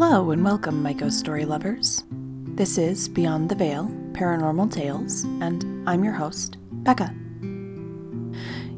Hello 0.00 0.30
and 0.30 0.44
welcome, 0.44 0.80
my 0.80 0.92
ghost 0.92 1.18
story 1.18 1.44
lovers. 1.44 2.04
This 2.10 2.78
is 2.78 3.08
Beyond 3.08 3.48
the 3.48 3.56
Veil 3.56 3.90
Paranormal 4.12 4.72
Tales, 4.72 5.24
and 5.40 5.88
I'm 5.88 6.04
your 6.04 6.12
host, 6.12 6.56
Becca. 6.70 7.12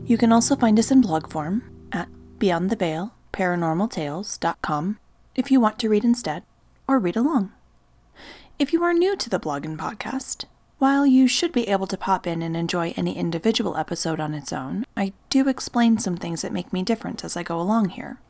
You 0.07 0.17
can 0.17 0.33
also 0.33 0.57
find 0.57 0.79
us 0.79 0.91
in 0.91 1.03
blog 1.03 1.31
form 1.31 1.63
at 1.93 2.09
Beyond 2.39 2.71
the 2.71 2.77
Veil 2.77 3.13
Paranormaltales.com 3.35 4.99
if 5.35 5.51
you 5.51 5.61
want 5.61 5.79
to 5.81 5.91
read 5.91 6.05
instead 6.05 6.43
or 6.89 6.99
read 6.99 7.17
along. 7.17 7.53
If 8.59 8.73
you 8.73 8.83
are 8.83 8.95
new 8.95 9.15
to 9.15 9.29
the 9.29 9.39
blog 9.39 9.67
and 9.67 9.79
podcast, 9.79 10.47
while 10.79 11.05
you 11.05 11.29
should 11.29 11.53
be 11.53 11.69
able 11.69 11.87
to 11.89 11.99
pop 11.99 12.27
in 12.27 12.41
and 12.41 12.57
enjoy 12.57 12.95
any 12.97 13.15
individual 13.15 13.77
episode 13.77 14.21
on 14.21 14.33
its 14.33 14.55
own, 14.55 14.87
I 14.97 15.13
do 15.29 15.49
explain 15.49 15.99
some 15.99 16.17
things 16.17 16.41
that 16.41 16.51
make 16.55 16.73
me 16.73 16.83
different 16.83 17.25
as 17.25 17.37
I 17.37 17.43
go 17.43 17.61
along 17.61 17.91
here. 17.91 18.21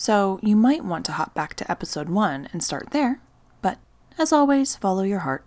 So 0.00 0.40
you 0.42 0.56
might 0.56 0.82
want 0.82 1.04
to 1.04 1.12
hop 1.12 1.34
back 1.34 1.52
to 1.56 1.70
episode 1.70 2.08
1 2.08 2.48
and 2.54 2.64
start 2.64 2.88
there, 2.90 3.20
but 3.60 3.76
as 4.16 4.32
always, 4.32 4.74
follow 4.74 5.02
your 5.02 5.18
heart. 5.18 5.44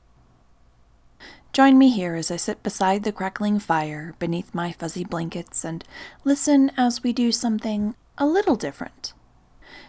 Join 1.54 1.76
me 1.80 1.90
here 1.90 2.14
as 2.14 2.30
I 2.30 2.36
sit 2.36 2.62
beside 2.62 3.02
the 3.02 3.12
crackling 3.12 3.58
fire 3.58 4.14
beneath 4.20 4.54
my 4.54 4.72
fuzzy 4.72 5.04
blankets 5.04 5.66
and 5.66 5.84
listen 6.24 6.70
as 6.78 7.02
we 7.02 7.14
do 7.14 7.32
something 7.32 7.96
a 8.20 8.28
little 8.28 8.56
different. 8.56 9.14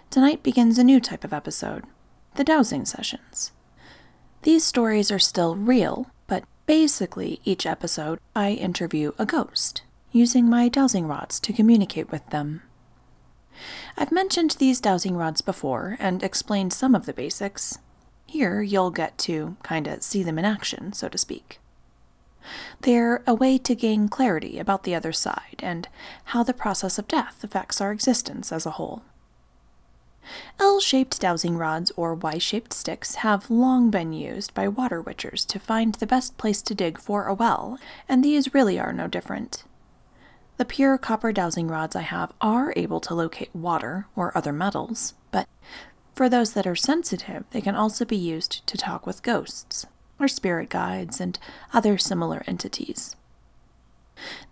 Tonight 0.09 0.43
begins 0.43 0.79
a 0.79 0.85
new 0.85 0.99
type 0.99 1.25
of 1.25 1.35
episode 1.35 1.85
the 2.37 2.43
dowsing 2.43 2.87
sessions. 2.87 3.53
These 4.45 4.65
stories 4.65 5.11
are 5.11 5.19
still 5.19 5.57
real, 5.57 6.11
but 6.27 6.45
basically, 6.65 7.39
each 7.45 7.67
episode 7.67 8.19
I 8.35 8.53
interview 8.53 9.13
a 9.19 9.27
ghost, 9.27 9.83
using 10.11 10.49
my 10.49 10.71
dowsing 10.71 11.07
rods 11.07 11.39
to 11.41 11.53
communicate 11.53 12.11
with 12.11 12.27
them. 12.31 12.63
I've 13.97 14.13
mentioned 14.13 14.53
these 14.53 14.81
dowsing 14.81 15.17
rods 15.17 15.41
before 15.41 15.97
and 16.01 16.23
explained 16.23 16.73
some 16.73 16.95
of 16.95 17.07
the 17.07 17.13
basics. 17.13 17.79
Here, 18.27 18.63
you'll 18.63 18.91
get 18.91 19.17
to 19.19 19.57
kinda 19.63 20.01
see 20.03 20.23
them 20.23 20.39
in 20.39 20.45
action, 20.45 20.93
so 20.93 21.09
to 21.09 21.19
speak. 21.19 21.61
They're 22.81 23.23
a 23.27 23.35
way 23.35 23.59
to 23.59 23.75
gain 23.75 24.09
clarity 24.09 24.59
about 24.59 24.83
the 24.83 24.95
other 24.95 25.13
side 25.13 25.61
and 25.61 25.89
how 26.25 26.43
the 26.43 26.53
process 26.53 26.99
of 26.99 27.09
death 27.09 27.43
affects 27.43 27.81
our 27.81 27.93
existence 27.93 28.53
as 28.53 28.67
a 28.67 28.73
whole. 28.73 29.03
L 30.59 30.81
shaped 30.81 31.21
dowsing 31.21 31.57
rods 31.57 31.93
or 31.97 32.15
Y 32.15 32.39
shaped 32.39 32.73
sticks 32.73 33.17
have 33.17 33.51
long 33.51 33.91
been 33.91 34.13
used 34.13 34.55
by 34.55 34.69
water 34.69 35.03
witchers 35.03 35.47
to 35.47 35.59
find 35.59 35.95
the 35.97 36.07
best 36.07 36.37
place 36.39 36.63
to 36.63 36.75
dig 36.75 36.99
for 36.99 37.27
a 37.27 37.35
well, 37.35 37.79
and 38.09 38.25
these 38.25 38.55
really 38.55 38.79
are 38.79 38.93
no 38.93 39.07
different. 39.07 39.65
The 40.57 40.65
pure 40.65 40.99
copper 40.99 41.33
dowsing 41.33 41.67
rods 41.67 41.97
I 41.97 42.03
have 42.03 42.33
are 42.41 42.73
able 42.77 43.01
to 43.01 43.15
locate 43.15 43.55
water 43.55 44.07
or 44.15 44.37
other 44.37 44.53
metals, 44.53 45.15
but 45.33 45.49
for 46.15 46.29
those 46.29 46.53
that 46.53 46.67
are 46.67 46.77
sensitive, 46.77 47.45
they 47.51 47.61
can 47.61 47.75
also 47.75 48.05
be 48.05 48.17
used 48.17 48.65
to 48.69 48.79
talk 48.79 49.05
with 49.05 49.25
ghosts, 49.25 49.85
or 50.21 50.29
spirit 50.29 50.71
guides, 50.71 51.21
and 51.21 51.41
other 51.73 51.99
similar 51.99 52.45
entities. 52.47 53.17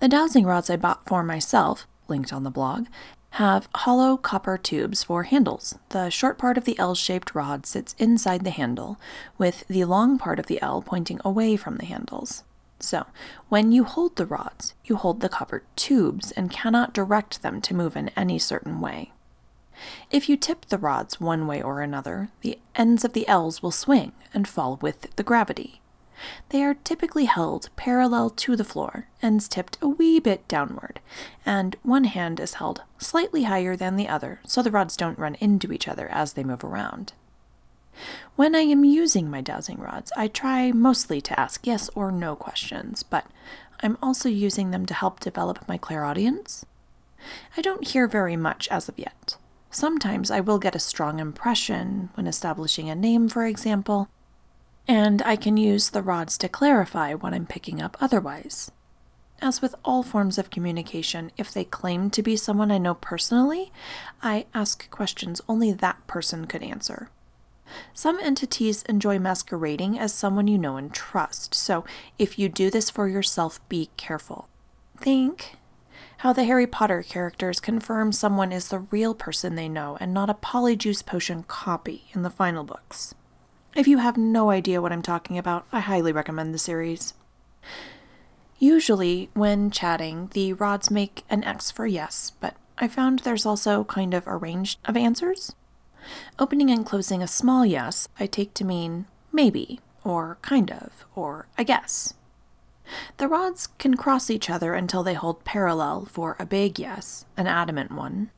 The 0.00 0.09
dowsing 0.09 0.44
rods 0.44 0.69
I 0.69 0.77
bought 0.77 1.06
for 1.06 1.22
myself, 1.22 1.86
linked 2.09 2.33
on 2.33 2.42
the 2.42 2.50
blog, 2.50 2.87
have 3.37 3.69
hollow 3.77 4.16
copper 4.16 4.59
tubes 4.59 5.05
for 5.05 5.22
handles. 5.22 5.78
The 5.91 6.11
short 6.11 6.37
part 6.37 6.59
of 6.59 6.64
the 6.64 6.78
L 6.81 6.97
shaped 6.97 7.33
rod 7.33 7.64
sits 7.64 7.94
inside 7.97 8.42
the 8.42 8.50
handle, 8.50 8.98
with 9.39 9.64
the 9.69 9.84
long 9.84 10.19
part 10.19 10.41
of 10.41 10.48
the 10.48 10.61
L 10.61 10.83
pointing 10.83 11.20
away 11.25 11.56
from 11.56 11.77
the 11.77 11.87
handles. 11.87 12.42
So, 12.83 13.06
when 13.48 13.70
you 13.70 13.84
hold 13.84 14.16
the 14.16 14.27
rods, 14.27 14.75
you 14.84 14.97
hold 14.97 15.20
the 15.20 15.28
copper 15.28 15.62
tubes 15.77 16.33
and 16.33 16.50
cannot 16.50 16.92
direct 16.92 17.41
them 17.41 17.61
to 17.62 17.75
move 17.75 17.97
in 17.97 18.08
any 18.11 18.41
certain 18.41 18.80
way. 18.80 19.12
If 20.11 20.28
you 20.28 20.36
tip 20.36 20.66
the 20.66 20.78
rods 20.78 21.20
one 21.20 21.47
way 21.47 21.62
or 21.62 21.80
another, 21.80 22.30
the 22.41 22.58
ends 22.75 23.04
of 23.04 23.12
the 23.12 23.26
L's 23.28 23.62
will 23.62 23.70
swing 23.70 24.12
and 24.34 24.48
fall 24.48 24.78
with 24.82 25.15
the 25.15 25.22
gravity. 25.22 25.81
They 26.48 26.62
are 26.65 26.75
typically 26.75 27.26
held 27.26 27.70
parallel 27.76 28.31
to 28.31 28.56
the 28.56 28.65
floor, 28.65 29.06
ends 29.22 29.47
tipped 29.49 29.78
a 29.81 29.88
wee 29.88 30.19
bit 30.19 30.47
downward, 30.49 31.00
and 31.47 31.76
one 31.82 32.04
hand 32.04 32.41
is 32.41 32.54
held 32.54 32.82
slightly 32.99 33.44
higher 33.44 33.76
than 33.76 33.97
the 33.97 34.09
other 34.09 34.41
so 34.44 34.60
the 34.60 34.70
rods 34.72 34.97
don't 34.97 35.19
run 35.19 35.37
into 35.37 35.72
each 35.72 35.87
other 35.87 36.09
as 36.09 36.32
they 36.32 36.44
move 36.44 36.64
around. 36.64 37.12
When 38.36 38.54
I 38.54 38.60
am 38.60 38.84
using 38.84 39.30
my 39.30 39.41
dowsing 39.41 39.78
rods, 39.78 40.12
I 40.16 40.28
try 40.28 40.72
mostly 40.72 41.20
to 41.22 41.38
ask 41.38 41.66
yes 41.66 41.91
or 41.94 42.10
no 42.10 42.34
questions, 42.34 43.03
but 43.03 43.26
I'm 43.80 43.98
also 44.03 44.28
using 44.28 44.70
them 44.70 44.86
to 44.86 44.94
help 44.94 45.20
develop 45.20 45.66
my 45.69 45.76
clairaudience. 45.76 46.64
I 47.56 47.60
don't 47.60 47.86
hear 47.86 48.06
very 48.06 48.36
much 48.36 48.69
as 48.69 48.88
of 48.88 48.98
yet. 48.98 49.36
Sometimes 49.70 50.31
I 50.31 50.41
will 50.41 50.58
get 50.58 50.75
a 50.75 50.81
strong 50.81 51.19
impression 51.19 52.10
when 52.14 52.26
establishing 52.26 52.91
a 52.91 52.94
name, 52.94 53.28
for 53.28 53.47
example, 53.47 54.08
and 54.86 55.22
I 55.22 55.36
can 55.36 55.56
use 55.56 55.91
the 55.91 56.02
rods 56.02 56.36
to 56.38 56.48
clarify 56.48 57.14
what 57.14 57.32
I'm 57.32 57.47
picking 57.47 57.81
up 57.81 57.97
otherwise. 58.00 58.70
As 59.41 59.60
with 59.60 59.75
all 59.84 60.02
forms 60.02 60.38
of 60.38 60.50
communication, 60.50 61.32
if 61.36 61.52
they 61.52 61.64
claim 61.64 62.10
to 62.10 62.22
be 62.22 62.36
someone 62.36 62.70
I 62.70 62.78
know 62.78 62.94
personally, 62.94 63.72
I 64.22 64.47
ask 64.54 64.88
questions 64.91 65.41
only 65.48 65.72
that 65.72 66.06
person 66.06 66.47
could 66.47 66.62
answer. 66.62 67.10
Some 67.94 68.19
entities 68.21 68.83
enjoy 68.84 69.19
masquerading 69.19 69.99
as 69.99 70.12
someone 70.12 70.49
you 70.49 70.59
know 70.59 70.77
and 70.77 70.93
trust, 70.93 71.55
so 71.55 71.84
if 72.19 72.38
you 72.38 72.49
do 72.49 72.71
this 72.71 72.91
for 72.91 73.09
yourself, 73.09 73.60
be 73.69 73.91
careful. 73.97 74.49
Think 74.99 75.56
how 76.19 76.32
the 76.32 76.44
Harry 76.44 76.69
Potter 76.69 77.03
characters 77.03 77.59
confirm 77.59 78.12
someone 78.12 78.53
is 78.53 78.69
the 78.69 78.78
real 78.78 79.12
person 79.12 79.56
they 79.56 79.69
know 79.69 79.97
and 80.00 80.15
not 80.15 80.31
a 80.31 80.34
polyjuice 80.34 81.05
potion 81.05 81.43
copy 81.43 82.05
in 82.12 82.22
the 82.22 82.31
final 82.31 82.62
books. 82.62 83.15
If 83.75 83.88
you 83.88 83.99
have 83.99 84.16
no 84.16 84.50
idea 84.50 84.81
what 84.81 84.93
I'm 84.93 85.03
talking 85.03 85.37
about, 85.37 85.66
I 85.72 85.81
highly 85.81 86.12
recommend 86.12 86.55
the 86.55 86.59
series. 86.59 87.15
Usually, 88.59 89.31
when 89.34 89.72
chatting, 89.72 90.31
the 90.34 90.53
rods 90.53 90.91
make 90.91 91.25
an 91.28 91.43
X 91.43 91.72
for 91.72 91.87
yes, 91.87 92.32
but 92.38 92.55
I 92.78 92.87
found 92.87 93.21
there's 93.21 93.44
also 93.44 93.82
kind 93.82 94.15
of 94.15 94.27
a 94.27 94.37
range 94.37 94.78
of 94.84 94.97
answers. 94.97 95.56
Opening 96.38 96.70
and 96.70 96.84
closing 96.84 97.22
a 97.22 97.28
small 97.28 97.64
yes, 97.64 98.08
I 98.18 98.26
take 98.26 98.54
to 98.54 98.64
mean 98.64 99.06
maybe, 99.32 99.80
or 100.04 100.38
kind 100.42 100.70
of, 100.70 101.04
or 101.14 101.46
I 101.56 101.64
guess. 101.64 102.14
The 103.16 103.28
rods 103.28 103.68
can 103.78 103.96
cross 103.96 104.30
each 104.30 104.50
other 104.50 104.74
until 104.74 105.02
they 105.02 105.14
hold 105.14 105.44
parallel 105.44 106.06
for 106.06 106.36
a 106.38 106.46
big 106.46 106.78
yes, 106.78 107.24
an 107.36 107.46
adamant 107.46 107.92
one. 107.92 108.30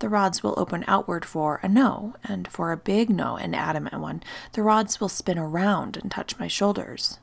The 0.00 0.08
rods 0.08 0.42
will 0.42 0.54
open 0.58 0.84
outward 0.86 1.24
for 1.24 1.60
a 1.62 1.68
no, 1.68 2.14
and 2.24 2.48
for 2.48 2.72
a 2.72 2.76
big 2.76 3.08
no, 3.08 3.36
an 3.36 3.54
adamant 3.54 4.00
one, 4.00 4.22
the 4.52 4.62
rods 4.62 5.00
will 5.00 5.08
spin 5.08 5.38
around 5.38 5.96
and 5.96 6.10
touch 6.10 6.38
my 6.38 6.48
shoulders. 6.48 7.18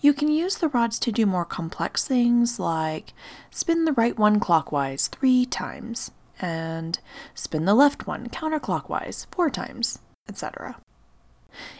You 0.00 0.12
can 0.12 0.28
use 0.28 0.56
the 0.56 0.68
rods 0.68 0.98
to 1.00 1.12
do 1.12 1.26
more 1.26 1.44
complex 1.44 2.04
things 2.04 2.58
like 2.58 3.12
spin 3.50 3.84
the 3.84 3.92
right 3.92 4.18
one 4.18 4.40
clockwise 4.40 5.08
three 5.08 5.46
times, 5.46 6.10
and 6.40 6.98
spin 7.34 7.64
the 7.64 7.74
left 7.74 8.06
one 8.06 8.28
counterclockwise 8.28 9.26
four 9.30 9.50
times, 9.50 10.00
etc. 10.28 10.76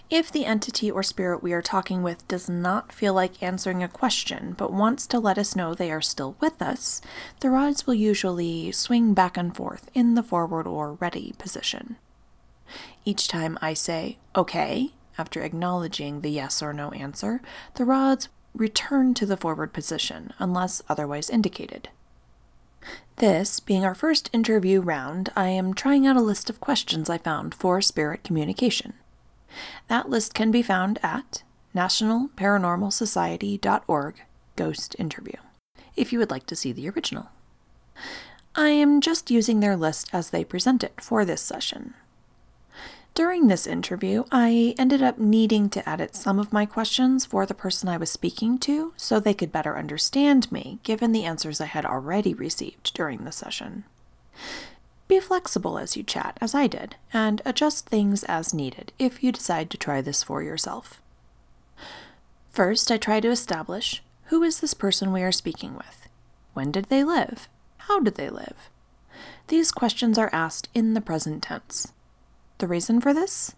If 0.09 0.33
the 0.33 0.47
entity 0.47 0.91
or 0.91 1.03
spirit 1.03 1.43
we 1.43 1.53
are 1.53 1.62
talking 1.62 2.03
with 2.03 2.27
does 2.28 2.49
not 2.49 2.93
feel 2.93 3.12
like 3.12 3.43
answering 3.43 3.83
a 3.83 3.89
question 3.89 4.55
but 4.56 4.72
wants 4.72 5.06
to 5.09 5.19
let 5.19 5.37
us 5.37 5.55
know 5.55 5.75
they 5.75 5.93
are 5.93 6.00
still 6.00 6.37
with 6.41 6.62
us, 6.62 7.03
the 7.41 7.50
rods 7.50 7.87
will 7.87 7.94
usually 7.94 8.72
swing 8.72 9.12
back 9.15 9.37
and 9.37 9.55
forth 9.55 9.91
in 9.93 10.15
the 10.15 10.22
forward 10.22 10.67
or 10.67 10.94
ready 10.94 11.34
position. 11.38 11.97
Each 13.05 13.28
time 13.28 13.59
I 13.61 13.75
say, 13.75 14.19
okay, 14.34 14.93
after 15.19 15.43
acknowledging 15.43 16.21
the 16.21 16.31
yes 16.31 16.62
or 16.62 16.73
no 16.73 16.91
answer, 16.93 17.41
the 17.75 17.84
rods 17.84 18.28
return 18.55 19.12
to 19.15 19.27
the 19.27 19.37
forward 19.37 19.73
position 19.73 20.33
unless 20.38 20.83
otherwise 20.88 21.29
indicated. 21.29 21.91
This 23.17 23.61
being 23.61 23.85
our 23.85 23.94
first 23.94 24.31
interview 24.33 24.81
round, 24.81 25.31
I 25.35 25.49
am 25.49 25.75
trying 25.75 26.06
out 26.06 26.17
a 26.17 26.21
list 26.21 26.50
of 26.50 26.61
questions 26.61 27.09
I 27.09 27.19
found 27.19 27.55
for 27.55 27.81
spirit 27.81 28.25
communication. 28.25 28.94
That 29.88 30.11
list 30.11 30.35
can 30.35 30.50
be 30.50 30.62
found 30.62 30.99
at 31.03 31.43
nationalparanormalsociety.org 31.75 34.15
ghost 34.56 34.97
interview 34.99 35.37
if 35.97 36.12
you 36.12 36.19
would 36.19 36.31
like 36.31 36.47
to 36.47 36.56
see 36.56 36.73
the 36.73 36.88
original. 36.91 37.29
I 38.55 38.69
am 38.69 39.00
just 39.00 39.31
using 39.31 39.61
their 39.61 39.77
list 39.77 40.11
as 40.12 40.31
they 40.31 40.44
present 40.44 40.85
it 40.85 41.00
for 41.00 41.25
this 41.25 41.41
session. 41.41 41.94
During 43.16 43.46
this 43.46 43.66
interview, 43.66 44.24
I 44.30 44.74
ended 44.78 45.02
up 45.02 45.16
needing 45.16 45.70
to 45.70 45.88
edit 45.88 46.14
some 46.14 46.38
of 46.38 46.52
my 46.52 46.66
questions 46.66 47.24
for 47.24 47.46
the 47.46 47.54
person 47.54 47.88
I 47.88 47.96
was 47.96 48.10
speaking 48.10 48.58
to 48.58 48.92
so 48.98 49.18
they 49.18 49.32
could 49.32 49.50
better 49.50 49.78
understand 49.78 50.52
me, 50.52 50.80
given 50.82 51.12
the 51.12 51.24
answers 51.24 51.58
I 51.58 51.64
had 51.64 51.86
already 51.86 52.34
received 52.34 52.92
during 52.92 53.24
the 53.24 53.32
session. 53.32 53.84
Be 55.08 55.18
flexible 55.18 55.78
as 55.78 55.96
you 55.96 56.02
chat, 56.02 56.36
as 56.42 56.54
I 56.54 56.66
did, 56.66 56.96
and 57.10 57.40
adjust 57.46 57.88
things 57.88 58.22
as 58.24 58.52
needed 58.52 58.92
if 58.98 59.24
you 59.24 59.32
decide 59.32 59.70
to 59.70 59.78
try 59.78 60.02
this 60.02 60.22
for 60.22 60.42
yourself. 60.42 61.00
First, 62.50 62.90
I 62.90 62.98
try 62.98 63.20
to 63.20 63.30
establish 63.30 64.02
who 64.24 64.42
is 64.42 64.60
this 64.60 64.74
person 64.74 65.10
we 65.10 65.22
are 65.22 65.32
speaking 65.32 65.74
with? 65.74 66.06
When 66.52 66.70
did 66.70 66.90
they 66.90 67.02
live? 67.02 67.48
How 67.78 67.98
did 67.98 68.16
they 68.16 68.28
live? 68.28 68.68
These 69.48 69.72
questions 69.72 70.18
are 70.18 70.28
asked 70.34 70.68
in 70.74 70.92
the 70.92 71.00
present 71.00 71.44
tense. 71.44 71.94
The 72.58 72.67
reason 72.67 73.00
for 73.00 73.12
this? 73.12 73.55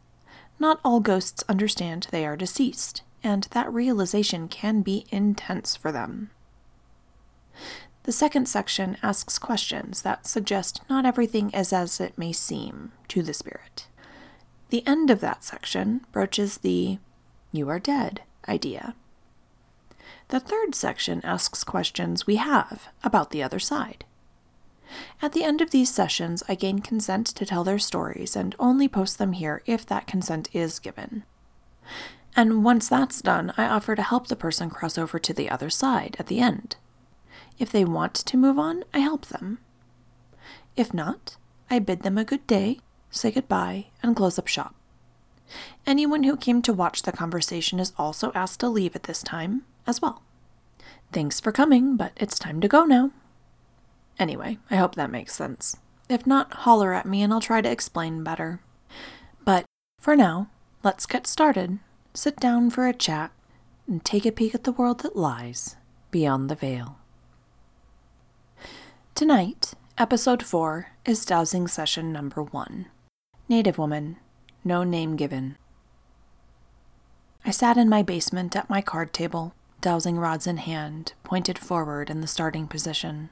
Not 0.59 0.81
all 0.85 1.01
ghosts 1.01 1.45
understand 1.49 2.09
they 2.11 2.27
are 2.27 2.37
deceased, 2.37 3.03
and 3.23 3.45
that 3.53 3.73
realization 3.73 4.49
can 4.49 4.83
be 4.83 5.07
intense 5.11 5.77
for 5.77 5.93
them. 5.93 6.31
The 8.05 8.13
second 8.13 8.49
section 8.49 8.97
asks 9.03 9.39
questions 9.39 10.03
that 10.03 10.27
suggest 10.27 10.81
not 10.89 11.05
everything 11.05 11.51
is 11.51 11.73
as 11.73 12.01
it 12.01 12.17
may 12.17 12.33
seem 12.33 12.93
to 13.09 13.23
the 13.23 13.35
spirit. 13.35 13.87
The 14.71 14.87
end 14.87 15.11
of 15.11 15.21
that 15.21 15.45
section 15.45 16.07
broaches 16.11 16.59
the 16.59 16.99
you 17.53 17.69
are 17.69 17.79
dead 17.79 18.23
idea. 18.49 18.95
The 20.29 20.41
third 20.41 20.75
section 20.75 21.21
asks 21.25 21.65
questions 21.65 22.27
we 22.27 22.37
have 22.37 22.89
about 23.03 23.31
the 23.31 23.43
other 23.43 23.59
side. 23.59 24.05
At 25.21 25.33
the 25.33 25.45
end 25.45 25.61
of 25.61 25.71
these 25.71 25.93
sessions, 25.93 26.43
I 26.49 26.55
gain 26.55 26.79
consent 26.81 27.27
to 27.29 27.47
tell 27.47 27.65
their 27.65 27.79
stories 27.79 28.37
and 28.37 28.55
only 28.59 28.89
post 28.89 29.19
them 29.19 29.33
here 29.33 29.63
if 29.67 29.85
that 29.87 30.07
consent 30.07 30.49
is 30.53 30.79
given. 30.79 31.25
And 32.37 32.65
once 32.65 32.89
that's 32.89 33.21
done, 33.21 33.53
I 33.57 33.67
offer 33.67 33.97
to 33.97 34.03
help 34.03 34.29
the 34.29 34.37
person 34.37 34.71
cross 34.71 34.97
over 34.97 35.19
to 35.19 35.35
the 35.35 35.51
other 35.51 35.71
side 35.71 36.17
at 36.19 36.29
the 36.29 36.41
end. 36.41 36.77
If 37.59 37.73
they 37.73 37.85
want 37.85 38.15
to 38.15 38.37
move 38.37 38.59
on, 38.59 38.85
I 38.95 39.01
help 39.01 39.27
them. 39.27 39.59
If 40.77 40.95
not, 40.95 41.37
I 41.71 41.81
bid 41.81 42.03
them 42.03 42.17
a 42.17 42.25
good 42.25 42.47
day, 42.47 42.79
say 43.11 43.31
goodbye, 43.31 43.87
and 44.03 44.15
close 44.15 44.39
up 44.39 44.47
shop. 44.47 44.75
Anyone 45.87 46.23
who 46.23 46.37
came 46.37 46.63
to 46.63 46.73
watch 46.73 47.03
the 47.03 47.13
conversation 47.13 47.81
is 47.81 47.93
also 47.99 48.31
asked 48.35 48.61
to 48.61 48.69
leave 48.69 48.95
at 48.95 49.05
this 49.05 49.23
time 49.23 49.65
as 49.87 50.01
well. 50.01 50.23
Thanks 51.13 51.41
for 51.41 51.53
coming, 51.53 51.97
but 51.97 52.13
it's 52.17 52.39
time 52.39 52.61
to 52.61 52.69
go 52.69 52.85
now. 52.85 53.11
Anyway, 54.19 54.59
I 54.71 54.77
hope 54.77 54.95
that 54.95 55.11
makes 55.11 55.35
sense. 55.35 55.77
If 56.09 56.27
not, 56.27 56.53
holler 56.53 56.93
at 56.93 57.07
me 57.07 57.23
and 57.23 57.33
I'll 57.33 57.41
try 57.41 57.61
to 57.61 57.71
explain 57.71 58.25
better. 58.25 58.61
But 59.45 59.65
for 60.01 60.17
now, 60.17 60.49
let's 60.83 61.07
get 61.07 61.27
started. 61.27 61.79
Sit 62.15 62.37
down 62.37 62.71
for 62.71 62.87
a 62.87 62.95
chat 62.95 63.31
and 63.87 64.05
take 64.05 64.27
a 64.27 64.33
peek 64.33 64.55
at 64.55 64.65
the 64.65 64.73
world 64.73 65.01
that 65.01 65.17
lies 65.17 65.77
beyond 66.11 66.49
the 66.49 66.55
veil. 66.55 66.99
Tonight, 69.15 69.75
episode 69.97 70.43
4 70.43 70.93
is 71.05 71.25
dowsing 71.25 71.67
session 71.67 72.13
number 72.13 72.43
1 72.43 72.87
Native 73.49 73.79
Woman, 73.79 74.17
no 74.65 74.85
name 74.85 75.17
given. 75.17 75.57
I 77.45 77.51
sat 77.51 77.77
in 77.77 77.89
my 77.89 78.03
basement 78.03 78.55
at 78.57 78.69
my 78.69 78.81
card 78.81 79.13
table, 79.13 79.55
dowsing 79.81 80.19
rods 80.19 80.47
in 80.47 80.59
hand, 80.59 81.15
pointed 81.25 81.59
forward 81.59 82.11
in 82.11 82.21
the 82.21 82.27
starting 82.27 82.67
position. 82.67 83.31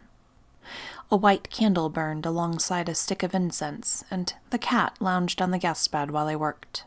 A 1.11 1.17
white 1.17 1.51
candle 1.51 1.89
burned 1.89 2.27
alongside 2.27 2.89
a 2.89 2.95
stick 2.95 3.23
of 3.23 3.35
incense, 3.35 4.05
and 4.11 4.33
the 4.51 4.59
cat 4.59 4.97
lounged 5.01 5.41
on 5.41 5.51
the 5.51 5.59
guest 5.59 5.91
bed 5.91 6.11
while 6.11 6.27
I 6.27 6.37
worked. 6.37 6.85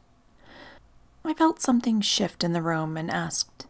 I 1.23 1.33
felt 1.33 1.61
something 1.61 2.01
shift 2.01 2.43
in 2.43 2.53
the 2.53 2.61
room 2.61 2.97
and 2.97 3.11
asked, 3.11 3.67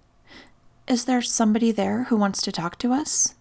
Is 0.88 1.06
there 1.06 1.22
somebody 1.22 1.72
there 1.72 2.06
who 2.06 2.18
wants 2.18 2.42
to 2.44 2.52
talk 2.52 2.78
to 2.80 2.94
us? 2.94 3.36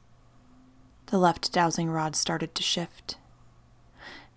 The 1.07 1.19
left 1.19 1.53
dowsing 1.53 1.91
rod 1.91 2.17
started 2.17 2.55
to 2.55 2.63
shift. 2.63 3.17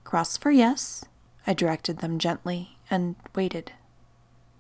Cross 0.04 0.38
for 0.38 0.51
yes, 0.51 1.04
I 1.45 1.54
directed 1.54 1.98
them 1.98 2.19
gently 2.19 2.77
and 2.89 3.16
waited. 3.36 3.74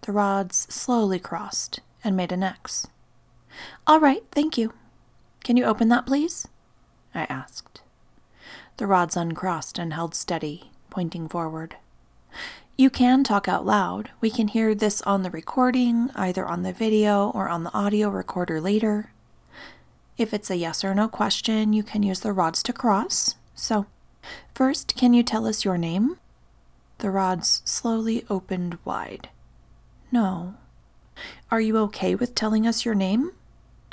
The 0.01 0.11
rods 0.11 0.67
slowly 0.69 1.19
crossed 1.19 1.79
and 2.03 2.17
made 2.17 2.31
an 2.31 2.43
X. 2.43 2.87
All 3.85 3.99
right, 3.99 4.23
thank 4.31 4.57
you. 4.57 4.73
Can 5.43 5.57
you 5.57 5.65
open 5.65 5.89
that, 5.89 6.05
please? 6.05 6.47
I 7.13 7.23
asked. 7.23 7.81
The 8.77 8.87
rods 8.87 9.15
uncrossed 9.15 9.77
and 9.77 9.93
held 9.93 10.15
steady, 10.15 10.71
pointing 10.89 11.27
forward. 11.27 11.75
You 12.77 12.89
can 12.89 13.23
talk 13.23 13.47
out 13.47 13.65
loud. 13.65 14.09
We 14.21 14.31
can 14.31 14.47
hear 14.47 14.73
this 14.73 15.01
on 15.03 15.23
the 15.23 15.29
recording, 15.29 16.09
either 16.15 16.45
on 16.45 16.63
the 16.63 16.73
video 16.73 17.29
or 17.29 17.49
on 17.49 17.63
the 17.63 17.73
audio 17.73 18.09
recorder 18.09 18.59
later. 18.59 19.11
If 20.17 20.33
it's 20.33 20.49
a 20.49 20.55
yes 20.55 20.83
or 20.83 20.95
no 20.95 21.07
question, 21.07 21.73
you 21.73 21.83
can 21.83 22.03
use 22.03 22.21
the 22.21 22.33
rods 22.33 22.63
to 22.63 22.73
cross. 22.73 23.35
So, 23.55 23.85
first, 24.55 24.95
can 24.95 25.13
you 25.13 25.23
tell 25.23 25.45
us 25.45 25.65
your 25.65 25.77
name? 25.77 26.17
The 26.99 27.11
rods 27.11 27.61
slowly 27.65 28.25
opened 28.29 28.77
wide. 28.85 29.29
No. 30.11 30.55
Are 31.49 31.61
you 31.61 31.77
okay 31.77 32.15
with 32.15 32.35
telling 32.35 32.65
us 32.65 32.85
your 32.85 32.95
name? 32.95 33.31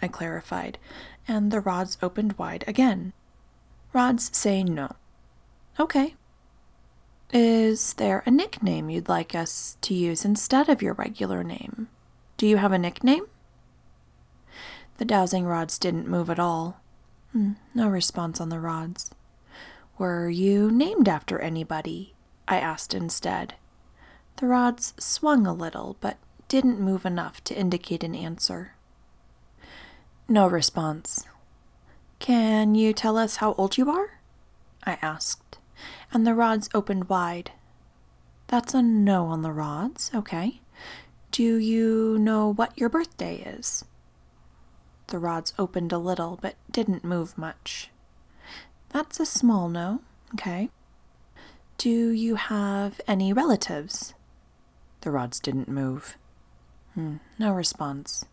I 0.01 0.09
clarified, 0.09 0.79
and 1.29 1.51
the 1.51 1.61
rods 1.61 1.99
opened 2.03 2.33
wide 2.39 2.65
again. 2.67 3.13
Rods 3.93 4.37
say 4.37 4.65
no. 4.65 4.97
Okay. 5.79 6.15
Is 7.33 7.93
there 7.95 8.23
a 8.25 8.31
nickname 8.31 8.89
you'd 8.89 9.09
like 9.09 9.35
us 9.35 9.77
to 9.83 9.95
use 9.95 10.25
instead 10.25 10.69
of 10.69 10.81
your 10.81 10.95
regular 10.95 11.45
name? 11.45 11.89
Do 12.39 12.47
you 12.47 12.57
have 12.57 12.73
a 12.73 12.79
nickname? 12.79 13.27
The 14.97 15.05
dowsing 15.05 15.45
rods 15.45 15.79
didn't 15.79 16.09
move 16.09 16.31
at 16.31 16.41
all. 16.41 16.81
Hmm, 17.33 17.53
no 17.75 17.87
response 17.89 18.41
on 18.41 18.49
the 18.49 18.59
rods. 18.59 19.11
Were 19.99 20.31
you 20.31 20.71
named 20.71 21.09
after 21.09 21.39
anybody? 21.39 22.15
I 22.49 22.59
asked 22.59 22.95
instead. 22.95 23.55
The 24.37 24.47
rods 24.47 24.95
swung 24.99 25.47
a 25.47 25.53
little, 25.53 25.97
but 26.01 26.17
didn't 26.49 26.81
move 26.81 27.05
enough 27.05 27.45
to 27.45 27.59
indicate 27.59 28.03
an 28.03 28.15
answer. 28.15 28.73
No 30.31 30.47
response. 30.47 31.25
Can 32.19 32.75
you 32.75 32.93
tell 32.93 33.17
us 33.17 33.37
how 33.37 33.55
old 33.55 33.79
you 33.79 33.91
are? 33.91 34.21
I 34.85 34.99
asked, 35.01 35.57
and 36.13 36.27
the 36.27 36.35
rods 36.35 36.69
opened 36.75 37.09
wide. 37.09 37.53
That's 38.49 38.75
a 38.75 38.83
no 38.83 39.25
on 39.27 39.41
the 39.41 39.53
rods, 39.53 40.11
okay. 40.15 40.61
Do 41.33 41.57
you 41.57 42.19
know 42.19 42.53
what 42.53 42.79
your 42.79 42.91
birthday 42.91 43.37
is? 43.37 43.87
The 45.07 45.19
rods 45.19 45.55
opened 45.59 45.93
a 45.93 45.99
little, 45.99 46.39
but 46.43 46.57
didn't 46.71 47.05
move 47.05 47.39
much. 47.39 47.89
That's 48.91 49.19
a 49.21 49.25
small 49.25 49.71
no, 49.71 50.03
okay. 50.35 50.69
Do 51.79 52.11
you 52.11 52.35
have 52.35 53.01
any 53.09 53.33
relatives? 53.33 54.13
The 55.01 55.11
rods 55.11 55.41
didn't 55.41 55.69
move. 55.69 56.19
Hmm, 56.93 57.17
no 57.39 57.53
response. 57.53 58.27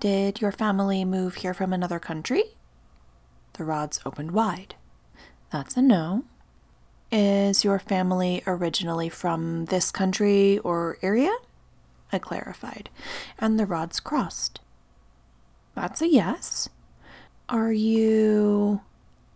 Did 0.00 0.40
your 0.40 0.52
family 0.52 1.04
move 1.04 1.36
here 1.36 1.54
from 1.54 1.72
another 1.72 1.98
country? 1.98 2.56
The 3.54 3.64
rods 3.64 4.00
opened 4.04 4.32
wide. 4.32 4.74
That's 5.50 5.76
a 5.76 5.82
no. 5.82 6.24
Is 7.10 7.64
your 7.64 7.78
family 7.78 8.42
originally 8.46 9.08
from 9.08 9.66
this 9.66 9.90
country 9.90 10.58
or 10.58 10.98
area? 11.00 11.34
I 12.12 12.18
clarified, 12.18 12.90
and 13.38 13.58
the 13.58 13.66
rods 13.66 14.00
crossed. 14.00 14.60
That's 15.74 16.02
a 16.02 16.08
yes. 16.08 16.68
Are 17.48 17.72
you 17.72 18.80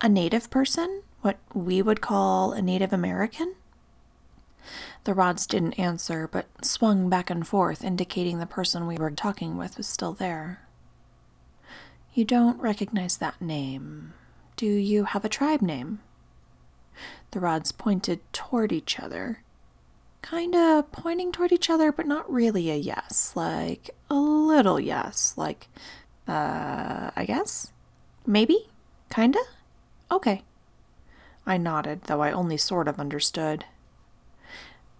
a 0.01 0.09
native 0.09 0.51
person? 0.51 1.03
What 1.21 1.39
we 1.55 1.83
would 1.83 2.01
call 2.01 2.53
a 2.53 2.63
Native 2.63 2.93
American? 2.93 3.55
The 5.09 5.15
rods 5.15 5.47
didn't 5.47 5.79
answer, 5.79 6.29
but 6.29 6.45
swung 6.63 7.09
back 7.09 7.31
and 7.31 7.49
forth, 7.49 7.83
indicating 7.83 8.41
the 8.41 8.45
person 8.45 8.87
we 8.87 8.99
were 8.99 9.11
talking 9.11 9.57
with 9.57 9.79
was 9.79 9.87
still 9.87 10.13
there. 10.13 10.69
You 12.13 12.27
don't 12.27 12.61
recognize 12.61 13.17
that 13.17 13.41
name. 13.41 14.13
Do 14.57 14.67
you 14.67 15.05
have 15.05 15.25
a 15.25 15.31
tribe 15.31 15.63
name? 15.63 16.01
The 17.31 17.41
rods 17.41 17.73
pointed 17.73 18.21
toward 18.35 18.71
each 18.71 19.01
other. 19.01 19.43
Kinda 20.21 20.85
pointing 20.93 21.33
toward 21.33 21.53
each 21.53 21.71
other, 21.71 21.91
but 21.91 22.07
not 22.07 22.31
really 22.31 22.71
a 22.71 22.77
yes. 22.77 23.33
Like 23.35 23.89
a 24.11 24.15
little 24.15 24.79
yes. 24.79 25.33
Like, 25.39 25.69
uh, 26.27 27.13
I 27.17 27.25
guess? 27.27 27.73
Maybe? 28.27 28.69
Kinda? 29.09 29.41
Okay. 30.11 30.43
I 31.47 31.57
nodded, 31.57 32.03
though 32.03 32.21
I 32.21 32.31
only 32.31 32.59
sort 32.59 32.89
of 32.89 33.01
understood. 33.01 33.65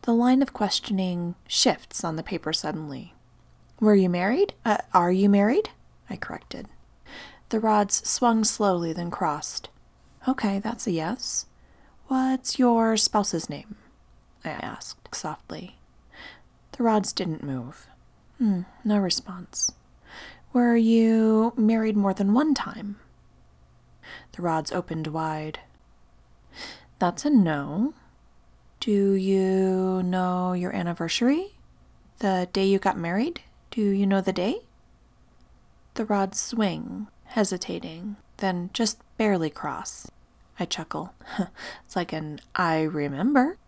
The 0.03 0.13
line 0.15 0.43
of 0.43 0.53
questioning 0.53 1.35
shifts 1.47 2.03
on 2.03 2.17
the 2.17 2.23
paper 2.23 2.53
suddenly. 2.53 3.15
Were 3.81 3.95
you 3.95 4.09
married? 4.09 4.55
Uh, 4.65 4.79
are 4.95 5.13
you 5.13 5.29
married? 5.29 5.71
I 6.09 6.17
corrected. 6.17 6.67
The 7.51 7.61
rods 7.61 8.07
swung 8.09 8.45
slowly, 8.45 8.93
then 8.93 9.11
crossed. 9.11 9.69
Okay, 10.27 10.59
that's 10.59 10.87
a 10.87 10.91
yes. 10.91 11.47
What's 12.09 12.59
your 12.59 12.97
spouse's 12.97 13.49
name? 13.49 13.77
I 14.45 14.51
asked 14.51 15.15
softly. 15.15 15.77
The 16.73 16.83
rods 16.83 17.13
didn't 17.13 17.43
move. 17.43 17.89
Hmm, 18.39 18.63
no 18.85 18.99
response. 18.99 19.73
Were 20.53 20.77
you 20.77 21.53
married 21.57 21.97
more 21.97 22.15
than 22.15 22.33
one 22.35 22.55
time? 22.55 22.97
The 24.33 24.43
rods 24.43 24.73
opened 24.73 25.09
wide. 25.09 25.61
That's 26.99 27.25
a 27.25 27.31
no. 27.31 27.95
Do 28.81 29.15
you 29.15 30.03
know 30.05 30.53
your 30.53 30.73
anniversary? 30.75 31.55
The 32.21 32.49
day 32.53 32.65
you 32.65 32.79
got 32.79 32.97
married? 32.97 33.41
Do 33.73 33.83
you 33.83 34.07
know 34.07 34.21
the 34.21 34.33
day? 34.33 34.61
The 35.95 36.05
rods 36.05 36.39
swing, 36.39 37.09
hesitating, 37.25 38.17
then 38.37 38.71
just 38.73 39.01
barely 39.17 39.51
cross. 39.51 40.09
I 40.61 40.65
chuckle. 40.65 41.13
it's 41.85 41.97
like 41.97 42.13
an 42.13 42.41
I 42.55 42.83
remember. 42.83 43.59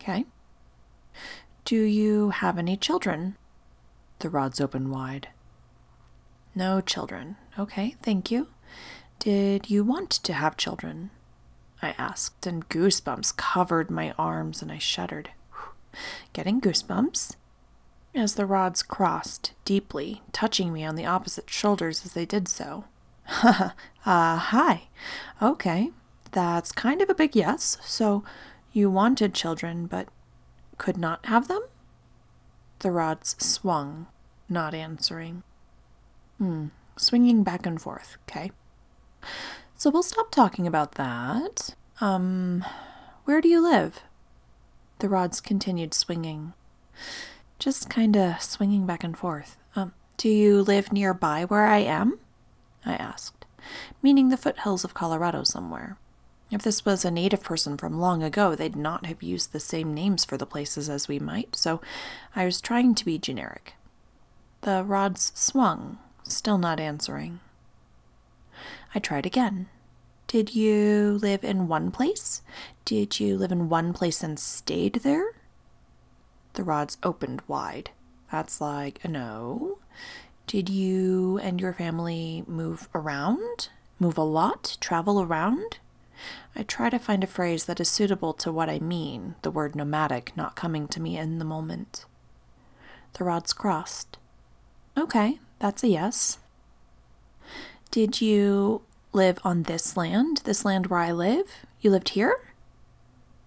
Okay. 0.00 0.26
Do 1.64 1.82
you 1.82 2.30
have 2.30 2.56
any 2.56 2.76
children? 2.76 3.36
The 4.20 4.30
rods 4.30 4.60
open 4.60 4.90
wide. 4.90 5.28
No 6.54 6.80
children. 6.80 7.36
Okay, 7.58 7.96
thank 8.00 8.30
you. 8.30 8.48
Did 9.18 9.68
you 9.70 9.82
want 9.82 10.10
to 10.10 10.32
have 10.32 10.56
children? 10.56 11.10
I 11.82 11.94
asked, 11.98 12.46
and 12.46 12.68
goosebumps 12.68 13.36
covered 13.36 13.90
my 13.90 14.12
arms, 14.18 14.62
and 14.62 14.72
I 14.72 14.78
shuddered. 14.78 15.30
Getting 16.32 16.60
goosebumps? 16.60 17.36
As 18.14 18.34
the 18.34 18.46
rods 18.46 18.82
crossed 18.82 19.52
deeply, 19.64 20.22
touching 20.32 20.72
me 20.72 20.84
on 20.84 20.94
the 20.94 21.04
opposite 21.06 21.50
shoulders 21.50 22.04
as 22.04 22.14
they 22.14 22.24
did 22.24 22.48
so. 22.48 22.84
uh, 23.42 23.70
hi. 24.04 24.88
Okay, 25.42 25.90
that's 26.32 26.72
kind 26.72 27.02
of 27.02 27.10
a 27.10 27.14
big 27.14 27.36
yes. 27.36 27.76
So 27.82 28.24
you 28.72 28.90
wanted 28.90 29.34
children, 29.34 29.86
but 29.86 30.08
could 30.78 30.96
not 30.96 31.26
have 31.26 31.48
them? 31.48 31.62
The 32.80 32.90
rods 32.90 33.36
swung, 33.38 34.06
not 34.48 34.74
answering. 34.74 35.42
Hmm, 36.38 36.66
swinging 36.96 37.42
back 37.42 37.66
and 37.66 37.80
forth, 37.80 38.16
okay. 38.28 38.50
So 39.78 39.90
we'll 39.90 40.02
stop 40.02 40.30
talking 40.30 40.66
about 40.66 40.92
that. 40.92 41.74
Um, 42.00 42.64
where 43.24 43.42
do 43.42 43.48
you 43.48 43.62
live? 43.62 44.00
The 45.00 45.08
rods 45.08 45.42
continued 45.42 45.92
swinging, 45.92 46.54
just 47.58 47.90
kinda 47.90 48.38
swinging 48.40 48.86
back 48.86 49.04
and 49.04 49.16
forth. 49.16 49.58
Um, 49.74 49.92
do 50.16 50.30
you 50.30 50.62
live 50.62 50.92
nearby 50.92 51.44
where 51.44 51.66
I 51.66 51.78
am? 51.78 52.18
I 52.86 52.94
asked, 52.94 53.44
meaning 54.02 54.30
the 54.30 54.38
foothills 54.38 54.82
of 54.82 54.94
Colorado 54.94 55.42
somewhere. 55.42 55.98
If 56.50 56.62
this 56.62 56.86
was 56.86 57.04
a 57.04 57.10
native 57.10 57.42
person 57.42 57.76
from 57.76 57.98
long 57.98 58.22
ago, 58.22 58.54
they'd 58.54 58.76
not 58.76 59.04
have 59.04 59.22
used 59.22 59.52
the 59.52 59.60
same 59.60 59.92
names 59.92 60.24
for 60.24 60.38
the 60.38 60.46
places 60.46 60.88
as 60.88 61.08
we 61.08 61.18
might, 61.18 61.54
so 61.54 61.82
I 62.34 62.46
was 62.46 62.62
trying 62.62 62.94
to 62.94 63.04
be 63.04 63.18
generic. 63.18 63.74
The 64.62 64.84
rods 64.84 65.32
swung, 65.34 65.98
still 66.22 66.56
not 66.56 66.80
answering. 66.80 67.40
I 68.96 68.98
tried 68.98 69.26
again. 69.26 69.68
Did 70.26 70.54
you 70.54 71.18
live 71.20 71.44
in 71.44 71.68
one 71.68 71.90
place? 71.90 72.40
Did 72.86 73.20
you 73.20 73.36
live 73.36 73.52
in 73.52 73.68
one 73.68 73.92
place 73.92 74.22
and 74.22 74.38
stayed 74.38 74.94
there? 74.94 75.34
The 76.54 76.64
rods 76.64 76.96
opened 77.02 77.42
wide. 77.46 77.90
That's 78.32 78.58
like 78.58 79.04
a 79.04 79.08
no. 79.08 79.80
Did 80.46 80.70
you 80.70 81.36
and 81.42 81.60
your 81.60 81.74
family 81.74 82.42
move 82.46 82.88
around? 82.94 83.68
Move 83.98 84.16
a 84.16 84.22
lot? 84.22 84.78
Travel 84.80 85.20
around? 85.20 85.78
I 86.56 86.62
try 86.62 86.88
to 86.88 86.98
find 86.98 87.22
a 87.22 87.26
phrase 87.26 87.66
that 87.66 87.80
is 87.80 87.90
suitable 87.90 88.32
to 88.32 88.50
what 88.50 88.70
I 88.70 88.78
mean, 88.78 89.34
the 89.42 89.50
word 89.50 89.76
nomadic 89.76 90.34
not 90.38 90.56
coming 90.56 90.88
to 90.88 91.02
me 91.02 91.18
in 91.18 91.38
the 91.38 91.44
moment. 91.44 92.06
The 93.18 93.24
rods 93.24 93.52
crossed. 93.52 94.16
Okay, 94.96 95.38
that's 95.58 95.84
a 95.84 95.88
yes. 95.88 96.38
Did 97.90 98.20
you 98.20 98.82
live 99.16 99.38
on 99.42 99.62
this 99.62 99.96
land, 99.96 100.42
this 100.44 100.62
land 100.62 100.88
where 100.88 101.00
I 101.00 101.10
live? 101.10 101.64
You 101.80 101.90
lived 101.90 102.10
here? 102.10 102.36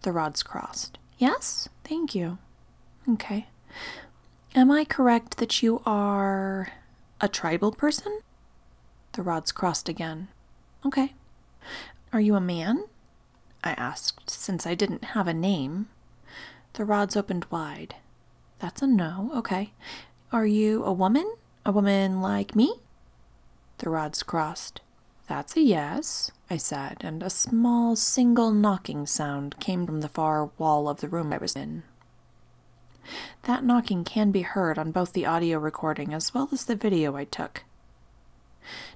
The 0.02 0.12
rods 0.12 0.42
crossed. 0.42 0.98
Yes, 1.20 1.70
thank 1.84 2.16
you. 2.16 2.40
Okay. 3.08 3.46
Am 4.56 4.72
I 4.72 4.84
correct 4.84 5.38
that 5.38 5.62
you 5.62 5.84
are 5.86 6.72
a 7.22 7.28
tribal 7.28 7.72
person? 7.72 8.22
The 9.12 9.22
rods 9.22 9.52
crossed 9.52 9.88
again. 9.88 10.30
Okay. 10.84 11.14
Are 12.12 12.20
you 12.20 12.34
a 12.34 12.42
man? 12.42 12.86
I 13.64 13.74
asked, 13.74 14.30
since 14.32 14.66
I 14.66 14.74
didn't 14.74 15.14
have 15.14 15.28
a 15.28 15.34
name. 15.36 15.88
The 16.74 16.86
rods 16.86 17.16
opened 17.16 17.46
wide. 17.52 17.94
That's 18.58 18.82
a 18.82 18.88
no. 18.88 19.32
Okay. 19.36 19.74
Are 20.32 20.48
you 20.48 20.84
a 20.84 20.92
woman? 20.92 21.32
A 21.64 21.72
woman 21.72 22.22
like 22.22 22.56
me? 22.56 22.76
The 23.78 23.90
rods 23.90 24.24
crossed. 24.24 24.82
That's 25.30 25.56
a 25.56 25.62
yes, 25.62 26.32
I 26.50 26.58
said, 26.58 26.98
and 27.02 27.22
a 27.22 27.30
small 27.30 27.96
single 27.96 28.52
knocking 28.52 29.06
sound 29.06 29.60
came 29.60 29.86
from 29.86 30.02
the 30.02 30.10
far 30.10 30.50
wall 30.58 30.90
of 30.90 31.02
the 31.02 31.08
room 31.08 31.32
I 31.32 31.38
was 31.38 31.56
in. 31.56 31.84
That 33.44 33.64
knocking 33.64 34.04
can 34.04 34.32
be 34.32 34.42
heard 34.42 34.80
on 34.80 34.92
both 34.92 35.14
the 35.14 35.28
audio 35.28 35.60
recording 35.60 36.16
as 36.16 36.34
well 36.34 36.50
as 36.52 36.66
the 36.66 36.76
video 36.76 37.16
I 37.16 37.26
took. 37.26 37.64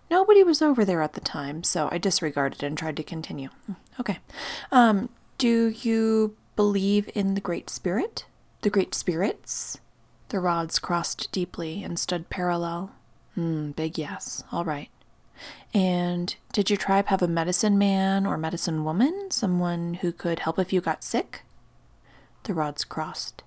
Nobody 0.10 0.44
was 0.44 0.60
over 0.60 0.84
there 0.84 1.04
at 1.04 1.14
the 1.14 1.22
time, 1.22 1.64
so 1.64 1.88
I 1.92 2.00
disregarded 2.00 2.64
and 2.64 2.76
tried 2.76 2.98
to 2.98 3.04
continue. 3.04 3.50
Hmm, 3.68 3.74
okay. 4.00 4.18
Um, 4.72 5.10
do 5.38 5.70
you 5.70 6.36
believe 6.56 7.12
in 7.14 7.36
the 7.36 7.42
Great 7.42 7.70
Spirit? 7.70 8.26
The 8.64 8.72
Great 8.72 8.96
Spirits? 8.96 9.80
The 10.30 10.40
rods 10.40 10.80
crossed 10.80 11.32
deeply 11.32 11.84
and 11.84 12.00
stood 12.00 12.32
parallel. 12.32 12.92
Hmm, 13.36 13.70
big 13.72 14.00
yes. 14.00 14.44
All 14.52 14.66
right. 14.66 14.90
And 15.74 16.36
did 16.52 16.70
your 16.70 16.78
tribe 16.78 17.08
have 17.08 17.22
a 17.22 17.28
medicine 17.28 17.78
man 17.78 18.26
or 18.26 18.38
medicine 18.38 18.84
woman? 18.84 19.30
Someone 19.32 19.96
who 19.96 20.12
could 20.12 20.40
help 20.40 20.60
if 20.60 20.72
you 20.72 20.82
got 20.82 21.04
sick? 21.04 21.42
The 22.44 22.54
rods 22.54 22.84
crossed. 22.84 23.42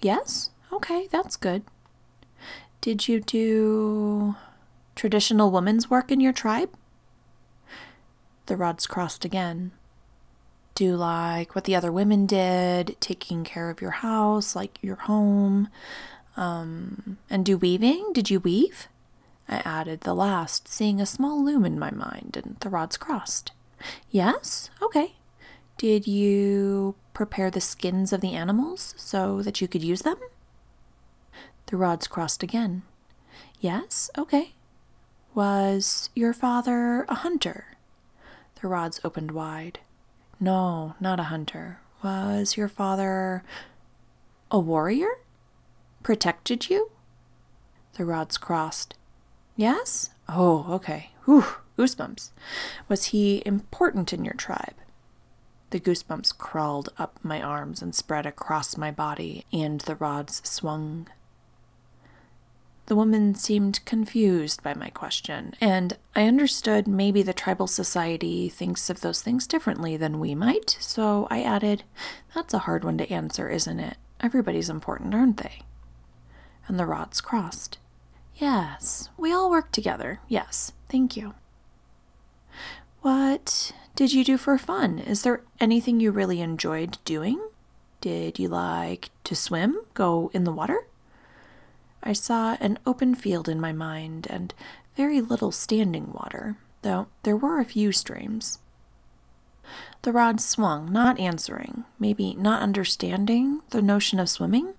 Yes? 0.00 0.50
Okay, 0.72 1.08
that's 1.10 1.36
good. 1.36 1.64
Did 2.80 3.08
you 3.08 3.20
do 3.20 4.36
traditional 4.94 5.50
woman's 5.50 5.90
work 5.90 6.10
in 6.10 6.20
your 6.20 6.32
tribe? 6.32 6.70
The 8.46 8.56
rods 8.56 8.86
crossed 8.86 9.24
again. 9.24 9.72
Do 10.74 10.96
like 10.96 11.54
what 11.54 11.64
the 11.64 11.76
other 11.76 11.92
women 11.92 12.26
did, 12.26 12.96
taking 13.00 13.44
care 13.44 13.70
of 13.70 13.80
your 13.80 13.92
house, 13.92 14.56
like 14.56 14.78
your 14.82 14.96
home, 14.96 15.68
um, 16.36 17.18
and 17.30 17.44
do 17.44 17.56
weaving? 17.56 18.12
Did 18.12 18.28
you 18.28 18.40
weave? 18.40 18.88
I 19.48 19.56
added 19.64 20.02
the 20.02 20.14
last, 20.14 20.68
seeing 20.68 21.00
a 21.00 21.06
small 21.06 21.44
loom 21.44 21.64
in 21.64 21.78
my 21.78 21.90
mind, 21.90 22.38
and 22.42 22.56
the 22.60 22.70
rods 22.70 22.96
crossed. 22.96 23.52
Yes? 24.10 24.70
Okay. 24.80 25.16
Did 25.76 26.06
you 26.06 26.94
prepare 27.12 27.50
the 27.50 27.60
skins 27.60 28.12
of 28.12 28.20
the 28.20 28.34
animals 28.34 28.94
so 28.96 29.42
that 29.42 29.60
you 29.60 29.68
could 29.68 29.82
use 29.82 30.02
them? 30.02 30.16
The 31.66 31.76
rods 31.76 32.06
crossed 32.06 32.42
again. 32.42 32.82
Yes? 33.60 34.10
Okay. 34.16 34.54
Was 35.34 36.10
your 36.14 36.32
father 36.32 37.04
a 37.08 37.14
hunter? 37.14 37.76
The 38.60 38.68
rods 38.68 39.00
opened 39.04 39.32
wide. 39.32 39.80
No, 40.38 40.94
not 41.00 41.20
a 41.20 41.24
hunter. 41.24 41.80
Was 42.02 42.56
your 42.56 42.68
father 42.68 43.42
a 44.50 44.60
warrior? 44.60 45.18
Protected 46.02 46.70
you? 46.70 46.90
The 47.94 48.04
rods 48.04 48.36
crossed. 48.36 48.94
Yes? 49.56 50.10
Oh, 50.28 50.66
okay. 50.70 51.10
Whew, 51.24 51.44
goosebumps. 51.78 52.30
Was 52.88 53.06
he 53.06 53.42
important 53.46 54.12
in 54.12 54.24
your 54.24 54.34
tribe? 54.34 54.74
The 55.70 55.80
goosebumps 55.80 56.36
crawled 56.38 56.90
up 56.98 57.18
my 57.22 57.42
arms 57.42 57.82
and 57.82 57.94
spread 57.94 58.26
across 58.26 58.76
my 58.76 58.90
body, 58.90 59.44
and 59.52 59.80
the 59.80 59.96
rods 59.96 60.40
swung. 60.48 61.08
The 62.86 62.96
woman 62.96 63.34
seemed 63.34 63.84
confused 63.86 64.62
by 64.62 64.74
my 64.74 64.90
question, 64.90 65.54
and 65.60 65.96
I 66.14 66.26
understood 66.26 66.86
maybe 66.86 67.22
the 67.22 67.32
tribal 67.32 67.66
society 67.66 68.48
thinks 68.50 68.90
of 68.90 69.00
those 69.00 69.22
things 69.22 69.46
differently 69.46 69.96
than 69.96 70.20
we 70.20 70.34
might, 70.34 70.76
so 70.80 71.26
I 71.30 71.42
added, 71.42 71.84
That's 72.34 72.52
a 72.52 72.58
hard 72.58 72.84
one 72.84 72.98
to 72.98 73.10
answer, 73.10 73.48
isn't 73.48 73.80
it? 73.80 73.96
Everybody's 74.20 74.68
important, 74.68 75.14
aren't 75.14 75.38
they? 75.38 75.62
And 76.68 76.78
the 76.78 76.86
rods 76.86 77.20
crossed. 77.22 77.78
Yes, 78.36 79.10
we 79.16 79.32
all 79.32 79.50
work 79.50 79.70
together. 79.70 80.20
Yes, 80.28 80.72
thank 80.88 81.16
you. 81.16 81.34
What 83.02 83.72
did 83.94 84.12
you 84.12 84.24
do 84.24 84.36
for 84.36 84.58
fun? 84.58 84.98
Is 84.98 85.22
there 85.22 85.42
anything 85.60 86.00
you 86.00 86.10
really 86.10 86.40
enjoyed 86.40 86.98
doing? 87.04 87.40
Did 88.00 88.38
you 88.38 88.48
like 88.48 89.10
to 89.24 89.34
swim, 89.34 89.80
go 89.94 90.30
in 90.34 90.44
the 90.44 90.52
water? 90.52 90.86
I 92.02 92.12
saw 92.12 92.56
an 92.60 92.78
open 92.84 93.14
field 93.14 93.48
in 93.48 93.60
my 93.60 93.72
mind 93.72 94.26
and 94.28 94.52
very 94.96 95.20
little 95.20 95.52
standing 95.52 96.12
water, 96.12 96.56
though 96.82 97.06
there 97.22 97.36
were 97.36 97.60
a 97.60 97.64
few 97.64 97.92
streams. 97.92 98.58
The 100.02 100.12
rod 100.12 100.40
swung, 100.40 100.92
not 100.92 101.18
answering, 101.18 101.84
maybe 101.98 102.34
not 102.34 102.62
understanding 102.62 103.62
the 103.70 103.80
notion 103.80 104.20
of 104.20 104.28
swimming. 104.28 104.74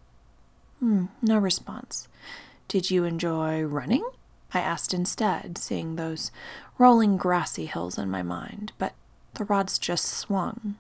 Hmm, 0.80 1.06
no 1.22 1.38
response. 1.40 2.08
Did 2.68 2.90
you 2.90 3.04
enjoy 3.04 3.62
running? 3.62 4.08
I 4.54 4.60
asked 4.60 4.94
instead, 4.94 5.58
seeing 5.58 5.96
those 5.96 6.32
rolling 6.78 7.18
grassy 7.18 7.66
hills 7.66 7.98
in 7.98 8.10
my 8.10 8.24
mind, 8.24 8.72
but 8.78 8.94
the 9.36 9.46
rods 9.46 9.78
just 9.78 10.06
swung. 10.06 10.76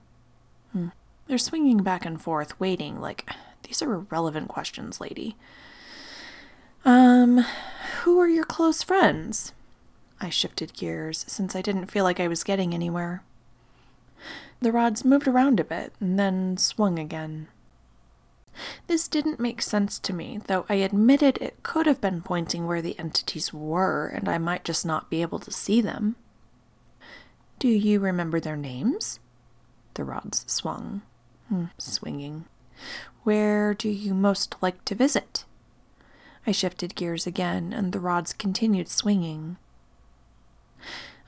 Hmm. 0.72 0.90
They're 1.28 1.38
swinging 1.38 1.84
back 1.84 2.06
and 2.06 2.22
forth, 2.22 2.60
waiting, 2.60 3.00
like, 3.00 3.30
these 3.64 3.82
are 3.82 3.94
irrelevant 3.94 4.48
questions, 4.48 5.02
lady. 5.02 5.36
Um, 6.86 7.46
who 8.04 8.20
are 8.20 8.28
your 8.28 8.46
close 8.46 8.84
friends? 8.84 9.54
I 10.22 10.30
shifted 10.30 10.74
gears, 10.74 11.26
since 11.28 11.56
I 11.56 11.62
didn't 11.62 11.88
feel 11.88 12.04
like 12.04 12.20
I 12.20 12.28
was 12.28 12.44
getting 12.44 12.74
anywhere. 12.74 13.24
The 14.62 14.72
rods 14.72 15.04
moved 15.04 15.28
around 15.28 15.60
a 15.60 15.64
bit 15.64 15.94
and 16.00 16.18
then 16.18 16.58
swung 16.58 16.98
again. 16.98 17.48
This 18.88 19.08
didn't 19.08 19.40
make 19.40 19.62
sense 19.62 20.00
to 20.00 20.14
me, 20.14 20.40
though 20.48 20.66
I 20.70 20.76
admitted 20.76 21.38
it 21.38 21.64
could 21.64 21.86
have 21.86 22.02
been 22.02 22.22
pointing 22.22 22.66
where 22.66 22.82
the 22.82 22.98
entities 23.00 23.54
were, 23.54 24.08
and 24.08 24.30
I 24.30 24.38
might 24.38 24.64
just 24.64 24.86
not 24.86 25.10
be 25.10 25.22
able 25.22 25.40
to 25.40 25.52
see 25.52 25.82
them. 25.82 26.16
Do 27.60 27.68
you 27.68 28.00
remember 28.00 28.40
their 28.40 28.58
names? 28.58 29.20
The 29.96 30.04
rods 30.04 30.44
swung, 30.48 31.02
hmm, 31.50 31.66
swinging. 31.78 32.46
Where 33.24 33.74
do 33.74 33.90
you 33.90 34.14
most 34.14 34.56
like 34.62 34.84
to 34.86 34.96
visit? 34.96 35.46
I 36.46 36.52
shifted 36.52 36.96
gears 36.96 37.26
again, 37.26 37.74
and 37.74 37.92
the 37.92 38.00
rods 38.00 38.34
continued 38.34 38.88
swinging. 38.88 39.58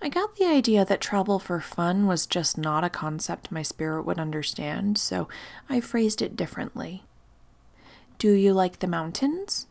I 0.01 0.09
got 0.09 0.35
the 0.35 0.45
idea 0.45 0.85
that 0.85 1.01
travel 1.01 1.39
for 1.39 1.59
fun 1.59 2.05
was 2.05 2.27
just 2.27 2.57
not 2.57 2.83
a 2.83 2.89
concept 2.89 3.51
my 3.51 3.63
spirit 3.63 4.03
would 4.03 4.19
understand, 4.19 4.97
so 4.99 5.27
I 5.67 5.79
phrased 5.81 6.21
it 6.21 6.35
differently. 6.35 7.03
Do 8.17 8.31
you 8.31 8.51
like 8.51 8.79
the 8.79 8.87
mountains? 8.87 9.67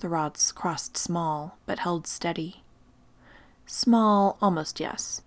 The 0.00 0.08
rods 0.08 0.50
crossed 0.50 0.96
small, 0.96 1.58
but 1.64 1.78
held 1.78 2.08
steady. 2.08 2.64
Small, 3.66 4.36
almost 4.42 4.80
yes. 4.80 5.22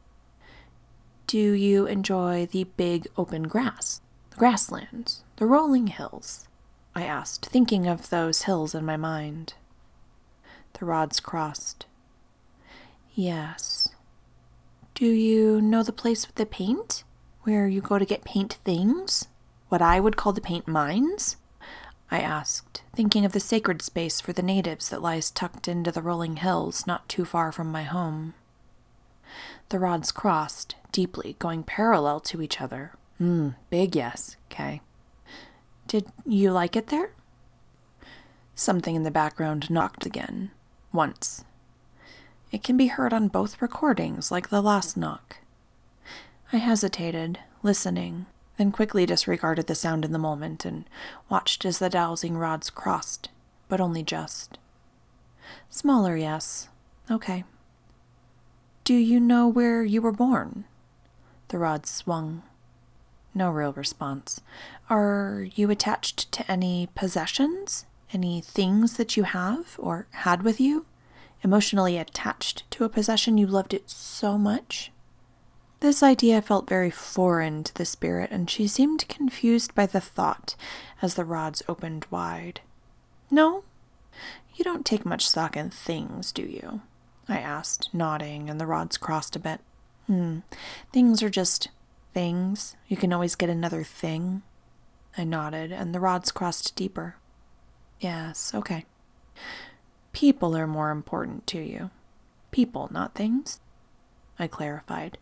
Do 1.27 1.53
you 1.53 1.85
enjoy 1.85 2.45
the 2.45 2.65
big 2.65 3.07
open 3.17 3.43
grass, 3.43 4.01
the 4.31 4.35
grasslands, 4.35 5.23
the 5.37 5.45
rolling 5.45 5.87
hills? 5.87 6.47
I 6.93 7.03
asked, 7.03 7.45
thinking 7.45 7.87
of 7.87 8.09
those 8.09 8.43
hills 8.43 8.75
in 8.75 8.83
my 8.83 8.97
mind. 8.97 9.53
The 10.77 10.85
rods 10.85 11.21
crossed. 11.21 11.85
Yes. 13.13 13.89
Do 14.93 15.05
you 15.05 15.61
know 15.61 15.83
the 15.83 15.93
place 15.93 16.27
with 16.27 16.35
the 16.35 16.45
paint? 16.45 17.05
Where 17.43 17.67
you 17.67 17.79
go 17.79 17.97
to 17.97 18.05
get 18.05 18.25
paint 18.25 18.57
things? 18.65 19.29
What 19.69 19.81
I 19.81 20.01
would 20.01 20.17
call 20.17 20.33
the 20.33 20.41
paint 20.41 20.67
mines? 20.67 21.37
I 22.11 22.21
asked, 22.21 22.83
thinking 22.95 23.25
of 23.25 23.31
the 23.31 23.39
sacred 23.39 23.81
space 23.81 24.21
for 24.21 24.33
the 24.33 24.43
natives 24.43 24.89
that 24.89 25.01
lies 25.01 25.31
tucked 25.31 25.67
into 25.67 25.91
the 25.91 26.01
rolling 26.01 26.37
hills 26.37 26.85
not 26.85 27.09
too 27.09 27.25
far 27.25 27.51
from 27.51 27.71
my 27.71 27.83
home. 27.83 28.33
The 29.69 29.79
rods 29.79 30.11
crossed, 30.11 30.75
deeply, 30.91 31.35
going 31.39 31.63
parallel 31.63 32.19
to 32.21 32.41
each 32.41 32.61
other. 32.61 32.93
Hmm, 33.17 33.49
big 33.69 33.95
yes, 33.95 34.37
Kay. 34.49 34.81
Did 35.87 36.05
you 36.25 36.51
like 36.51 36.75
it 36.75 36.87
there? 36.87 37.11
Something 38.53 38.95
in 38.95 39.03
the 39.03 39.11
background 39.11 39.69
knocked 39.69 40.05
again, 40.05 40.51
once, 40.93 41.43
it 42.55 42.63
can 42.63 42.77
be 42.77 42.87
heard 42.87 43.13
on 43.13 43.27
both 43.27 43.61
recordings, 43.61 44.31
like 44.31 44.47
the 44.47 44.61
last 44.61 44.95
knock. 44.95 45.39
I 46.53 46.57
hesitated, 46.57 47.39
listening, 47.63 48.27
then 48.57 48.71
quickly 48.71 49.05
disregarded 49.05 49.67
the 49.67 49.75
sound 49.75 50.05
in 50.05 50.11
the 50.11 50.19
moment 50.19 50.65
and 50.65 50.85
watched 51.29 51.65
as 51.65 51.79
the 51.79 51.89
dowsing 51.89 52.37
rods 52.37 52.69
crossed, 52.69 53.29
but 53.67 53.81
only 53.81 54.03
just. 54.03 54.57
Smaller, 55.69 56.15
yes. 56.15 56.69
Okay. 57.09 57.43
Do 58.83 58.93
you 58.93 59.19
know 59.19 59.47
where 59.47 59.83
you 59.83 60.01
were 60.01 60.11
born? 60.11 60.65
The 61.49 61.57
rods 61.57 61.89
swung. 61.89 62.43
No 63.33 63.49
real 63.49 63.73
response. 63.73 64.41
Are 64.89 65.47
you 65.55 65.69
attached 65.69 66.31
to 66.31 66.49
any 66.51 66.89
possessions? 66.95 67.85
Any 68.13 68.41
things 68.41 68.97
that 68.97 69.17
you 69.17 69.23
have 69.23 69.75
or 69.77 70.07
had 70.11 70.43
with 70.43 70.61
you? 70.61 70.85
emotionally 71.45 71.97
attached 71.97 72.69
to 72.71 72.83
a 72.83 72.89
possession 72.89 73.37
you 73.37 73.45
loved 73.45 73.73
it 73.73 73.87
so 73.89 74.35
much? 74.37 74.91
This 75.81 76.01
idea 76.01 76.41
felt 76.41 76.69
very 76.69 76.89
foreign 76.89 77.63
to 77.63 77.73
the 77.73 77.85
spirit, 77.85 78.31
and 78.31 78.49
she 78.49 78.67
seemed 78.67 79.07
confused 79.07 79.75
by 79.75 79.85
the 79.85 80.01
thought 80.01 80.55
as 81.01 81.15
the 81.15 81.25
rods 81.25 81.61
opened 81.67 82.05
wide. 82.09 82.61
No, 83.29 83.63
you 84.55 84.63
don't 84.63 84.85
take 84.85 85.05
much 85.05 85.27
stock 85.27 85.57
in 85.57 85.69
things, 85.69 86.31
do 86.31 86.43
you? 86.43 86.81
I 87.27 87.39
asked, 87.39 87.89
nodding, 87.93 88.49
and 88.49 88.59
the 88.59 88.65
rods 88.65 88.97
crossed 88.97 89.35
a 89.35 89.39
bit. 89.39 89.59
Hmm, 90.07 90.39
things 90.93 91.21
are 91.21 91.29
just 91.29 91.69
things. 92.13 92.75
You 92.87 92.95
can 92.95 93.11
always 93.11 93.35
get 93.35 93.49
another 93.49 93.83
thing. 93.83 94.43
I 95.17 95.23
nodded, 95.23 95.71
and 95.71 95.93
the 95.93 95.99
rods 95.99 96.31
crossed 96.31 96.75
deeper. 96.75 97.15
Yes, 97.99 98.53
okay. 98.53 98.85
People 100.13 100.55
are 100.55 100.67
more 100.67 100.91
important 100.91 101.47
to 101.47 101.59
you. 101.59 101.89
People, 102.51 102.89
not 102.91 103.15
things. 103.15 103.59
I 104.37 104.47
clarified, 104.47 105.17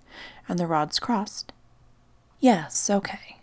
and 0.48 0.58
the 0.58 0.68
rods 0.68 1.00
crossed. 1.00 1.54
Yes, 2.40 2.90
okay, 2.90 3.38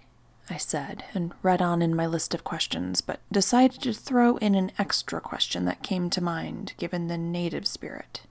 I 0.48 0.56
said, 0.56 1.04
and 1.14 1.32
read 1.42 1.62
on 1.62 1.80
in 1.80 1.94
my 1.94 2.06
list 2.06 2.34
of 2.34 2.44
questions, 2.44 3.00
but 3.00 3.20
decided 3.30 3.80
to 3.82 3.92
throw 3.92 4.36
in 4.38 4.54
an 4.54 4.72
extra 4.78 5.20
question 5.20 5.64
that 5.66 5.82
came 5.82 6.10
to 6.10 6.20
mind 6.20 6.74
given 6.76 7.06
the 7.06 7.16
native 7.16 7.66
spirit. 7.66 8.22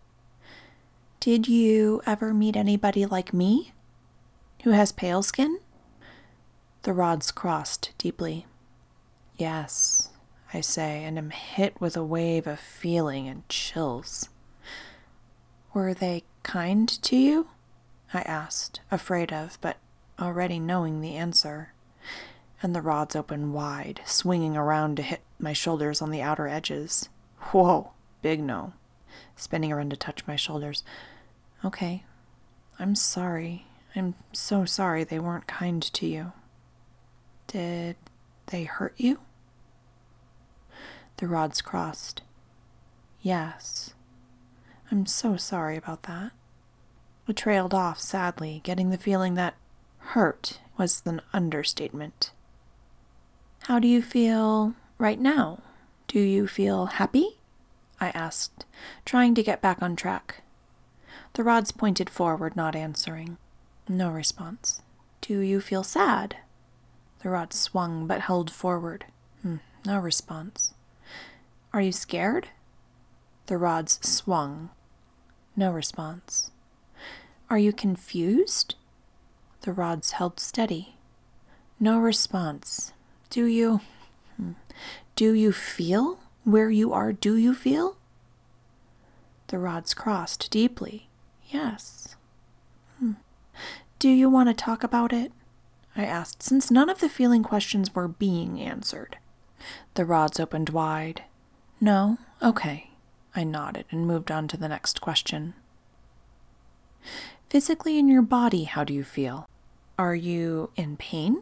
Did 1.20 1.48
you 1.48 2.02
ever 2.06 2.34
meet 2.34 2.56
anybody 2.56 3.06
like 3.06 3.34
me? 3.34 3.72
Who 4.64 4.72
has 4.72 4.92
pale 4.92 5.24
skin? 5.24 5.60
The 6.84 6.94
rods 6.94 7.32
crossed 7.32 7.92
deeply. 7.98 8.46
Yes, 9.38 10.10
I 10.54 10.62
say, 10.62 11.04
and 11.04 11.18
am 11.18 11.30
hit 11.30 11.80
with 11.80 11.96
a 11.96 12.04
wave 12.04 12.48
of 12.48 12.60
feeling 12.60 13.28
and 13.28 13.48
chills. 13.48 14.30
Were 15.74 15.94
they 15.94 16.24
kind 16.44 16.88
to 16.90 17.16
you? 17.16 17.50
I 18.14 18.22
asked, 18.22 18.82
afraid 18.92 19.32
of, 19.32 19.58
but 19.62 19.78
already 20.20 20.60
knowing 20.60 21.02
the 21.02 21.16
answer. 21.16 21.74
And 22.62 22.76
the 22.76 22.82
rods 22.82 23.16
open 23.16 23.54
wide, 23.54 24.02
swinging 24.06 24.58
around 24.58 24.98
to 24.98 25.04
hit 25.04 25.22
my 25.40 25.54
shoulders 25.54 26.02
on 26.02 26.12
the 26.12 26.22
outer 26.22 26.48
edges. 26.48 27.10
Whoa, 27.52 27.92
big 28.22 28.42
no. 28.42 28.74
Spinning 29.36 29.72
around 29.72 29.92
to 29.92 29.96
touch 29.96 30.28
my 30.28 30.36
shoulders. 30.36 30.84
Okay, 31.64 32.04
I'm 32.78 32.96
sorry. 32.96 33.66
I'm 33.96 34.16
so 34.34 34.66
sorry 34.66 35.04
they 35.04 35.20
weren't 35.20 35.48
kind 35.48 35.82
to 35.82 36.06
you. 36.06 36.34
Did 37.48 37.96
they 38.48 38.64
hurt 38.64 38.94
you? 38.98 39.20
The 41.18 41.28
rods 41.28 41.62
crossed. 41.62 42.22
Yes. 43.22 43.94
I'm 44.92 45.06
so 45.06 45.38
sorry 45.38 45.78
about 45.78 46.04
that. 46.04 46.32
I 47.28 47.32
trailed 47.32 47.74
off 47.74 48.00
sadly, 48.00 48.62
getting 48.64 48.90
the 48.90 48.98
feeling 48.98 49.36
that 49.36 49.56
hurt 50.00 50.60
was 50.78 51.04
an 51.06 51.22
understatement. 51.32 52.32
How 53.64 53.78
do 53.78 53.88
you 53.88 54.02
feel 54.02 54.74
right 54.98 55.20
now? 55.20 55.60
Do 56.08 56.20
you 56.20 56.48
feel 56.48 56.88
happy? 56.88 57.38
I 58.02 58.10
asked, 58.10 58.66
trying 59.06 59.36
to 59.36 59.44
get 59.44 59.62
back 59.62 59.82
on 59.82 59.96
track. 59.96 60.42
The 61.34 61.44
rods 61.44 61.72
pointed 61.72 62.10
forward, 62.10 62.56
not 62.56 62.76
answering. 62.76 63.38
No 63.88 64.10
response. 64.10 64.82
Do 65.22 65.40
you 65.40 65.62
feel 65.62 65.84
sad? 65.84 66.38
The 67.22 67.30
rods 67.30 67.60
swung 67.60 68.08
but 68.08 68.22
held 68.22 68.50
forward. 68.50 69.06
Hmm, 69.44 69.58
no 69.86 70.00
response. 70.00 70.74
Are 71.74 71.82
you 71.82 71.92
scared? 71.92 72.48
The 73.46 73.58
rods 73.58 74.00
swung. 74.02 74.70
No 75.60 75.72
response. 75.72 76.52
Are 77.50 77.58
you 77.58 77.74
confused? 77.74 78.76
The 79.64 79.74
rods 79.74 80.12
held 80.12 80.40
steady. 80.40 80.96
No 81.82 82.00
response. 82.00 82.94
Do 83.30 83.44
you. 83.44 83.82
Hmm, 84.38 84.52
do 85.18 85.34
you 85.34 85.52
feel 85.52 86.22
where 86.46 86.70
you 86.70 86.94
are? 86.94 87.12
Do 87.12 87.36
you 87.36 87.54
feel? 87.54 87.98
The 89.48 89.60
rods 89.60 89.94
crossed 89.94 90.50
deeply. 90.50 91.10
Yes. 91.50 92.16
Hmm. 92.98 93.16
Do 94.00 94.08
you 94.08 94.30
want 94.30 94.48
to 94.48 94.54
talk 94.54 94.82
about 94.82 95.12
it? 95.12 95.34
I 95.94 96.06
asked, 96.06 96.42
since 96.42 96.72
none 96.72 96.88
of 96.88 97.02
the 97.02 97.10
feeling 97.10 97.44
questions 97.44 97.94
were 97.94 98.08
being 98.08 98.62
answered. 98.62 99.18
The 99.96 100.06
rods 100.06 100.40
opened 100.40 100.70
wide. 100.70 101.24
No? 101.82 102.18
Okay. 102.42 102.89
I 103.36 103.44
nodded 103.44 103.86
and 103.92 104.08
moved 104.08 104.32
on 104.32 104.48
to 104.50 104.58
the 104.58 104.68
next 104.68 105.02
question. 105.02 105.54
Physically 107.50 107.98
in 107.98 108.08
your 108.08 108.22
body, 108.22 108.66
how 108.66 108.84
do 108.84 108.94
you 108.94 109.04
feel? 109.04 109.48
Are 109.98 110.16
you 110.16 110.72
in 110.76 110.98
pain? 110.98 111.42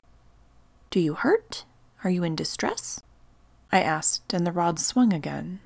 Do 0.90 1.00
you 1.00 1.16
hurt? 1.16 1.66
Are 2.04 2.10
you 2.10 2.24
in 2.24 2.36
distress? 2.36 3.02
I 3.72 3.82
asked, 3.82 4.34
and 4.34 4.46
the 4.46 4.52
rod 4.52 4.80
swung 4.80 5.14
again. 5.14 5.60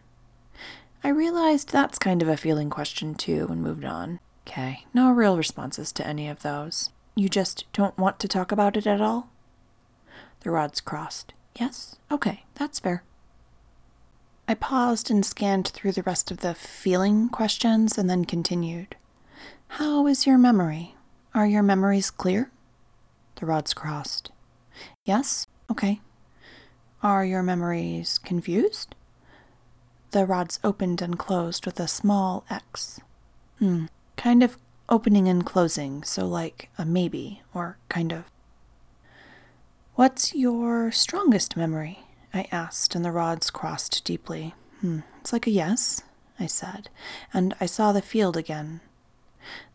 I 1.03 1.09
realized 1.09 1.71
that's 1.71 1.99
kind 1.99 2.21
of 2.21 2.27
a 2.27 2.37
feeling 2.37 2.69
question 2.69 3.15
too 3.15 3.47
and 3.49 3.61
moved 3.61 3.85
on. 3.85 4.19
Okay, 4.47 4.85
no 4.93 5.11
real 5.11 5.37
responses 5.37 5.91
to 5.93 6.05
any 6.05 6.27
of 6.27 6.41
those. 6.41 6.89
You 7.15 7.29
just 7.29 7.65
don't 7.73 7.97
want 7.97 8.19
to 8.19 8.27
talk 8.27 8.51
about 8.51 8.77
it 8.77 8.87
at 8.87 9.01
all? 9.01 9.29
The 10.41 10.51
rods 10.51 10.81
crossed. 10.81 11.33
Yes? 11.59 11.97
Okay, 12.11 12.43
that's 12.55 12.79
fair. 12.79 13.03
I 14.47 14.53
paused 14.53 15.09
and 15.09 15.25
scanned 15.25 15.67
through 15.67 15.93
the 15.93 16.03
rest 16.03 16.31
of 16.31 16.37
the 16.37 16.53
feeling 16.53 17.29
questions 17.29 17.97
and 17.97 18.09
then 18.09 18.25
continued. 18.25 18.95
How 19.67 20.07
is 20.07 20.27
your 20.27 20.37
memory? 20.37 20.95
Are 21.33 21.47
your 21.47 21.63
memories 21.63 22.11
clear? 22.11 22.51
The 23.35 23.45
rods 23.45 23.73
crossed. 23.73 24.31
Yes? 25.05 25.47
Okay. 25.69 26.01
Are 27.01 27.23
your 27.25 27.41
memories 27.41 28.17
confused? 28.17 28.95
The 30.11 30.25
rods 30.25 30.59
opened 30.63 31.01
and 31.01 31.17
closed 31.17 31.65
with 31.65 31.79
a 31.79 31.87
small 31.87 32.43
X. 32.49 32.99
Hmm, 33.59 33.85
kind 34.17 34.43
of 34.43 34.57
opening 34.89 35.29
and 35.29 35.45
closing, 35.45 36.03
so 36.03 36.27
like 36.27 36.69
a 36.77 36.85
maybe, 36.85 37.41
or 37.53 37.77
kind 37.87 38.11
of. 38.11 38.25
What's 39.95 40.35
your 40.35 40.91
strongest 40.91 41.55
memory? 41.55 41.99
I 42.33 42.47
asked, 42.51 42.95
and 42.95 43.03
the 43.03 43.11
rods 43.11 43.49
crossed 43.49 44.03
deeply. 44.05 44.53
Hmm, 44.79 44.99
it's 45.19 45.33
like 45.33 45.47
a 45.47 45.51
yes, 45.51 46.01
I 46.39 46.47
said, 46.47 46.89
and 47.33 47.53
I 47.59 47.65
saw 47.65 47.91
the 47.91 48.01
field 48.01 48.37
again. 48.37 48.81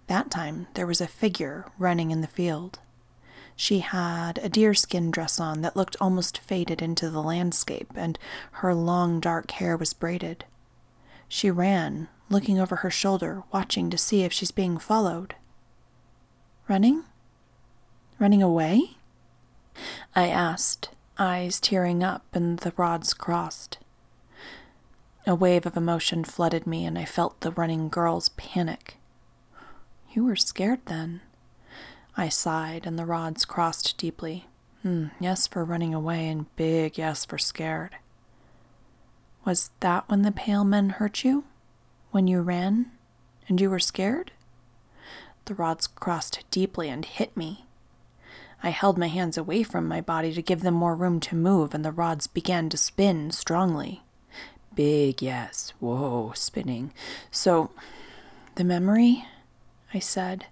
That 0.06 0.30
time 0.30 0.68
there 0.74 0.86
was 0.86 1.00
a 1.00 1.06
figure 1.06 1.66
running 1.78 2.10
in 2.10 2.20
the 2.20 2.26
field. 2.26 2.78
She 3.56 3.80
had 3.80 4.38
a 4.38 4.48
deerskin 4.48 5.10
dress 5.10 5.40
on 5.40 5.62
that 5.62 5.76
looked 5.76 5.96
almost 6.00 6.38
faded 6.38 6.82
into 6.82 7.08
the 7.08 7.22
landscape, 7.22 7.90
and 7.94 8.18
her 8.52 8.74
long 8.74 9.18
dark 9.18 9.50
hair 9.52 9.76
was 9.76 9.94
braided. 9.94 10.44
She 11.28 11.50
ran, 11.50 12.08
looking 12.28 12.60
over 12.60 12.76
her 12.76 12.90
shoulder, 12.90 13.42
watching 13.52 13.90
to 13.90 13.98
see 13.98 14.22
if 14.22 14.32
she's 14.32 14.50
being 14.50 14.78
followed. 14.78 15.34
Running? 16.68 17.04
Running 18.18 18.42
away? 18.42 18.96
I 20.14 20.28
asked, 20.28 20.90
eyes 21.18 21.60
tearing 21.60 22.02
up 22.02 22.24
and 22.32 22.58
the 22.58 22.72
rods 22.76 23.14
crossed. 23.14 23.78
A 25.26 25.34
wave 25.34 25.66
of 25.66 25.76
emotion 25.76 26.22
flooded 26.22 26.66
me, 26.68 26.86
and 26.86 26.96
I 26.96 27.04
felt 27.04 27.40
the 27.40 27.50
running 27.50 27.88
girl's 27.88 28.28
panic. 28.30 28.96
You 30.12 30.24
were 30.24 30.36
scared 30.36 30.86
then. 30.86 31.20
I 32.16 32.28
sighed, 32.28 32.86
and 32.86 32.96
the 32.96 33.04
rods 33.04 33.44
crossed 33.44 33.98
deeply. 33.98 34.46
Hmm, 34.82 35.06
yes 35.18 35.48
for 35.48 35.64
running 35.64 35.92
away, 35.92 36.28
and 36.28 36.54
big 36.54 36.96
yes 36.96 37.24
for 37.24 37.38
scared. 37.38 37.96
Was 39.44 39.70
that 39.80 40.08
when 40.08 40.22
the 40.22 40.32
pale 40.32 40.64
men 40.64 40.90
hurt 40.90 41.24
you? 41.24 41.44
When 42.12 42.28
you 42.28 42.40
ran? 42.40 42.92
And 43.48 43.60
you 43.60 43.68
were 43.68 43.80
scared? 43.80 44.30
The 45.46 45.54
rods 45.54 45.88
crossed 45.88 46.44
deeply 46.50 46.88
and 46.88 47.04
hit 47.04 47.36
me. 47.36 47.65
I 48.62 48.70
held 48.70 48.98
my 48.98 49.08
hands 49.08 49.38
away 49.38 49.62
from 49.62 49.86
my 49.86 50.00
body 50.00 50.32
to 50.34 50.42
give 50.42 50.62
them 50.62 50.74
more 50.74 50.94
room 50.96 51.20
to 51.20 51.36
move, 51.36 51.74
and 51.74 51.84
the 51.84 51.92
rods 51.92 52.26
began 52.26 52.68
to 52.70 52.76
spin 52.76 53.30
strongly. 53.30 54.02
Big 54.74 55.22
yes, 55.22 55.72
whoa, 55.80 56.32
spinning. 56.34 56.92
So, 57.30 57.70
the 58.56 58.64
memory? 58.64 59.24
I 59.94 59.98
said 60.00 60.46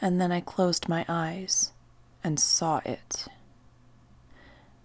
and 0.00 0.20
then 0.20 0.32
I 0.32 0.40
closed 0.40 0.88
my 0.88 1.04
eyes 1.08 1.72
and 2.22 2.38
saw 2.38 2.80
it. 2.84 3.26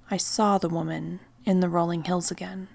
I 0.09 0.17
saw 0.17 0.57
the 0.57 0.69
woman 0.69 1.19
in 1.45 1.59
the 1.59 1.69
rolling 1.69 2.03
hills 2.03 2.31
again. 2.31 2.67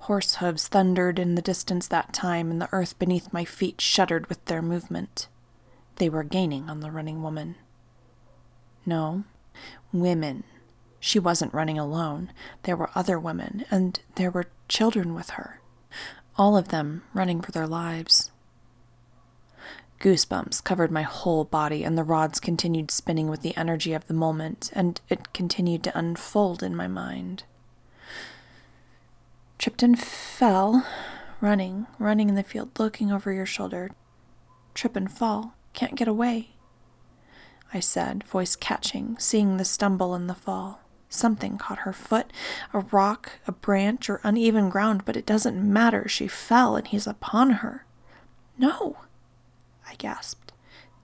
Horse 0.00 0.36
hooves 0.36 0.68
thundered 0.68 1.18
in 1.18 1.36
the 1.36 1.42
distance 1.42 1.86
that 1.88 2.12
time, 2.12 2.50
and 2.50 2.60
the 2.60 2.68
earth 2.72 2.98
beneath 2.98 3.32
my 3.32 3.44
feet 3.44 3.80
shuddered 3.80 4.26
with 4.26 4.44
their 4.46 4.62
movement. 4.62 5.28
They 5.96 6.08
were 6.08 6.24
gaining 6.24 6.68
on 6.68 6.80
the 6.80 6.90
running 6.90 7.22
woman. 7.22 7.54
No, 8.84 9.24
women. 9.92 10.44
She 11.00 11.18
wasn't 11.18 11.54
running 11.54 11.78
alone. 11.78 12.32
There 12.62 12.76
were 12.76 12.90
other 12.94 13.18
women, 13.18 13.64
and 13.70 13.98
there 14.14 14.30
were 14.30 14.46
children 14.68 15.14
with 15.14 15.30
her. 15.30 15.60
All 16.36 16.56
of 16.56 16.68
them 16.68 17.02
running 17.12 17.40
for 17.40 17.52
their 17.52 17.66
lives. 17.66 18.30
Goosebumps 20.00 20.64
covered 20.64 20.90
my 20.90 21.02
whole 21.02 21.44
body, 21.44 21.84
and 21.84 21.96
the 21.96 22.04
rods 22.04 22.40
continued 22.40 22.90
spinning 22.90 23.28
with 23.28 23.42
the 23.42 23.56
energy 23.56 23.92
of 23.92 24.06
the 24.06 24.14
moment, 24.14 24.70
and 24.74 25.00
it 25.08 25.32
continued 25.32 25.84
to 25.84 25.96
unfold 25.98 26.62
in 26.62 26.74
my 26.74 26.88
mind. 26.88 27.44
Tripped 29.58 29.82
and 29.82 29.98
fell, 30.00 30.86
running, 31.40 31.86
running 31.98 32.28
in 32.28 32.34
the 32.34 32.42
field, 32.42 32.70
looking 32.78 33.12
over 33.12 33.32
your 33.32 33.46
shoulder. 33.46 33.90
Trip 34.74 34.96
and 34.96 35.10
fall, 35.10 35.54
can't 35.72 35.94
get 35.94 36.08
away. 36.08 36.51
I 37.74 37.80
said, 37.80 38.24
voice 38.24 38.54
catching, 38.54 39.16
seeing 39.18 39.56
the 39.56 39.64
stumble 39.64 40.14
and 40.14 40.28
the 40.28 40.34
fall. 40.34 40.80
Something 41.08 41.58
caught 41.58 41.80
her 41.80 41.92
foot, 41.92 42.32
a 42.72 42.80
rock, 42.80 43.32
a 43.46 43.52
branch, 43.52 44.08
or 44.08 44.20
uneven 44.24 44.68
ground, 44.68 45.04
but 45.04 45.16
it 45.16 45.26
doesn't 45.26 45.72
matter. 45.72 46.08
She 46.08 46.26
fell, 46.26 46.76
and 46.76 46.86
he's 46.86 47.06
upon 47.06 47.50
her. 47.50 47.84
No! 48.58 48.96
I 49.86 49.94
gasped, 49.96 50.52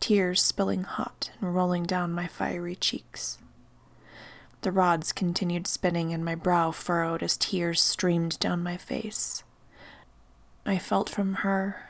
tears 0.00 0.42
spilling 0.42 0.82
hot 0.84 1.30
and 1.40 1.54
rolling 1.54 1.84
down 1.84 2.12
my 2.12 2.26
fiery 2.26 2.74
cheeks. 2.74 3.38
The 4.62 4.72
rods 4.72 5.12
continued 5.12 5.66
spinning, 5.66 6.12
and 6.12 6.24
my 6.24 6.34
brow 6.34 6.70
furrowed 6.70 7.22
as 7.22 7.36
tears 7.36 7.80
streamed 7.80 8.38
down 8.40 8.62
my 8.62 8.76
face. 8.76 9.42
I 10.66 10.78
felt 10.78 11.08
from 11.08 11.34
her 11.36 11.88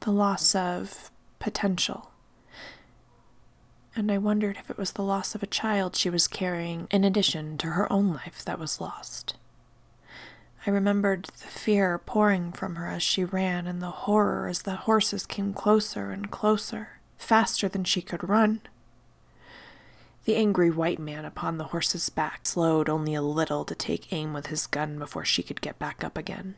the 0.00 0.12
loss 0.12 0.54
of 0.54 1.10
potential. 1.38 2.11
And 3.94 4.10
I 4.10 4.18
wondered 4.18 4.56
if 4.58 4.70
it 4.70 4.78
was 4.78 4.92
the 4.92 5.02
loss 5.02 5.34
of 5.34 5.42
a 5.42 5.46
child 5.46 5.96
she 5.96 6.08
was 6.08 6.26
carrying 6.26 6.88
in 6.90 7.04
addition 7.04 7.58
to 7.58 7.68
her 7.68 7.92
own 7.92 8.14
life 8.14 8.42
that 8.44 8.58
was 8.58 8.80
lost. 8.80 9.34
I 10.66 10.70
remembered 10.70 11.24
the 11.24 11.48
fear 11.48 11.98
pouring 11.98 12.52
from 12.52 12.76
her 12.76 12.86
as 12.86 13.02
she 13.02 13.24
ran, 13.24 13.66
and 13.66 13.82
the 13.82 13.90
horror 13.90 14.46
as 14.48 14.62
the 14.62 14.76
horses 14.76 15.26
came 15.26 15.52
closer 15.52 16.10
and 16.10 16.30
closer, 16.30 17.00
faster 17.18 17.68
than 17.68 17.84
she 17.84 18.00
could 18.00 18.28
run. 18.28 18.60
The 20.24 20.36
angry 20.36 20.70
white 20.70 21.00
man 21.00 21.24
upon 21.24 21.58
the 21.58 21.64
horse's 21.64 22.08
back 22.08 22.46
slowed 22.46 22.88
only 22.88 23.12
a 23.12 23.22
little 23.22 23.64
to 23.64 23.74
take 23.74 24.12
aim 24.12 24.32
with 24.32 24.46
his 24.46 24.68
gun 24.68 24.98
before 24.98 25.24
she 25.24 25.42
could 25.42 25.60
get 25.60 25.80
back 25.80 26.04
up 26.04 26.16
again. 26.16 26.54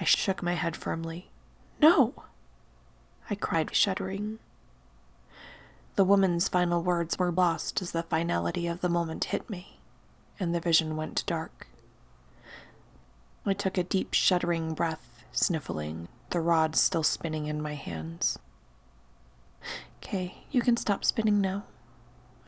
I 0.00 0.04
shook 0.04 0.42
my 0.42 0.54
head 0.54 0.76
firmly. 0.76 1.30
No! 1.80 2.14
I 3.28 3.34
cried, 3.34 3.74
shuddering. 3.74 4.38
The 5.96 6.04
woman's 6.04 6.48
final 6.48 6.82
words 6.82 7.18
were 7.18 7.32
lost 7.32 7.82
as 7.82 7.92
the 7.92 8.02
finality 8.02 8.66
of 8.66 8.80
the 8.80 8.88
moment 8.88 9.24
hit 9.26 9.50
me, 9.50 9.80
and 10.38 10.54
the 10.54 10.60
vision 10.60 10.96
went 10.96 11.26
dark. 11.26 11.68
I 13.44 13.52
took 13.52 13.76
a 13.76 13.82
deep, 13.82 14.14
shuddering 14.14 14.74
breath, 14.74 15.24
sniffling, 15.32 16.08
the 16.30 16.40
rod 16.40 16.76
still 16.76 17.02
spinning 17.02 17.46
in 17.46 17.60
my 17.60 17.74
hands. 17.74 18.38
Okay, 19.98 20.44
you 20.50 20.62
can 20.62 20.76
stop 20.76 21.04
spinning 21.04 21.40
now, 21.40 21.64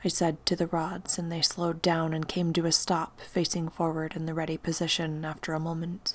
I 0.05 0.09
said 0.09 0.45
to 0.47 0.57
the 0.57 0.67
rods, 0.67 1.17
and 1.17 1.31
they 1.31 1.43
slowed 1.43 1.81
down 1.81 2.13
and 2.13 2.27
came 2.27 2.53
to 2.55 2.67
a 2.67 2.73
stop, 2.73 3.21
facing 3.21 3.69
forward 3.69 4.15
in 4.17 4.27
the 4.27 4.35
ready 4.35 4.57
position 4.57 5.25
after 5.25 5.53
a 5.53 5.61
moment. 5.61 6.15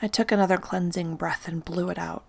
I 0.00 0.08
took 0.08 0.32
another 0.32 0.56
cleansing 0.56 1.16
breath 1.16 1.46
and 1.46 1.64
blew 1.64 1.90
it 1.90 1.98
out, 1.98 2.24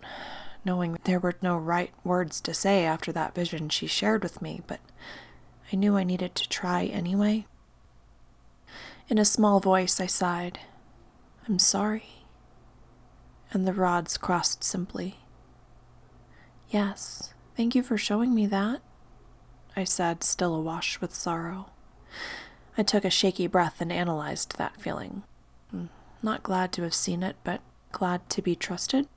knowing 0.65 0.97
there 1.03 1.19
were 1.19 1.35
no 1.41 1.57
right 1.57 1.91
words 2.03 2.39
to 2.41 2.53
say 2.53 2.85
after 2.85 3.11
that 3.11 3.35
vision 3.35 3.69
she 3.69 3.87
shared 3.87 4.23
with 4.23 4.41
me, 4.41 4.61
but 4.67 4.79
I 5.71 5.75
knew 5.75 5.97
I 5.97 6.03
needed 6.03 6.35
to 6.35 6.49
try 6.49 6.85
anyway. 6.85 7.45
In 9.09 9.17
a 9.17 9.25
small 9.25 9.59
voice, 9.59 9.99
I 9.99 10.05
sighed, 10.05 10.59
I'm 11.47 11.59
sorry. 11.59 12.25
And 13.51 13.67
the 13.67 13.73
rods 13.73 14.17
crossed 14.17 14.63
simply. 14.63 15.19
Yes, 16.69 17.33
thank 17.55 17.75
you 17.75 17.83
for 17.83 17.97
showing 17.97 18.33
me 18.33 18.45
that, 18.47 18.81
I 19.75 19.83
said, 19.83 20.23
still 20.23 20.55
awash 20.55 21.01
with 21.01 21.13
sorrow. 21.13 21.69
I 22.77 22.83
took 22.83 23.05
a 23.05 23.09
shaky 23.09 23.47
breath 23.47 23.81
and 23.81 23.91
analyzed 23.91 24.57
that 24.57 24.81
feeling. 24.81 25.23
Hmm, 25.69 25.85
not 26.23 26.41
glad 26.41 26.71
to 26.73 26.83
have 26.83 26.93
seen 26.93 27.21
it, 27.21 27.35
but 27.43 27.61
glad 27.91 28.27
to 28.31 28.41
be 28.41 28.55
trusted. 28.55 29.07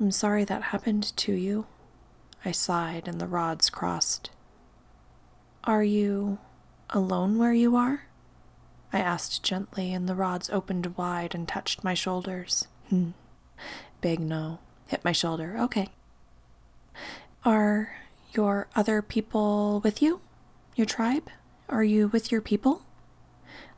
I'm 0.00 0.10
sorry 0.12 0.44
that 0.44 0.64
happened 0.64 1.16
to 1.16 1.32
you. 1.32 1.66
I 2.44 2.52
sighed, 2.52 3.08
and 3.08 3.20
the 3.20 3.26
rods 3.26 3.68
crossed. 3.68 4.30
Are 5.64 5.82
you 5.82 6.38
alone 6.90 7.36
where 7.38 7.52
you 7.52 7.74
are? 7.74 8.06
I 8.92 9.00
asked 9.00 9.42
gently, 9.42 9.92
and 9.92 10.08
the 10.08 10.14
rods 10.14 10.48
opened 10.50 10.96
wide 10.96 11.34
and 11.34 11.48
touched 11.48 11.82
my 11.82 11.94
shoulders. 11.94 12.68
Hmm. 12.90 13.10
Big 14.00 14.20
no. 14.20 14.60
Hit 14.86 15.04
my 15.04 15.12
shoulder. 15.12 15.56
Okay. 15.58 15.88
Are 17.44 17.96
your 18.32 18.68
other 18.76 19.02
people 19.02 19.80
with 19.80 20.00
you? 20.00 20.20
Your 20.76 20.86
tribe? 20.86 21.28
Are 21.68 21.84
you 21.84 22.08
with 22.08 22.30
your 22.30 22.40
people? 22.40 22.82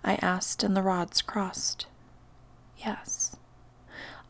I 0.04 0.16
asked, 0.16 0.62
and 0.62 0.76
the 0.76 0.82
rods 0.82 1.22
crossed. 1.22 1.86
Yes. 2.78 3.29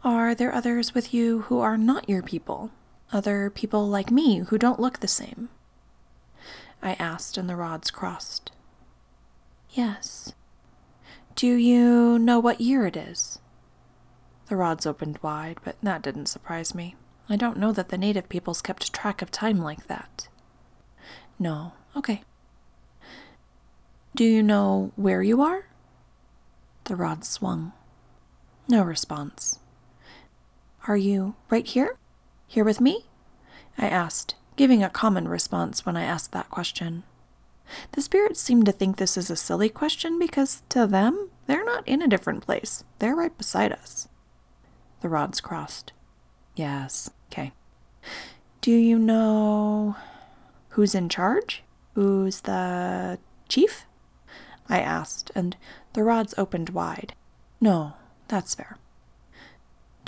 Are 0.02 0.34
there 0.34 0.54
others 0.54 0.94
with 0.94 1.12
you 1.12 1.42
who 1.42 1.60
are 1.60 1.76
not 1.76 2.08
your 2.08 2.22
people? 2.22 2.70
Other 3.12 3.50
people 3.50 3.86
like 3.88 4.10
me 4.10 4.38
who 4.38 4.56
don't 4.56 4.80
look 4.80 5.00
the 5.00 5.08
same? 5.08 5.50
I 6.82 6.94
asked, 6.94 7.36
and 7.36 7.48
the 7.48 7.56
rods 7.56 7.90
crossed. 7.90 8.50
Yes. 9.70 10.32
Do 11.34 11.54
you 11.54 12.18
know 12.18 12.40
what 12.40 12.60
year 12.62 12.86
it 12.86 12.96
is? 12.96 13.40
The 14.48 14.56
rods 14.56 14.86
opened 14.86 15.18
wide, 15.22 15.58
but 15.64 15.76
that 15.82 16.02
didn't 16.02 16.26
surprise 16.26 16.74
me. 16.74 16.96
I 17.28 17.36
don't 17.36 17.58
know 17.58 17.70
that 17.70 17.90
the 17.90 17.98
native 17.98 18.28
peoples 18.28 18.62
kept 18.62 18.92
track 18.92 19.22
of 19.22 19.30
time 19.30 19.58
like 19.58 19.86
that. 19.86 20.28
No, 21.38 21.74
okay. 21.96 22.22
Do 24.16 24.24
you 24.24 24.42
know 24.42 24.92
where 24.96 25.22
you 25.22 25.40
are? 25.40 25.66
The 26.84 26.96
rod 26.96 27.24
swung. 27.24 27.72
No 28.66 28.82
response. 28.82 29.59
Are 30.88 30.96
you 30.96 31.34
right 31.50 31.66
here? 31.66 31.96
Here 32.46 32.64
with 32.64 32.80
me? 32.80 33.06
I 33.76 33.86
asked, 33.86 34.34
giving 34.56 34.82
a 34.82 34.90
common 34.90 35.28
response 35.28 35.84
when 35.84 35.96
I 35.96 36.04
asked 36.04 36.32
that 36.32 36.50
question. 36.50 37.04
The 37.92 38.02
spirits 38.02 38.40
seem 38.40 38.64
to 38.64 38.72
think 38.72 38.96
this 38.96 39.16
is 39.16 39.30
a 39.30 39.36
silly 39.36 39.68
question 39.68 40.18
because 40.18 40.62
to 40.70 40.86
them, 40.86 41.30
they're 41.46 41.64
not 41.64 41.86
in 41.86 42.02
a 42.02 42.08
different 42.08 42.44
place. 42.44 42.82
They're 42.98 43.14
right 43.14 43.36
beside 43.36 43.72
us. 43.72 44.08
The 45.02 45.08
rods 45.08 45.40
crossed. 45.40 45.92
Yes, 46.56 47.10
okay. 47.30 47.52
Do 48.60 48.72
you 48.72 48.98
know 48.98 49.96
who's 50.70 50.94
in 50.94 51.08
charge? 51.08 51.62
Who's 51.94 52.42
the 52.42 53.18
chief? 53.48 53.86
I 54.68 54.80
asked, 54.80 55.30
and 55.34 55.56
the 55.92 56.04
rods 56.04 56.34
opened 56.38 56.70
wide. 56.70 57.14
No, 57.60 57.94
that's 58.28 58.54
fair. 58.54 58.78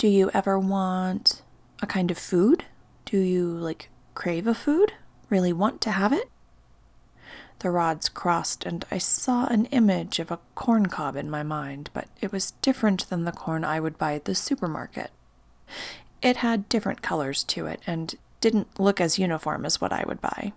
Do 0.03 0.09
you 0.09 0.29
ever 0.33 0.59
want 0.59 1.43
a 1.81 1.87
kind 1.87 2.11
of 2.11 2.17
food? 2.17 2.65
Do 3.05 3.17
you, 3.19 3.47
like, 3.47 3.87
crave 4.15 4.47
a 4.47 4.53
food? 4.53 4.91
Really 5.29 5.53
want 5.53 5.79
to 5.79 5.91
have 5.91 6.11
it? 6.11 6.29
The 7.59 7.71
rods 7.71 8.09
crossed, 8.09 8.65
and 8.65 8.83
I 8.91 8.97
saw 8.97 9.45
an 9.45 9.63
image 9.67 10.19
of 10.19 10.29
a 10.29 10.39
corn 10.55 10.87
cob 10.87 11.15
in 11.15 11.29
my 11.29 11.41
mind, 11.41 11.89
but 11.93 12.09
it 12.19 12.33
was 12.33 12.51
different 12.61 13.09
than 13.09 13.23
the 13.23 13.31
corn 13.31 13.63
I 13.63 13.79
would 13.79 13.97
buy 13.97 14.15
at 14.15 14.25
the 14.25 14.35
supermarket. 14.35 15.09
It 16.21 16.35
had 16.35 16.67
different 16.67 17.01
colors 17.01 17.41
to 17.45 17.65
it, 17.67 17.79
and 17.87 18.13
didn't 18.41 18.77
look 18.77 18.99
as 18.99 19.17
uniform 19.17 19.65
as 19.65 19.79
what 19.79 19.93
I 19.93 20.03
would 20.05 20.19
buy. 20.19 20.51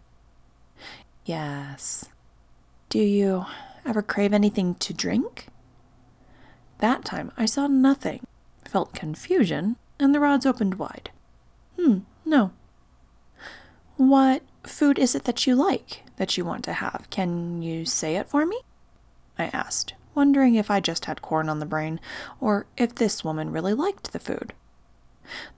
Yes. 1.24 2.06
Do 2.88 2.98
you 2.98 3.46
ever 3.84 4.02
crave 4.02 4.32
anything 4.32 4.74
to 4.74 4.92
drink? 4.92 5.46
That 6.78 7.04
time 7.04 7.30
I 7.36 7.46
saw 7.46 7.68
nothing, 7.68 8.26
felt 8.66 8.94
confusion, 8.94 9.76
and 9.98 10.14
the 10.14 10.20
rods 10.20 10.46
opened 10.46 10.76
wide. 10.76 11.10
Hmm, 11.78 11.98
no. 12.24 12.52
What 13.96 14.42
food 14.64 14.98
is 14.98 15.14
it 15.14 15.24
that 15.24 15.46
you 15.46 15.54
like, 15.54 16.02
that 16.16 16.36
you 16.36 16.44
want 16.44 16.64
to 16.64 16.74
have? 16.74 17.06
Can 17.10 17.62
you 17.62 17.84
say 17.84 18.16
it 18.16 18.28
for 18.28 18.44
me? 18.44 18.60
I 19.38 19.46
asked, 19.46 19.94
wondering 20.14 20.54
if 20.54 20.70
I 20.70 20.80
just 20.80 21.06
had 21.06 21.22
corn 21.22 21.48
on 21.48 21.60
the 21.60 21.66
brain, 21.66 22.00
or 22.40 22.66
if 22.76 22.94
this 22.94 23.24
woman 23.24 23.50
really 23.50 23.74
liked 23.74 24.12
the 24.12 24.18
food. 24.18 24.52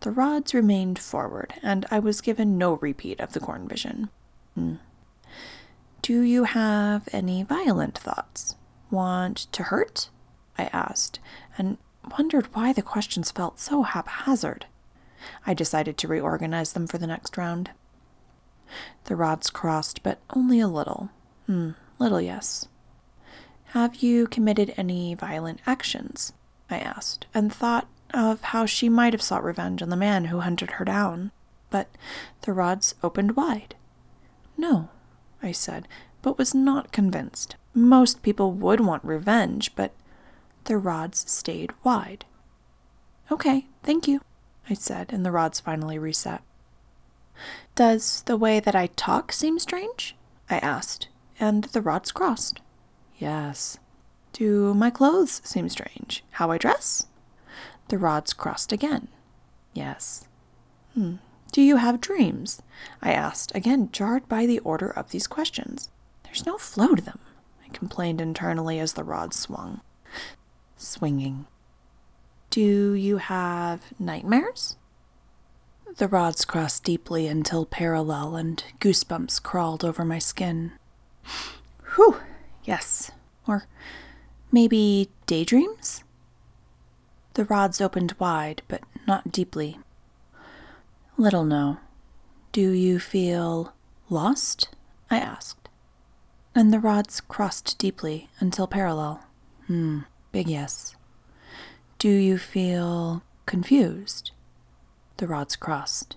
The 0.01 0.11
rods 0.11 0.55
remained 0.55 0.99
forward, 0.99 1.55
and 1.63 1.87
I 1.91 1.99
was 1.99 2.21
given 2.21 2.59
no 2.59 2.75
repeat 2.75 3.21
of 3.21 3.33
the 3.33 3.41
corn 3.41 3.69
vision. 3.69 4.09
Hmm. 4.55 4.77
Do 6.03 6.23
you 6.23 6.45
have 6.45 7.09
any 7.13 7.43
violent 7.43 7.99
thoughts? 7.99 8.57
Want 8.91 9.37
to 9.53 9.65
hurt? 9.65 10.09
I 10.57 10.71
asked, 10.73 11.21
and 11.57 11.77
wondered 12.17 12.55
why 12.55 12.73
the 12.73 12.83
questions 12.83 13.31
felt 13.31 13.61
so 13.61 13.83
haphazard. 13.83 14.67
I 15.47 15.55
decided 15.55 15.99
to 15.99 16.09
reorganize 16.09 16.73
them 16.73 16.87
for 16.87 16.99
the 16.99 17.07
next 17.07 17.37
round. 17.37 17.71
The 19.05 19.17
rods 19.17 19.51
crossed, 19.51 20.03
but 20.03 20.21
only 20.35 20.61
a 20.61 20.69
little. 20.69 21.11
Hmm, 21.47 21.71
little, 21.99 22.21
yes. 22.21 22.69
Have 23.73 23.97
you 23.97 24.27
committed 24.27 24.75
any 24.77 25.15
violent 25.15 25.61
actions? 25.67 26.33
I 26.71 26.79
asked, 26.79 27.27
and 27.35 27.53
thought 27.53 27.89
of 28.15 28.41
how 28.41 28.67
she 28.67 28.89
might 28.89 29.13
have 29.13 29.23
sought 29.23 29.45
revenge 29.45 29.83
on 29.83 29.91
the 29.91 29.97
man 29.97 30.27
who 30.27 30.41
hunted 30.41 30.73
her 30.73 30.85
down. 30.85 31.31
But 31.71 31.89
the 32.43 32.53
rods 32.53 32.95
opened 33.03 33.37
wide. 33.37 33.75
No, 34.57 34.89
I 35.43 35.53
said, 35.53 35.87
but 36.23 36.39
was 36.39 36.55
not 36.55 36.93
convinced. 36.93 37.57
Most 37.75 38.23
people 38.23 38.53
would 38.53 38.81
want 38.81 39.05
revenge, 39.05 39.75
but 39.77 39.93
the 40.69 40.77
rods 40.77 41.25
stayed 41.31 41.73
wide. 41.83 42.27
Okay, 43.33 43.65
thank 43.83 44.07
you, 44.07 44.21
I 44.69 44.75
said, 44.75 45.15
and 45.15 45.25
the 45.25 45.33
rods 45.33 45.61
finally 45.61 45.99
reset. 45.99 46.43
Does 47.75 48.23
the 48.27 48.37
way 48.37 48.61
that 48.61 48.75
I 48.75 48.89
talk 48.89 49.33
seem 49.33 49.59
strange? 49.59 50.15
I 50.51 50.59
asked, 50.59 51.09
and 51.41 51.65
the 51.65 51.81
rods 51.81 52.13
crossed. 52.13 52.61
Yes. 53.17 53.79
Do 54.35 54.75
my 54.75 54.91
clothes 54.91 55.41
seem 55.43 55.71
strange? 55.71 56.23
How 56.33 56.51
I 56.51 56.59
dress? 56.59 57.07
The 57.89 57.97
rods 57.97 58.35
crossed 58.35 58.71
again. 58.71 59.09
Yes. 59.73 60.29
Hmm. 60.93 61.15
Do 61.51 61.63
you 61.63 61.77
have 61.77 62.03
dreams? 62.03 62.61
I 63.01 63.13
asked, 63.13 63.53
again 63.55 63.89
jarred 63.91 64.29
by 64.29 64.45
the 64.45 64.59
order 64.59 64.91
of 64.91 65.13
these 65.13 65.27
questions. 65.27 65.89
There's 66.25 66.45
no 66.45 66.59
flow 66.59 66.95
to 66.95 67.01
them, 67.03 67.21
I 67.65 67.69
complained 67.73 68.21
internally 68.21 68.79
as 68.79 68.93
the 68.93 69.05
rods 69.05 69.39
swung. 69.39 69.81
Swinging. 70.79 71.47
Do 72.51 72.95
you 72.95 73.19
have 73.19 73.83
nightmares? 73.99 74.77
The 75.97 76.09
rods 76.09 76.45
crossed 76.45 76.85
deeply 76.85 77.27
until 77.27 77.67
parallel, 77.67 78.37
and 78.37 78.63
goosebumps 78.79 79.43
crawled 79.43 79.85
over 79.85 80.05
my 80.05 80.21
skin. 80.21 80.73
Whew, 81.97 82.19
yes. 82.63 83.11
Or 83.47 83.67
maybe 84.53 85.11
daydreams? 85.27 86.05
The 87.35 87.45
rods 87.45 87.81
opened 87.81 88.15
wide, 88.21 88.63
but 88.69 88.83
not 89.07 89.33
deeply. 89.33 89.79
Little 91.17 91.45
no. 91.45 91.79
Do 92.53 92.71
you 92.71 93.01
feel 93.01 93.73
lost? 94.09 94.69
I 95.11 95.19
asked. 95.19 95.69
And 96.55 96.73
the 96.73 96.79
rods 96.81 97.21
crossed 97.21 97.77
deeply 97.79 98.31
until 98.39 98.69
parallel. 98.69 99.25
Hmm, 99.67 100.01
big 100.33 100.49
yes. 100.49 100.97
Do 101.99 102.09
you 102.09 102.39
feel 102.39 103.23
confused? 103.47 104.31
The 105.17 105.27
rods 105.27 105.57
crossed. 105.57 106.17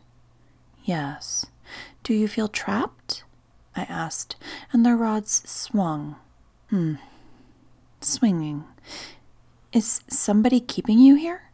Yes. 0.84 1.45
Do 2.04 2.13
you 2.13 2.28
feel 2.28 2.47
trapped? 2.47 3.24
I 3.76 3.84
asked, 3.84 4.36
and 4.71 4.86
the 4.86 4.95
rods 4.95 5.47
swung. 5.50 6.17
Hmm. 6.69 6.95
Swinging. 8.02 8.65
Is 9.71 10.02
somebody 10.08 10.60
keeping 10.60 11.00
you 11.00 11.15
here? 11.15 11.52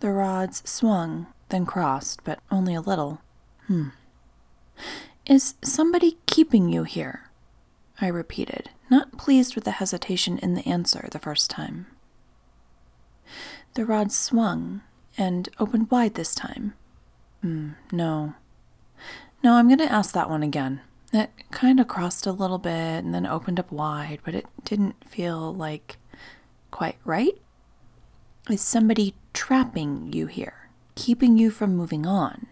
The 0.00 0.10
rods 0.10 0.68
swung, 0.68 1.26
then 1.50 1.66
crossed, 1.66 2.24
but 2.24 2.40
only 2.50 2.74
a 2.74 2.80
little. 2.80 3.20
Hmm. 3.66 3.88
Is 5.26 5.54
somebody 5.62 6.18
keeping 6.26 6.70
you 6.70 6.84
here? 6.84 7.30
I 8.00 8.06
repeated, 8.06 8.70
not 8.90 9.16
pleased 9.16 9.54
with 9.54 9.64
the 9.64 9.72
hesitation 9.72 10.38
in 10.38 10.54
the 10.54 10.66
answer 10.68 11.08
the 11.10 11.18
first 11.18 11.50
time. 11.50 11.86
The 13.74 13.86
rod 13.86 14.10
swung 14.10 14.82
and 15.16 15.48
opened 15.58 15.90
wide 15.90 16.14
this 16.14 16.34
time. 16.34 16.74
Hmm, 17.42 17.70
no. 17.92 18.34
No, 19.42 19.54
I'm 19.54 19.68
going 19.68 19.78
to 19.78 19.92
ask 19.92 20.12
that 20.14 20.28
one 20.28 20.42
again. 20.42 20.80
It 21.12 21.30
kind 21.50 21.80
of 21.80 21.88
crossed 21.88 22.26
a 22.26 22.32
little 22.32 22.58
bit 22.58 22.70
and 22.70 23.14
then 23.14 23.26
opened 23.26 23.58
up 23.58 23.72
wide, 23.72 24.20
but 24.24 24.34
it 24.34 24.46
didn't 24.64 25.08
feel 25.08 25.54
like 25.54 25.96
quite 26.70 26.96
right? 27.04 27.40
Is 28.48 28.60
somebody 28.60 29.14
trapping 29.32 30.12
you 30.12 30.26
here, 30.26 30.70
keeping 30.94 31.36
you 31.38 31.50
from 31.50 31.76
moving 31.76 32.06
on? 32.06 32.46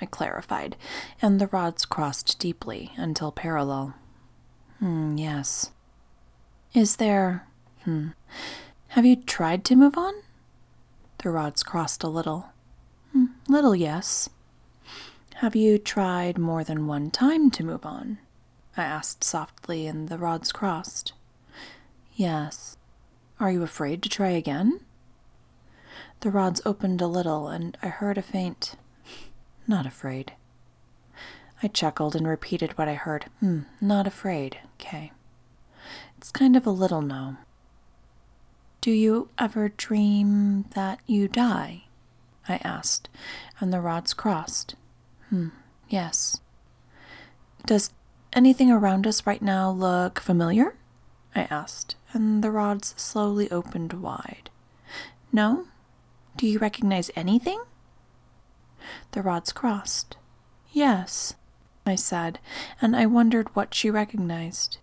I 0.00 0.06
clarified, 0.06 0.76
and 1.20 1.40
the 1.40 1.48
rods 1.48 1.84
crossed 1.84 2.38
deeply 2.38 2.92
until 2.96 3.32
parallel. 3.32 3.94
Hmm, 4.78 5.16
yes. 5.16 5.72
Is 6.74 6.96
there. 6.96 7.46
Hmm. 7.84 8.08
Have 8.88 9.06
you 9.06 9.16
tried 9.16 9.64
to 9.66 9.76
move 9.76 9.96
on? 9.96 10.14
The 11.22 11.30
rods 11.30 11.62
crossed 11.62 12.02
a 12.02 12.08
little. 12.08 12.50
Hmm, 13.12 13.26
little, 13.48 13.74
yes. 13.74 14.28
Have 15.36 15.56
you 15.56 15.78
tried 15.78 16.38
more 16.38 16.64
than 16.64 16.86
one 16.86 17.10
time 17.10 17.50
to 17.52 17.64
move 17.64 17.86
on? 17.86 18.18
I 18.76 18.84
asked 18.84 19.24
softly, 19.24 19.86
and 19.86 20.08
the 20.08 20.18
rods 20.18 20.52
crossed. 20.52 21.12
Yes. 22.14 22.76
Are 23.40 23.50
you 23.50 23.62
afraid 23.62 24.02
to 24.02 24.08
try 24.08 24.30
again? 24.30 24.80
The 26.20 26.30
rods 26.30 26.60
opened 26.66 27.00
a 27.00 27.06
little, 27.06 27.48
and 27.48 27.78
I 27.82 27.88
heard 27.88 28.18
a 28.18 28.22
faint, 28.22 28.74
Not 29.66 29.86
afraid. 29.86 30.32
I 31.62 31.68
chuckled 31.68 32.14
and 32.14 32.26
repeated 32.26 32.76
what 32.76 32.88
I 32.88 32.94
heard. 32.94 33.26
Hmm, 33.40 33.60
not 33.80 34.06
afraid. 34.06 34.58
Okay. 34.80 35.12
It's 36.18 36.32
kind 36.32 36.56
of 36.56 36.66
a 36.66 36.70
little 36.70 37.00
no. 37.00 37.36
Do 38.80 38.90
you 38.90 39.28
ever 39.38 39.68
dream 39.68 40.64
that 40.74 40.98
you 41.06 41.28
die? 41.28 41.84
I 42.48 42.56
asked, 42.64 43.08
and 43.60 43.72
the 43.72 43.80
rods 43.80 44.14
crossed. 44.14 44.74
Hmm, 45.28 45.50
yes. 45.88 46.40
Does 47.66 47.92
anything 48.32 48.68
around 48.68 49.06
us 49.06 49.28
right 49.28 49.40
now 49.40 49.70
look 49.70 50.18
familiar? 50.18 50.74
I 51.36 51.42
asked, 51.50 51.94
and 52.12 52.42
the 52.42 52.50
rods 52.50 52.94
slowly 52.96 53.48
opened 53.52 53.92
wide. 53.92 54.50
No? 55.32 55.68
Do 56.36 56.48
you 56.48 56.58
recognize 56.58 57.12
anything? 57.14 57.62
The 59.12 59.22
rods 59.22 59.52
crossed. 59.52 60.16
Yes, 60.72 61.36
I 61.86 61.94
said, 61.94 62.40
and 62.82 62.96
I 62.96 63.06
wondered 63.06 63.54
what 63.54 63.72
she 63.72 63.88
recognized. 63.88 64.78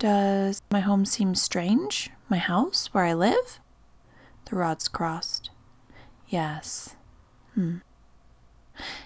Does 0.00 0.62
my 0.70 0.80
home 0.80 1.04
seem 1.04 1.34
strange? 1.34 2.08
My 2.30 2.38
house, 2.38 2.88
where 2.94 3.04
I 3.04 3.12
live? 3.12 3.60
The 4.46 4.56
rods 4.56 4.88
crossed. 4.88 5.50
Yes. 6.26 6.96
Hmm. 7.54 7.80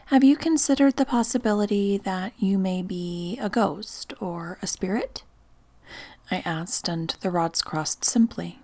Have 0.06 0.22
you 0.22 0.36
considered 0.36 0.94
the 0.94 1.04
possibility 1.04 1.98
that 1.98 2.32
you 2.38 2.58
may 2.58 2.80
be 2.80 3.36
a 3.42 3.48
ghost 3.48 4.14
or 4.20 4.56
a 4.62 4.68
spirit? 4.68 5.24
I 6.30 6.44
asked, 6.44 6.88
and 6.88 7.16
the 7.22 7.30
rods 7.32 7.60
crossed 7.60 8.04
simply. 8.04 8.60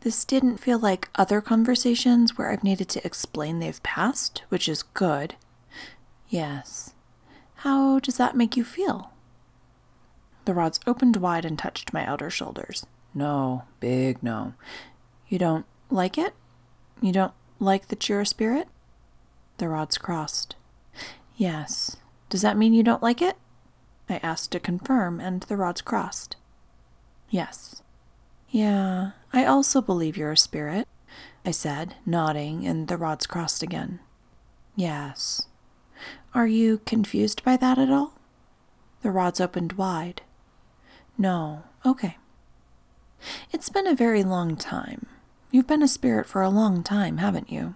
This 0.00 0.24
didn't 0.24 0.56
feel 0.56 0.78
like 0.78 1.10
other 1.16 1.42
conversations 1.42 2.38
where 2.38 2.50
I've 2.50 2.64
needed 2.64 2.88
to 2.88 3.06
explain 3.06 3.58
they've 3.58 3.82
passed, 3.82 4.42
which 4.48 4.70
is 4.70 4.82
good. 4.82 5.34
Yes. 6.30 6.94
How 7.56 7.98
does 7.98 8.16
that 8.16 8.36
make 8.36 8.56
you 8.56 8.64
feel? 8.64 9.12
The 10.46 10.54
rods 10.54 10.80
opened 10.86 11.16
wide 11.16 11.44
and 11.44 11.58
touched 11.58 11.92
my 11.92 12.06
outer 12.06 12.30
shoulders. 12.30 12.86
No, 13.12 13.64
big 13.80 14.22
no. 14.22 14.54
You 15.28 15.38
don't 15.38 15.66
like 15.90 16.16
it? 16.16 16.34
You 17.02 17.12
don't 17.12 17.34
like 17.58 17.88
that 17.88 18.08
you're 18.08 18.20
a 18.20 18.26
spirit? 18.26 18.68
The 19.58 19.68
rods 19.68 19.98
crossed. 19.98 20.56
Yes. 21.36 21.96
Does 22.28 22.42
that 22.42 22.56
mean 22.56 22.74
you 22.74 22.82
don't 22.82 23.02
like 23.02 23.20
it? 23.20 23.36
I 24.08 24.18
asked 24.22 24.52
to 24.52 24.60
confirm, 24.60 25.20
and 25.20 25.42
the 25.42 25.56
rods 25.56 25.82
crossed. 25.82 26.36
Yes. 27.28 27.82
Yeah, 28.48 29.12
I 29.32 29.44
also 29.44 29.82
believe 29.82 30.16
you're 30.16 30.32
a 30.32 30.36
spirit, 30.36 30.86
I 31.44 31.50
said, 31.50 31.96
nodding, 32.06 32.66
and 32.66 32.86
the 32.86 32.96
rods 32.96 33.26
crossed 33.26 33.62
again. 33.62 33.98
Yes. 34.76 35.48
Are 36.34 36.46
you 36.46 36.78
confused 36.86 37.42
by 37.42 37.56
that 37.56 37.78
at 37.78 37.90
all? 37.90 38.14
The 39.02 39.10
rods 39.10 39.40
opened 39.40 39.72
wide. 39.72 40.22
No, 41.18 41.64
okay. 41.84 42.18
It's 43.52 43.68
been 43.68 43.86
a 43.86 43.94
very 43.94 44.22
long 44.22 44.56
time. 44.56 45.06
You've 45.50 45.66
been 45.66 45.82
a 45.82 45.88
spirit 45.88 46.26
for 46.26 46.42
a 46.42 46.50
long 46.50 46.82
time, 46.82 47.18
haven't 47.18 47.50
you? 47.50 47.74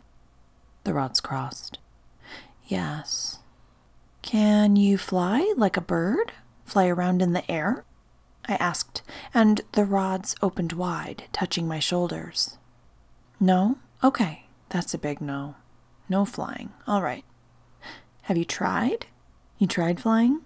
The 0.85 0.93
rods 0.93 1.21
crossed. 1.21 1.79
Yes. 2.67 3.39
Can 4.23 4.77
you 4.77 4.99
fly 4.99 5.53
like 5.57 5.77
a 5.77 5.83
bird? 5.83 6.33
Fly 6.65 6.87
around 6.87 7.23
in 7.23 7.33
the 7.33 7.51
air? 7.51 7.85
I 8.47 8.55
asked, 8.55 9.03
and 9.33 9.63
the 9.73 9.85
rods 9.85 10.35
opened 10.43 10.73
wide, 10.73 11.25
touching 11.33 11.67
my 11.67 11.79
shoulders. 11.79 12.59
No? 13.39 13.79
Okay, 14.05 14.45
that's 14.69 14.93
a 14.95 14.99
big 14.99 15.21
no. 15.21 15.57
No 16.09 16.25
flying. 16.25 16.73
All 16.87 17.03
right. 17.03 17.25
Have 18.23 18.37
you 18.37 18.45
tried? 18.45 19.07
You 19.59 19.67
tried 19.67 20.01
flying? 20.01 20.43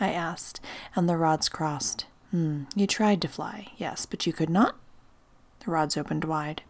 I 0.00 0.12
asked, 0.12 0.60
and 0.94 1.08
the 1.08 1.16
rods 1.16 1.48
crossed. 1.48 2.06
Hmm, 2.30 2.64
you 2.74 2.86
tried 2.86 3.22
to 3.22 3.28
fly, 3.28 3.68
yes, 3.76 4.04
but 4.06 4.26
you 4.26 4.32
could 4.32 4.50
not? 4.50 4.76
The 5.64 5.70
rods 5.70 5.96
opened 5.96 6.24
wide. 6.24 6.62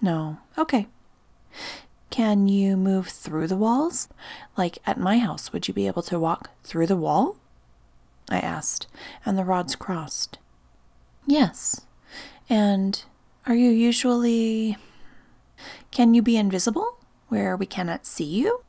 No. 0.00 0.38
Okay. 0.56 0.86
Can 2.10 2.48
you 2.48 2.76
move 2.76 3.08
through 3.08 3.48
the 3.48 3.56
walls? 3.56 4.08
Like 4.56 4.78
at 4.86 4.98
my 4.98 5.18
house, 5.18 5.52
would 5.52 5.68
you 5.68 5.74
be 5.74 5.86
able 5.86 6.02
to 6.02 6.18
walk 6.18 6.50
through 6.62 6.86
the 6.86 6.96
wall? 6.96 7.36
I 8.30 8.38
asked, 8.38 8.86
and 9.26 9.36
the 9.36 9.44
rods 9.44 9.76
crossed. 9.76 10.38
Yes. 11.26 11.82
And 12.48 13.02
are 13.46 13.54
you 13.54 13.70
usually. 13.70 14.76
Can 15.90 16.14
you 16.14 16.22
be 16.22 16.36
invisible, 16.36 16.98
where 17.28 17.56
we 17.56 17.66
cannot 17.66 18.06
see 18.06 18.24
you? 18.24 18.64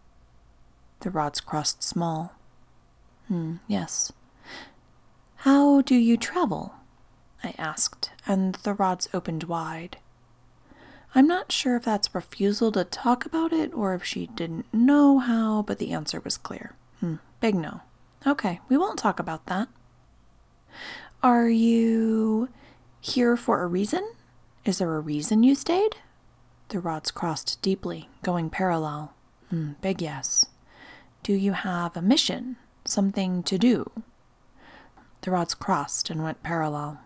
The 1.00 1.10
rods 1.10 1.40
crossed 1.40 1.84
small. 1.84 2.34
Hmm, 3.28 3.56
yes. 3.68 4.12
How 5.46 5.82
do 5.82 5.94
you 5.94 6.18
travel? 6.18 6.74
I 7.44 7.54
asked, 7.60 8.10
and 8.26 8.56
the 8.64 8.74
rods 8.74 9.08
opened 9.14 9.44
wide. 9.44 9.98
I'm 11.14 11.28
not 11.28 11.52
sure 11.52 11.76
if 11.76 11.84
that's 11.84 12.16
refusal 12.16 12.72
to 12.72 12.84
talk 12.84 13.28
about 13.28 13.54
it 13.54 13.72
or 13.72 13.94
if 13.94 14.04
she 14.04 14.26
didn't 14.26 14.66
know 14.74 15.20
how, 15.20 15.62
but 15.62 15.78
the 15.78 15.92
answer 15.92 16.20
was 16.20 16.36
clear. 16.36 16.74
Hmm, 17.00 17.18
big 17.42 17.54
no. 17.54 17.82
Okay, 18.26 18.60
we 18.70 18.76
won't 18.76 18.98
talk 18.98 19.20
about 19.20 19.46
that. 19.46 19.68
Are 21.22 21.48
you 21.48 22.50
here 23.00 23.38
for 23.38 23.62
a 23.62 23.68
reason? 23.68 24.04
Is 24.66 24.80
there 24.80 24.96
a 24.96 25.00
reason 25.00 25.44
you 25.44 25.54
stayed? 25.54 25.98
The 26.70 26.80
rods 26.80 27.12
crossed 27.12 27.62
deeply, 27.62 28.10
going 28.24 28.50
parallel. 28.50 29.14
Mm, 29.54 29.76
big 29.80 30.02
yes. 30.02 30.48
Do 31.22 31.34
you 31.34 31.52
have 31.52 31.96
a 31.96 32.02
mission? 32.02 32.56
Something 32.84 33.44
to 33.44 33.60
do? 33.60 33.92
The 35.26 35.32
rods 35.32 35.56
crossed 35.56 36.12
and 36.12 36.22
went 36.22 36.44
parallel. 36.44 37.00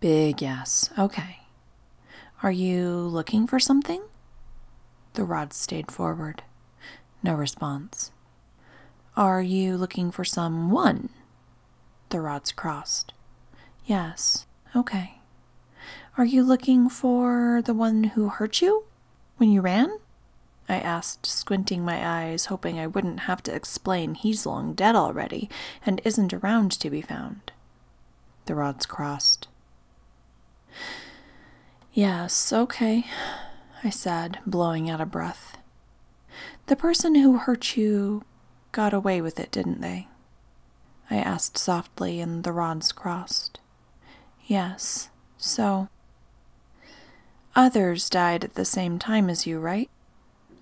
Big 0.00 0.42
yes. 0.42 0.90
Okay. 0.98 1.42
Are 2.42 2.50
you 2.50 2.88
looking 2.88 3.46
for 3.46 3.60
something? 3.60 4.02
The 5.14 5.22
rods 5.22 5.54
stayed 5.54 5.92
forward. 5.92 6.42
No 7.22 7.34
response. 7.34 8.10
Are 9.16 9.40
you 9.40 9.76
looking 9.76 10.10
for 10.10 10.24
someone? 10.24 11.10
The 12.08 12.20
rods 12.20 12.50
crossed. 12.50 13.12
Yes, 13.86 14.48
okay. 14.74 15.20
Are 16.18 16.24
you 16.24 16.42
looking 16.42 16.88
for 16.88 17.62
the 17.64 17.74
one 17.74 18.02
who 18.02 18.28
hurt 18.28 18.60
you 18.60 18.86
when 19.36 19.52
you 19.52 19.60
ran? 19.60 20.00
I 20.70 20.78
asked, 20.78 21.26
squinting 21.26 21.84
my 21.84 22.06
eyes, 22.06 22.44
hoping 22.44 22.78
I 22.78 22.86
wouldn't 22.86 23.20
have 23.20 23.42
to 23.42 23.54
explain 23.54 24.14
he's 24.14 24.46
long 24.46 24.72
dead 24.74 24.94
already 24.94 25.50
and 25.84 26.00
isn't 26.04 26.32
around 26.32 26.70
to 26.70 26.88
be 26.88 27.02
found. 27.02 27.50
The 28.46 28.54
rods 28.54 28.86
crossed. 28.86 29.48
Yes, 31.92 32.52
okay, 32.52 33.04
I 33.82 33.90
said, 33.90 34.38
blowing 34.46 34.88
out 34.88 35.00
a 35.00 35.06
breath. 35.06 35.58
The 36.66 36.76
person 36.76 37.16
who 37.16 37.38
hurt 37.38 37.76
you 37.76 38.22
got 38.70 38.92
away 38.92 39.20
with 39.20 39.40
it, 39.40 39.50
didn't 39.50 39.80
they? 39.80 40.06
I 41.10 41.16
asked 41.16 41.58
softly, 41.58 42.20
and 42.20 42.44
the 42.44 42.52
rods 42.52 42.92
crossed. 42.92 43.58
Yes, 44.46 45.10
so. 45.36 45.88
Others 47.56 48.08
died 48.08 48.44
at 48.44 48.54
the 48.54 48.64
same 48.64 49.00
time 49.00 49.28
as 49.28 49.48
you, 49.48 49.58
right? 49.58 49.90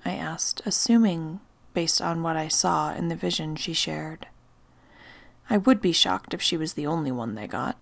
I 0.05 0.13
asked, 0.13 0.63
assuming 0.65 1.41
based 1.75 2.01
on 2.01 2.23
what 2.23 2.37
I 2.37 2.49
saw 2.49 2.93
in 2.93 3.09
the 3.09 3.17
vision 3.17 3.57
she 3.57 3.73
shared. 3.73 4.27
I 5.51 5.57
would 5.57 5.81
be 5.81 5.93
shocked 5.93 6.35
if 6.35 6.43
she 6.43 6.57
was 6.57 6.75
the 6.75 6.87
only 6.87 7.13
one 7.13 7.35
they 7.35 7.47
got. 7.47 7.79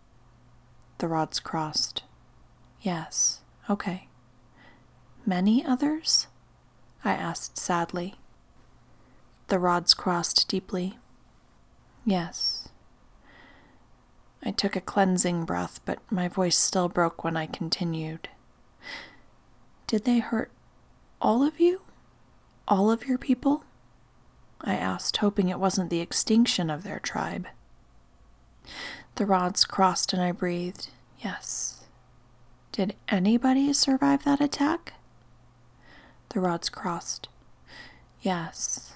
The 0.98 1.09
rods 1.09 1.40
crossed. 1.40 2.02
Yes, 2.81 3.40
okay. 3.68 4.09
Many 5.24 5.64
others? 5.64 6.26
I 7.05 7.12
asked 7.12 7.59
sadly. 7.59 8.14
The 9.48 9.59
rods 9.59 9.94
crossed 9.94 10.48
deeply. 10.48 10.98
Yes. 12.05 12.68
I 14.44 14.50
took 14.50 14.76
a 14.76 14.81
cleansing 14.81 15.44
breath, 15.44 15.81
but 15.85 15.98
my 16.11 16.29
voice 16.29 16.57
still 16.57 16.88
broke 16.88 17.24
when 17.24 17.37
I 17.37 17.46
continued. 17.46 18.29
Did 19.87 20.05
they 20.05 20.18
hurt 20.18 20.50
all 21.20 21.42
of 21.42 21.59
you? 21.59 21.81
All 22.68 22.90
of 22.90 23.07
your 23.07 23.18
people? 23.18 23.64
I 24.61 24.74
asked, 24.74 25.18
hoping 25.18 25.48
it 25.48 25.61
wasn't 25.61 25.90
the 25.90 26.00
extinction 26.00 26.70
of 26.70 26.83
their 26.83 26.98
tribe. 26.98 27.46
The 29.14 29.26
rods 29.26 29.64
crossed 29.64 30.12
and 30.12 30.20
I 30.20 30.33
breathed. 30.33 30.88
Yes. 31.20 31.84
Did 32.72 32.95
anybody 33.09 33.72
survive 33.72 34.24
that 34.24 34.40
attack? 34.40 34.95
The 36.30 36.40
rods 36.40 36.68
crossed. 36.68 37.28
Yes. 38.20 38.95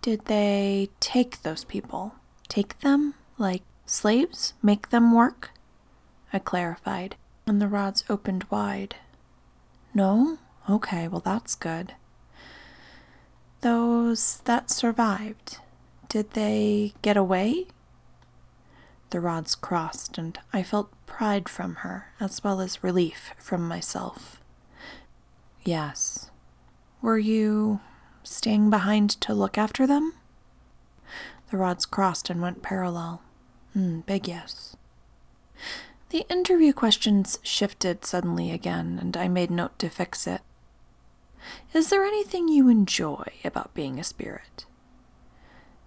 Did 0.00 0.26
they 0.26 0.88
take 1.00 1.42
those 1.42 1.64
people? 1.64 2.14
Take 2.48 2.78
them 2.80 3.14
like 3.36 3.62
slaves? 3.84 4.54
Make 4.62 4.90
them 4.90 5.12
work? 5.12 5.50
I 6.32 6.38
clarified, 6.38 7.16
and 7.46 7.60
the 7.60 7.68
rods 7.68 8.04
opened 8.08 8.44
wide. 8.50 8.96
No? 9.92 10.38
Okay, 10.70 11.08
well, 11.08 11.22
that's 11.24 11.54
good. 11.54 11.94
Those 13.60 14.38
that 14.44 14.70
survived, 14.70 15.58
did 16.08 16.32
they 16.32 16.94
get 17.02 17.16
away? 17.16 17.66
The 19.10 19.20
rods 19.20 19.54
crossed, 19.54 20.18
and 20.18 20.38
I 20.52 20.62
felt 20.62 20.92
pride 21.06 21.48
from 21.48 21.76
her, 21.76 22.12
as 22.20 22.44
well 22.44 22.60
as 22.60 22.84
relief 22.84 23.32
from 23.38 23.66
myself. 23.66 24.40
Yes. 25.64 26.30
Were 27.02 27.18
you 27.18 27.80
staying 28.22 28.70
behind 28.70 29.10
to 29.22 29.34
look 29.34 29.58
after 29.58 29.86
them? 29.86 30.14
The 31.50 31.56
rods 31.56 31.86
crossed 31.86 32.30
and 32.30 32.42
went 32.42 32.62
parallel. 32.62 33.22
Mm, 33.76 34.04
big 34.06 34.28
yes. 34.28 34.76
The 36.10 36.26
interview 36.30 36.72
questions 36.72 37.38
shifted 37.42 38.04
suddenly 38.04 38.50
again, 38.50 38.98
and 39.00 39.16
I 39.16 39.28
made 39.28 39.50
note 39.50 39.78
to 39.80 39.88
fix 39.88 40.26
it. 40.26 40.42
Is 41.72 41.90
there 41.90 42.04
anything 42.04 42.48
you 42.48 42.68
enjoy 42.68 43.24
about 43.44 43.74
being 43.74 43.98
a 43.98 44.04
spirit? 44.04 44.66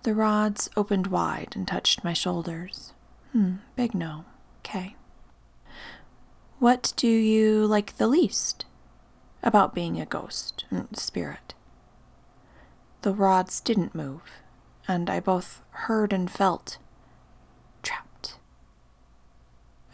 The 0.03 0.13
rods 0.13 0.69
opened 0.75 1.07
wide 1.07 1.53
and 1.55 1.67
touched 1.67 2.03
my 2.03 2.13
shoulders. 2.13 2.93
Hmm, 3.31 3.55
big 3.75 3.93
no. 3.93 4.25
Okay. 4.59 4.95
What 6.59 6.93
do 6.95 7.07
you 7.07 7.65
like 7.65 7.97
the 7.97 8.07
least 8.07 8.65
about 9.43 9.73
being 9.73 9.99
a 9.99 10.05
ghost, 10.05 10.65
spirit? 10.93 11.53
The 13.01 13.13
rods 13.13 13.59
didn't 13.59 13.95
move, 13.95 14.21
and 14.87 15.09
I 15.09 15.19
both 15.19 15.61
heard 15.71 16.13
and 16.13 16.29
felt 16.29 16.77
trapped. 17.81 18.37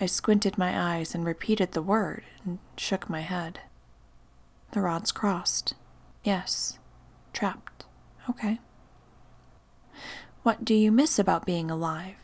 I 0.02 0.06
squinted 0.06 0.58
my 0.58 0.98
eyes 0.98 1.16
and 1.16 1.26
repeated 1.26 1.72
the 1.72 1.82
word 1.82 2.24
and 2.46 2.60
shook 2.76 3.10
my 3.10 3.22
head. 3.22 3.62
The 4.72 4.82
rods 4.82 5.12
crossed. 5.12 5.74
Yes, 6.24 6.78
trapped. 7.34 7.86
Okay. 8.30 8.60
What 10.44 10.66
do 10.66 10.74
you 10.74 10.92
miss 10.92 11.18
about 11.18 11.46
being 11.46 11.72
alive? 11.72 12.16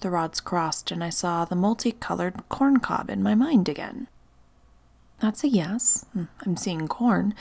The 0.00 0.10
rods 0.10 0.40
crossed, 0.40 0.90
and 0.90 1.02
I 1.02 1.10
saw 1.10 1.44
the 1.44 1.56
multicolored 1.56 2.48
corn 2.48 2.78
cob 2.78 3.10
in 3.10 3.22
my 3.22 3.34
mind 3.34 3.68
again. 3.68 4.08
That's 5.20 5.42
a 5.42 5.48
yes. 5.48 6.04
Hmm, 6.12 6.24
I'm 6.44 6.56
seeing 6.56 6.86
corn. 6.86 7.34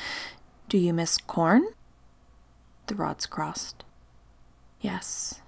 Do 0.70 0.78
you 0.78 0.94
miss 0.94 1.18
corn? 1.18 1.68
The 2.88 2.96
rods 2.96 3.26
crossed. 3.26 3.84
Yes. 4.80 5.42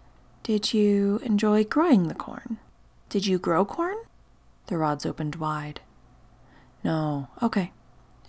Did 0.44 0.74
you 0.74 1.20
enjoy 1.24 1.64
growing 1.64 2.08
the 2.08 2.14
corn? 2.16 2.58
Did 3.10 3.26
you 3.26 3.40
grow 3.40 3.64
corn? 3.64 3.98
The 4.68 4.78
rods 4.78 5.06
opened 5.06 5.36
wide. 5.36 5.80
No, 6.84 7.30
okay. 7.42 7.72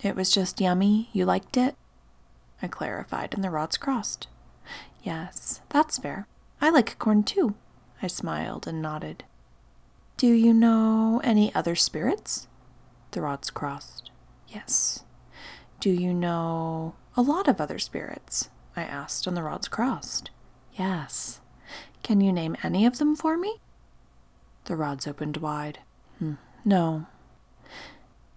It 0.01 0.15
was 0.15 0.31
just 0.31 0.61
yummy. 0.61 1.09
You 1.13 1.25
liked 1.25 1.57
it? 1.57 1.75
I 2.61 2.67
clarified, 2.67 3.33
and 3.33 3.43
the 3.43 3.49
rods 3.49 3.77
crossed. 3.77 4.27
Yes, 5.03 5.61
that's 5.69 5.97
fair. 5.97 6.27
I 6.61 6.69
like 6.69 6.99
corn 6.99 7.23
too. 7.23 7.55
I 8.01 8.07
smiled 8.07 8.67
and 8.67 8.81
nodded. 8.81 9.23
Do 10.17 10.27
you 10.27 10.53
know 10.53 11.21
any 11.23 11.53
other 11.55 11.75
spirits? 11.75 12.47
The 13.11 13.21
rods 13.21 13.49
crossed. 13.49 14.11
Yes. 14.47 15.03
Do 15.79 15.89
you 15.89 16.13
know 16.13 16.95
a 17.15 17.21
lot 17.21 17.47
of 17.47 17.61
other 17.61 17.79
spirits? 17.79 18.49
I 18.75 18.83
asked, 18.83 19.27
and 19.27 19.35
the 19.35 19.43
rods 19.43 19.67
crossed. 19.67 20.29
Yes. 20.73 21.39
Can 22.03 22.21
you 22.21 22.31
name 22.31 22.55
any 22.63 22.85
of 22.85 22.97
them 22.97 23.15
for 23.15 23.37
me? 23.37 23.59
The 24.65 24.75
rods 24.75 25.07
opened 25.07 25.37
wide. 25.37 25.79
Hmm. 26.19 26.33
No. 26.65 27.07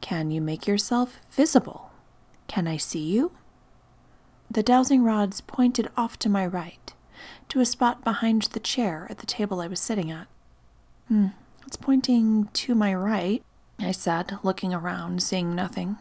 Can 0.03 0.31
you 0.31 0.43
make 0.43 0.67
yourself 0.67 1.19
visible? 1.31 1.91
Can 2.49 2.67
I 2.67 2.77
see 2.77 2.99
you? 2.99 3.33
The 4.51 4.63
dowsing 4.63 5.03
rods 5.03 5.41
pointed 5.41 5.89
off 5.97 6.19
to 6.19 6.29
my 6.29 6.45
right, 6.45 6.93
to 7.49 7.61
a 7.61 7.65
spot 7.65 8.05
behind 8.05 8.43
the 8.43 8.61
chair 8.61 9.07
at 9.09 9.19
the 9.19 9.27
table 9.27 9.63
I 9.63 9.69
was 9.69 9.81
sitting 9.81 10.11
at. 10.11 10.27
Hmm, 11.09 11.29
it's 11.67 11.77
pointing 11.79 12.51
to 12.53 12.75
my 12.75 12.93
right, 12.93 13.43
I 13.79 13.93
said, 13.93 14.39
looking 14.43 14.75
around, 14.75 15.23
seeing 15.23 15.55
nothing. 15.55 15.97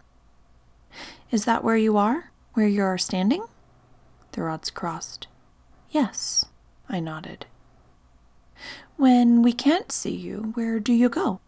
Is 1.29 1.45
that 1.45 1.63
where 1.63 1.77
you 1.77 1.95
are? 1.95 2.31
Where 2.53 2.67
you're 2.67 2.97
standing? 2.97 3.45
The 4.33 4.41
rods 4.41 4.69
crossed. 4.71 5.27
Yes, 5.91 6.45
I 6.89 6.99
nodded. 6.99 7.45
When 8.97 9.41
we 9.41 9.53
can't 9.53 9.91
see 9.91 10.15
you, 10.15 10.51
where 10.55 10.79
do 10.79 10.91
you 10.91 11.07
go? 11.07 11.39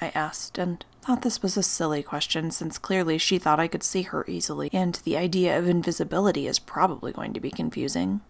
I 0.00 0.08
asked, 0.14 0.58
and 0.58 0.84
thought 1.06 1.22
this 1.22 1.40
was 1.40 1.56
a 1.56 1.62
silly 1.62 2.02
question 2.02 2.50
since 2.50 2.78
clearly 2.78 3.16
she 3.16 3.38
thought 3.38 3.60
I 3.60 3.68
could 3.68 3.84
see 3.84 4.02
her 4.02 4.24
easily, 4.26 4.68
and 4.72 4.96
the 5.04 5.16
idea 5.16 5.56
of 5.56 5.68
invisibility 5.68 6.48
is 6.48 6.58
probably 6.58 7.12
going 7.12 7.32
to 7.32 7.38
be 7.38 7.52
confusing. 7.52 8.22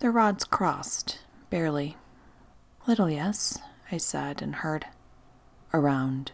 The 0.00 0.10
rods 0.10 0.44
crossed, 0.44 1.20
barely. 1.48 1.96
Little 2.86 3.08
yes, 3.08 3.58
I 3.90 3.96
said 3.96 4.42
and 4.42 4.56
heard. 4.56 4.84
Around. 5.72 6.32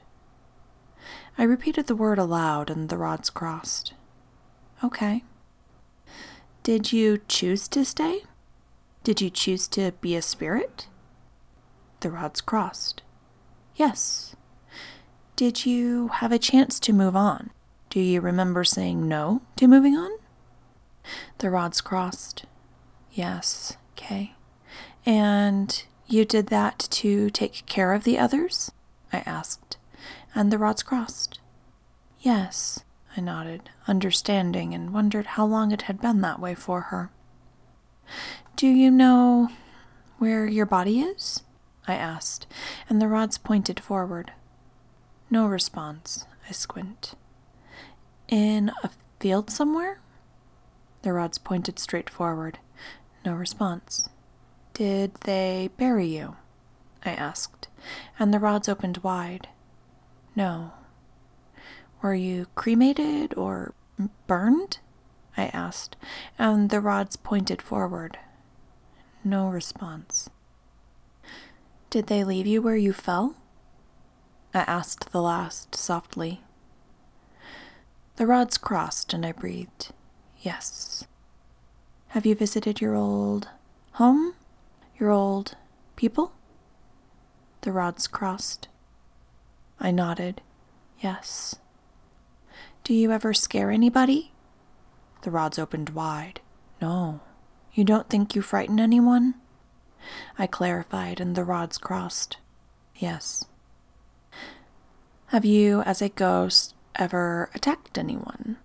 I 1.39 1.45
repeated 1.45 1.87
the 1.87 1.95
word 1.95 2.19
aloud 2.19 2.69
and 2.69 2.89
the 2.89 2.99
rods 2.99 3.31
crossed. 3.31 3.95
Okay. 4.83 5.23
Did 6.65 6.93
you 6.93 7.21
choose 7.29 7.69
to 7.69 7.85
stay? 7.85 8.23
Did 9.05 9.21
you 9.21 9.31
choose 9.31 9.69
to 9.69 9.93
be 10.01 10.17
a 10.17 10.23
spirit? 10.23 10.89
The 12.01 12.11
rods 12.11 12.41
crossed. 12.41 13.03
Yes. 13.77 14.35
Did 15.37 15.67
you 15.67 16.09
have 16.09 16.31
a 16.31 16.39
chance 16.39 16.79
to 16.79 16.93
move 16.93 17.17
on? 17.17 17.51
Do 17.91 17.99
you 17.99 18.21
remember 18.21 18.63
saying 18.63 19.09
no 19.09 19.43
to 19.57 19.67
moving 19.67 19.97
on? 19.97 20.13
The 21.39 21.51
rods 21.51 21.81
crossed. 21.81 22.45
Yes, 23.11 23.77
Kay. 23.97 24.35
And 25.05 25.83
you 26.07 26.25
did 26.25 26.47
that 26.49 26.79
to 26.91 27.31
take 27.31 27.67
care 27.67 27.93
of 27.95 28.05
the 28.05 28.17
others? 28.17 28.71
I 29.13 29.25
asked, 29.27 29.77
and 30.37 30.53
the 30.53 30.59
rods 30.59 30.85
crossed. 30.85 31.41
Yes, 32.21 32.85
I 33.17 33.21
nodded, 33.21 33.71
understanding, 33.89 34.73
and 34.73 34.95
wondered 34.95 35.27
how 35.27 35.47
long 35.47 35.73
it 35.73 35.83
had 35.83 36.01
been 36.01 36.21
that 36.21 36.39
way 36.39 36.55
for 36.55 36.83
her. 36.83 37.11
Do 38.55 38.69
you 38.69 38.91
know 38.91 39.49
where 40.19 40.47
your 40.47 40.67
body 40.67 41.01
is? 41.01 41.43
I 41.89 41.95
asked, 41.95 42.47
and 42.89 43.03
the 43.03 43.09
rods 43.09 43.37
pointed 43.37 43.81
forward. 43.81 44.33
No 45.35 45.49
response. 45.49 46.27
I 46.49 46.53
squint. 46.53 47.17
In 48.29 48.71
a 48.85 48.91
field 49.19 49.51
somewhere? 49.51 49.99
The 51.03 51.13
rods 51.13 51.39
pointed 51.39 51.81
straight 51.81 52.09
forward. 52.09 52.61
No 53.25 53.35
response. 53.35 54.09
Did 54.75 55.17
they 55.23 55.71
bury 55.77 56.07
you? 56.07 56.37
I 57.05 57.15
asked, 57.15 57.67
and 58.17 58.33
the 58.33 58.39
rods 58.39 58.69
opened 58.69 58.99
wide. 58.99 59.49
No. 60.37 60.71
Were 62.01 62.15
you 62.15 62.47
cremated 62.55 63.35
or 63.37 63.75
burned? 64.29 64.79
I 65.37 65.47
asked, 65.47 65.97
and 66.39 66.71
the 66.71 66.81
rods 66.81 67.17
pointed 67.17 67.61
forward. 67.61 68.19
No 69.25 69.49
response. 69.49 70.31
Did 71.91 72.07
they 72.07 72.23
leave 72.23 72.47
you 72.47 72.63
where 72.63 72.77
you 72.77 72.93
fell? 72.93 73.35
I 74.55 74.61
asked 74.61 75.11
the 75.11 75.21
last 75.21 75.75
softly. 75.75 76.41
The 78.17 78.27
rods 78.27 78.57
crossed, 78.57 79.13
and 79.13 79.27
I 79.27 79.33
breathed, 79.33 79.91
Yes. 80.41 81.09
Have 82.09 82.25
you 82.25 82.37
visited 82.37 82.81
your 82.81 82.95
old 82.95 83.49
home? 83.93 84.35
Your 85.01 85.11
old 85.11 85.57
people? 85.97 86.33
The 87.63 87.73
rods 87.73 88.07
crossed. 88.07 88.69
I 89.81 89.91
nodded. 89.91 90.41
Yes. 91.01 91.57
Do 92.85 92.95
you 92.95 93.11
ever 93.11 93.35
scare 93.35 93.73
anybody? 93.73 94.33
The 95.23 95.33
rods 95.33 95.59
opened 95.59 95.91
wide. 95.91 96.41
No. 96.81 97.23
You 97.73 97.83
don't 97.83 98.09
think 98.09 98.37
you 98.37 98.43
frighten 98.43 98.79
anyone? 98.79 99.35
I 100.39 100.47
clarified, 100.47 101.19
and 101.19 101.35
the 101.35 101.43
rods 101.43 101.79
crossed. 101.79 102.37
Yes. 102.95 103.47
Have 105.35 105.45
you, 105.45 105.81
as 105.81 106.01
a 106.01 106.11
ghost, 106.11 106.77
ever 106.95 107.51
attacked 107.57 107.99
anyone? 107.99 108.57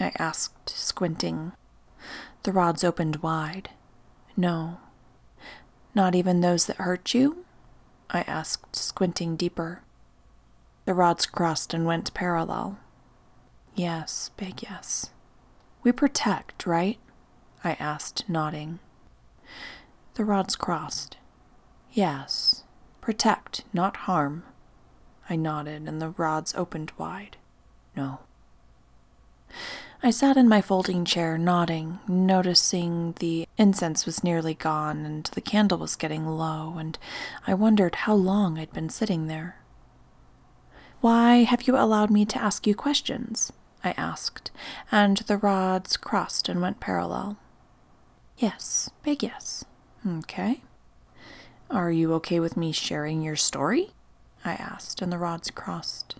I 0.00 0.10
asked, 0.18 0.68
squinting. 0.68 1.52
The 2.42 2.50
rods 2.50 2.82
opened 2.82 3.22
wide. 3.22 3.70
No. 4.36 4.78
Not 5.94 6.16
even 6.16 6.40
those 6.40 6.66
that 6.66 6.78
hurt 6.78 7.14
you? 7.14 7.44
I 8.10 8.22
asked, 8.22 8.74
squinting 8.74 9.36
deeper. 9.36 9.82
The 10.84 10.94
rods 10.94 11.26
crossed 11.26 11.72
and 11.72 11.86
went 11.86 12.12
parallel. 12.12 12.80
Yes, 13.76 14.32
big 14.36 14.64
yes. 14.64 15.10
We 15.84 15.92
protect, 15.92 16.66
right? 16.66 16.98
I 17.62 17.74
asked, 17.74 18.28
nodding. 18.28 18.80
The 20.14 20.24
rods 20.24 20.56
crossed. 20.56 21.18
Yes, 21.92 22.64
protect, 23.00 23.62
not 23.72 23.96
harm. 24.08 24.42
I 25.28 25.36
nodded, 25.36 25.88
and 25.88 26.00
the 26.00 26.10
rods 26.10 26.54
opened 26.54 26.92
wide. 26.98 27.36
No. 27.96 28.20
I 30.02 30.10
sat 30.10 30.36
in 30.36 30.48
my 30.50 30.60
folding 30.60 31.06
chair, 31.06 31.38
nodding, 31.38 31.98
noticing 32.06 33.14
the 33.20 33.48
incense 33.56 34.04
was 34.04 34.22
nearly 34.22 34.52
gone 34.52 35.06
and 35.06 35.24
the 35.32 35.40
candle 35.40 35.78
was 35.78 35.96
getting 35.96 36.26
low, 36.26 36.74
and 36.76 36.98
I 37.46 37.54
wondered 37.54 37.94
how 37.94 38.14
long 38.14 38.58
I'd 38.58 38.72
been 38.72 38.90
sitting 38.90 39.28
there. 39.28 39.56
Why 41.00 41.44
have 41.44 41.62
you 41.62 41.76
allowed 41.76 42.10
me 42.10 42.26
to 42.26 42.42
ask 42.42 42.66
you 42.66 42.74
questions? 42.74 43.50
I 43.82 43.92
asked, 43.96 44.50
and 44.92 45.16
the 45.18 45.38
rods 45.38 45.96
crossed 45.96 46.50
and 46.50 46.60
went 46.60 46.80
parallel. 46.80 47.38
Yes, 48.36 48.90
big 49.02 49.22
yes. 49.22 49.64
Okay. 50.06 50.62
Are 51.70 51.90
you 51.90 52.12
okay 52.14 52.40
with 52.40 52.58
me 52.58 52.72
sharing 52.72 53.22
your 53.22 53.36
story? 53.36 53.92
I 54.44 54.52
asked, 54.54 55.00
and 55.00 55.10
the 55.10 55.18
rods 55.18 55.50
crossed. 55.50 56.16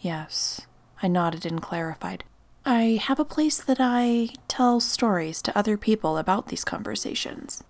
Yes. 0.00 0.62
I 1.02 1.08
nodded 1.08 1.46
and 1.46 1.60
clarified. 1.62 2.24
I 2.64 3.00
have 3.02 3.18
a 3.18 3.24
place 3.24 3.60
that 3.60 3.78
I 3.80 4.30
tell 4.46 4.78
stories 4.80 5.42
to 5.42 5.58
other 5.58 5.76
people 5.76 6.16
about 6.16 6.48
these 6.48 6.64
conversations. 6.64 7.64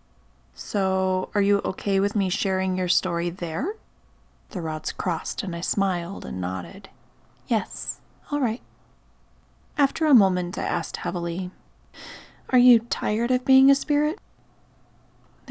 So, 0.55 1.30
are 1.34 1.40
you 1.40 1.61
okay 1.64 1.99
with 1.99 2.14
me 2.14 2.28
sharing 2.28 2.76
your 2.76 2.88
story 2.88 3.30
there? 3.30 3.74
The 4.51 4.61
rods 4.61 4.93
crossed, 4.93 5.43
and 5.43 5.57
I 5.57 5.62
smiled 5.62 6.26
and 6.26 6.40
nodded. 6.40 6.90
Yes, 7.47 8.01
all 8.30 8.40
right. 8.40 8.61
After 9.78 10.05
a 10.05 10.14
moment, 10.14 10.59
I 10.59 10.64
asked 10.64 10.99
heavily, 10.99 11.51
Are 12.51 12.59
you 12.59 12.80
tired 12.80 13.30
of 13.30 13.47
being 13.47 13.70
a 13.70 13.74
spirit? 13.74 14.18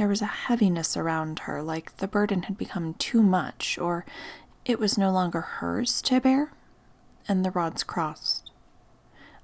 There 0.01 0.07
was 0.07 0.23
a 0.23 0.25
heaviness 0.25 0.97
around 0.97 1.41
her, 1.41 1.61
like 1.61 1.97
the 1.97 2.07
burden 2.07 2.41
had 2.41 2.57
become 2.57 2.95
too 2.95 3.21
much, 3.21 3.77
or 3.77 4.03
it 4.65 4.79
was 4.79 4.97
no 4.97 5.11
longer 5.11 5.41
hers 5.41 6.01
to 6.01 6.19
bear, 6.19 6.53
and 7.27 7.45
the 7.45 7.51
rods 7.51 7.83
crossed. 7.83 8.49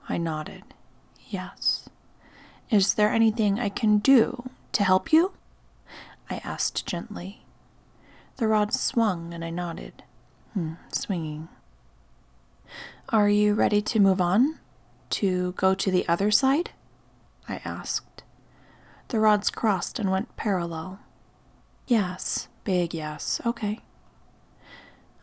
I 0.10 0.18
nodded. 0.18 0.64
Yes. 1.30 1.90
Is 2.72 2.96
there 2.96 3.12
anything 3.12 3.60
I 3.60 3.70
can 3.70 4.00
do 4.00 4.50
to 4.72 4.84
help 4.84 5.14
you? 5.14 5.34
I 6.28 6.42
asked 6.44 6.88
gently. 6.88 7.46
The 8.38 8.48
rods 8.48 8.80
swung, 8.80 9.36
and 9.36 9.46
I 9.46 9.52
nodded. 9.52 10.02
Hmm, 10.56 10.74
swinging. 10.92 11.50
Are 13.10 13.30
you 13.30 13.54
ready 13.54 13.84
to 13.84 14.00
move 14.00 14.20
on? 14.20 14.58
To 15.12 15.52
go 15.52 15.76
to 15.76 15.92
the 15.92 16.08
other 16.08 16.32
side? 16.32 16.72
I 17.48 17.62
asked. 17.64 18.07
The 19.10 19.20
rods 19.20 19.50
crossed 19.50 20.00
and 20.00 20.12
went 20.12 20.36
parallel. 20.36 21.00
Yes, 21.88 22.48
big 22.64 22.94
yes, 22.94 23.40
okay. 23.46 23.80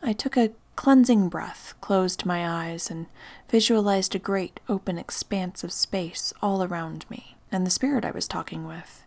I 0.02 0.12
took 0.12 0.36
a 0.36 0.52
cleansing 0.76 1.28
breath, 1.28 1.74
closed 1.80 2.26
my 2.26 2.48
eyes, 2.48 2.90
and 2.90 3.06
visualized 3.48 4.14
a 4.14 4.18
great 4.18 4.60
open 4.68 4.98
expanse 4.98 5.62
of 5.64 5.72
space 5.72 6.32
all 6.42 6.62
around 6.62 7.06
me 7.10 7.36
and 7.52 7.66
the 7.66 7.70
spirit 7.70 8.04
I 8.04 8.10
was 8.10 8.26
talking 8.26 8.66
with. 8.66 9.04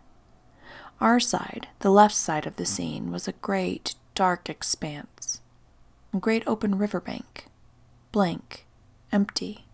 Our 1.00 1.20
side, 1.20 1.68
the 1.80 1.92
left 1.92 2.16
side 2.16 2.48
of 2.48 2.56
the 2.56 2.66
scene, 2.66 3.12
was 3.12 3.28
a 3.28 3.34
great, 3.34 3.96
dark 4.16 4.50
expanse, 4.50 5.42
a 6.14 6.18
great 6.18 6.44
open 6.48 6.78
riverbank, 6.78 7.46
blank, 8.12 8.66
empty. 9.12 9.67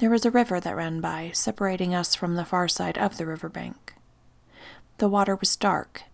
There 0.00 0.08
was 0.08 0.24
a 0.24 0.30
river 0.30 0.60
that 0.60 0.76
ran 0.76 1.02
by, 1.02 1.30
separating 1.34 1.94
us 1.94 2.14
from 2.14 2.36
the 2.36 2.46
far 2.46 2.68
side 2.68 2.96
of 2.96 3.18
the 3.18 3.26
riverbank. 3.26 3.92
The 4.96 5.10
water 5.10 5.36
was 5.36 5.54
dark, 5.56 6.04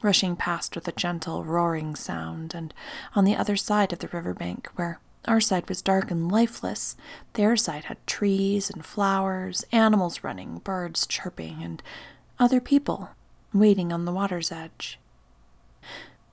rushing 0.00 0.36
past 0.36 0.76
with 0.76 0.86
a 0.86 0.92
gentle, 0.92 1.42
roaring 1.42 1.96
sound, 1.96 2.54
and 2.54 2.72
on 3.16 3.24
the 3.24 3.34
other 3.34 3.56
side 3.56 3.92
of 3.92 3.98
the 3.98 4.06
riverbank, 4.06 4.68
where 4.76 5.00
our 5.26 5.40
side 5.40 5.68
was 5.68 5.82
dark 5.82 6.12
and 6.12 6.30
lifeless, 6.30 6.96
their 7.32 7.56
side 7.56 7.86
had 7.86 8.06
trees 8.06 8.70
and 8.70 8.86
flowers, 8.86 9.64
animals 9.72 10.22
running, 10.22 10.58
birds 10.58 11.04
chirping, 11.04 11.64
and 11.64 11.82
other 12.38 12.60
people 12.60 13.10
waiting 13.52 13.92
on 13.92 14.04
the 14.04 14.12
water's 14.12 14.52
edge. 14.52 15.00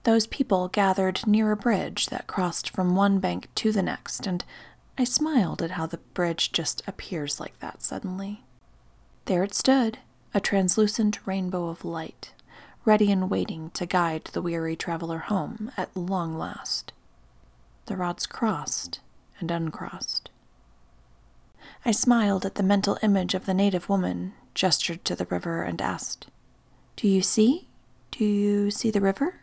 Those 0.04 0.28
people 0.28 0.68
gathered 0.68 1.26
near 1.26 1.52
a 1.52 1.58
bridge 1.58 2.06
that 2.08 2.28
crossed 2.28 2.70
from 2.70 2.96
one 2.96 3.18
bank 3.18 3.50
to 3.56 3.72
the 3.72 3.82
next, 3.82 4.28
and 4.28 4.46
I 5.00 5.06
smiled 5.06 5.62
at 5.62 5.72
how 5.72 5.86
the 5.86 6.00
bridge 6.14 6.52
just 6.52 6.84
appears 6.86 7.40
like 7.40 7.58
that 7.62 7.82
suddenly. 7.82 8.44
There 9.28 9.46
it 9.46 9.54
stood, 9.54 10.00
a 10.34 10.42
translucent 10.42 11.26
rainbow 11.26 11.70
of 11.70 11.86
light, 11.86 12.34
ready 12.84 13.10
and 13.10 13.30
waiting 13.30 13.70
to 13.76 13.86
guide 13.86 14.26
the 14.26 14.42
weary 14.42 14.76
traveler 14.76 15.20
home 15.20 15.72
at 15.78 15.96
long 15.96 16.38
last. 16.38 16.92
The 17.86 17.96
rods 17.96 18.26
crossed 18.26 19.00
and 19.40 19.50
uncrossed. 19.50 20.32
I 21.86 21.92
smiled 21.92 22.46
at 22.46 22.56
the 22.56 22.62
mental 22.62 22.98
image 23.02 23.34
of 23.34 23.46
the 23.46 23.54
native 23.54 23.88
woman, 23.88 24.34
gestured 24.54 25.06
to 25.06 25.16
the 25.16 25.28
river, 25.28 25.64
and 25.64 25.82
asked, 25.82 26.28
Do 26.98 27.08
you 27.08 27.22
see? 27.22 27.70
Do 28.12 28.26
you 28.26 28.70
see 28.70 28.92
the 28.92 29.00
river? 29.00 29.40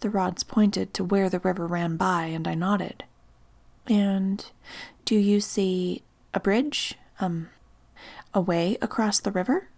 The 0.00 0.08
rods 0.08 0.42
pointed 0.42 0.94
to 0.94 1.04
where 1.04 1.28
the 1.28 1.40
river 1.40 1.66
ran 1.66 1.98
by, 1.98 2.24
and 2.24 2.48
I 2.48 2.54
nodded. 2.54 3.04
And 3.90 4.46
do 5.04 5.16
you 5.16 5.40
see 5.40 6.04
a 6.32 6.38
bridge, 6.38 6.94
um, 7.18 7.50
a 8.32 8.40
way 8.40 8.78
across 8.80 9.18
the 9.18 9.32
river? 9.32 9.68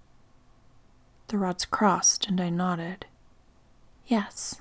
The 1.28 1.38
rods 1.38 1.64
crossed, 1.64 2.26
and 2.28 2.38
I 2.38 2.50
nodded. 2.50 3.06
Yes. 4.06 4.60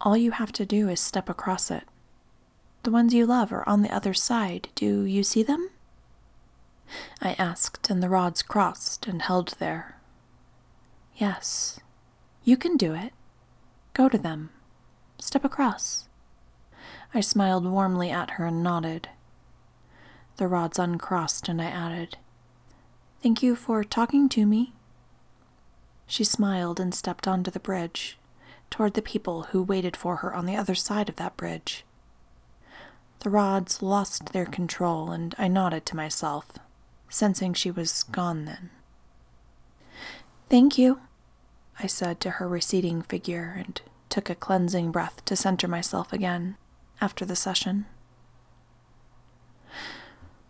All 0.00 0.16
you 0.16 0.30
have 0.30 0.52
to 0.52 0.64
do 0.64 0.88
is 0.88 1.00
step 1.00 1.28
across 1.28 1.70
it. 1.70 1.84
The 2.82 2.90
ones 2.90 3.12
you 3.12 3.26
love 3.26 3.52
are 3.52 3.68
on 3.68 3.82
the 3.82 3.94
other 3.94 4.14
side. 4.14 4.68
Do 4.74 5.02
you 5.02 5.22
see 5.22 5.42
them? 5.42 5.68
I 7.20 7.34
asked, 7.38 7.90
and 7.90 8.02
the 8.02 8.08
rods 8.08 8.40
crossed 8.40 9.06
and 9.06 9.20
held 9.20 9.56
there. 9.58 10.00
Yes, 11.14 11.78
you 12.42 12.56
can 12.56 12.78
do 12.78 12.94
it. 12.94 13.12
Go 13.92 14.08
to 14.08 14.16
them. 14.16 14.48
Step 15.18 15.44
across. 15.44 16.08
I 17.14 17.20
smiled 17.20 17.64
warmly 17.64 18.10
at 18.10 18.32
her 18.32 18.44
and 18.44 18.62
nodded. 18.62 19.08
The 20.36 20.46
rods 20.46 20.78
uncrossed, 20.78 21.48
and 21.48 21.62
I 21.62 21.70
added, 21.70 22.18
Thank 23.22 23.42
you 23.42 23.56
for 23.56 23.82
talking 23.82 24.28
to 24.28 24.44
me. 24.44 24.74
She 26.06 26.24
smiled 26.24 26.78
and 26.78 26.94
stepped 26.94 27.26
onto 27.26 27.50
the 27.50 27.58
bridge, 27.58 28.18
toward 28.70 28.94
the 28.94 29.02
people 29.02 29.44
who 29.44 29.62
waited 29.62 29.96
for 29.96 30.16
her 30.16 30.34
on 30.34 30.44
the 30.44 30.56
other 30.56 30.74
side 30.74 31.08
of 31.08 31.16
that 31.16 31.36
bridge. 31.36 31.84
The 33.20 33.30
rods 33.30 33.82
lost 33.82 34.32
their 34.32 34.44
control, 34.44 35.10
and 35.10 35.34
I 35.38 35.48
nodded 35.48 35.86
to 35.86 35.96
myself, 35.96 36.46
sensing 37.08 37.54
she 37.54 37.70
was 37.70 38.02
gone 38.02 38.44
then. 38.44 38.70
Thank 40.50 40.76
you, 40.76 41.00
I 41.78 41.86
said 41.86 42.20
to 42.20 42.32
her 42.32 42.46
receding 42.46 43.00
figure, 43.00 43.54
and 43.56 43.80
took 44.10 44.28
a 44.28 44.34
cleansing 44.34 44.92
breath 44.92 45.24
to 45.24 45.34
center 45.34 45.66
myself 45.66 46.12
again 46.12 46.56
after 47.00 47.24
the 47.24 47.36
session. 47.36 47.86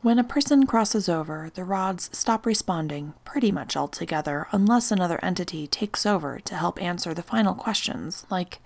When 0.02 0.18
a 0.18 0.24
person 0.24 0.66
crosses 0.66 1.08
over, 1.08 1.50
the 1.54 1.64
rods 1.64 2.10
stop 2.12 2.46
responding 2.46 3.14
pretty 3.24 3.50
much 3.50 3.76
altogether 3.76 4.46
unless 4.52 4.92
another 4.92 5.18
entity 5.24 5.66
takes 5.66 6.06
over 6.06 6.38
to 6.38 6.54
help 6.54 6.80
answer 6.80 7.12
the 7.12 7.22
final 7.22 7.54
questions, 7.54 8.24
like 8.30 8.60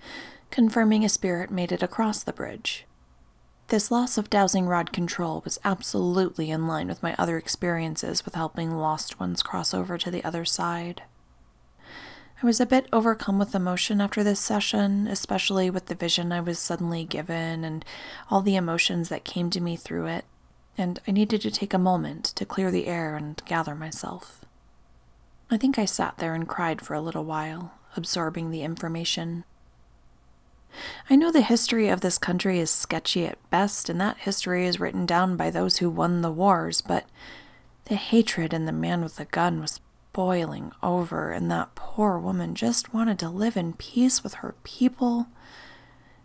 confirming 0.51 1.03
a 1.03 1.09
spirit 1.09 1.49
made 1.49 1.71
it 1.71 1.81
across 1.81 2.21
the 2.21 2.33
bridge. 2.33 2.85
This 3.69 3.89
loss 3.89 4.17
of 4.17 4.29
dowsing 4.29 4.67
rod 4.67 4.91
control 4.91 5.41
was 5.43 5.57
absolutely 5.63 6.51
in 6.51 6.67
line 6.67 6.87
with 6.87 7.01
my 7.01 7.15
other 7.17 7.37
experiences 7.37 8.25
with 8.25 8.35
helping 8.35 8.75
lost 8.75 9.19
ones 9.19 9.41
cross 9.41 9.73
over 9.73 9.97
to 9.97 10.11
the 10.11 10.23
other 10.23 10.45
side. 10.45 11.03
I 12.41 12.45
was 12.47 12.59
a 12.59 12.65
bit 12.65 12.87
overcome 12.91 13.37
with 13.37 13.53
emotion 13.53 14.01
after 14.01 14.23
this 14.23 14.39
session, 14.39 15.05
especially 15.05 15.69
with 15.69 15.85
the 15.85 15.95
vision 15.95 16.31
I 16.31 16.39
was 16.39 16.57
suddenly 16.57 17.03
given 17.03 17.63
and 17.63 17.85
all 18.31 18.41
the 18.41 18.55
emotions 18.55 19.09
that 19.09 19.23
came 19.23 19.51
to 19.51 19.61
me 19.61 19.75
through 19.75 20.07
it, 20.07 20.25
and 20.75 20.99
I 21.07 21.11
needed 21.11 21.41
to 21.41 21.51
take 21.51 21.71
a 21.71 21.77
moment 21.77 22.25
to 22.25 22.45
clear 22.45 22.71
the 22.71 22.87
air 22.87 23.15
and 23.15 23.39
gather 23.45 23.75
myself. 23.75 24.43
I 25.51 25.57
think 25.57 25.77
I 25.77 25.85
sat 25.85 26.17
there 26.17 26.33
and 26.33 26.47
cried 26.47 26.81
for 26.81 26.95
a 26.95 27.01
little 27.01 27.25
while, 27.25 27.73
absorbing 27.95 28.49
the 28.49 28.63
information. 28.63 29.43
I 31.11 31.17
know 31.17 31.31
the 31.31 31.41
history 31.41 31.89
of 31.89 32.01
this 32.01 32.17
country 32.17 32.57
is 32.59 32.71
sketchy 32.71 33.27
at 33.27 33.37
best, 33.51 33.87
and 33.87 34.01
that 34.01 34.17
history 34.17 34.65
is 34.65 34.79
written 34.79 35.05
down 35.05 35.37
by 35.37 35.51
those 35.51 35.77
who 35.77 35.91
won 35.91 36.23
the 36.23 36.31
wars, 36.31 36.81
but 36.81 37.05
the 37.85 37.95
hatred 37.95 38.51
in 38.51 38.65
the 38.65 38.71
man 38.71 39.03
with 39.03 39.17
the 39.17 39.25
gun 39.25 39.61
was 39.61 39.79
boiling 40.13 40.71
over, 40.81 41.31
and 41.31 41.49
that 41.51 41.75
poor 41.75 42.17
woman 42.17 42.55
just 42.55 42.93
wanted 42.93 43.19
to 43.19 43.29
live 43.29 43.57
in 43.57 43.73
peace 43.73 44.23
with 44.23 44.35
her 44.35 44.55
people. 44.63 45.27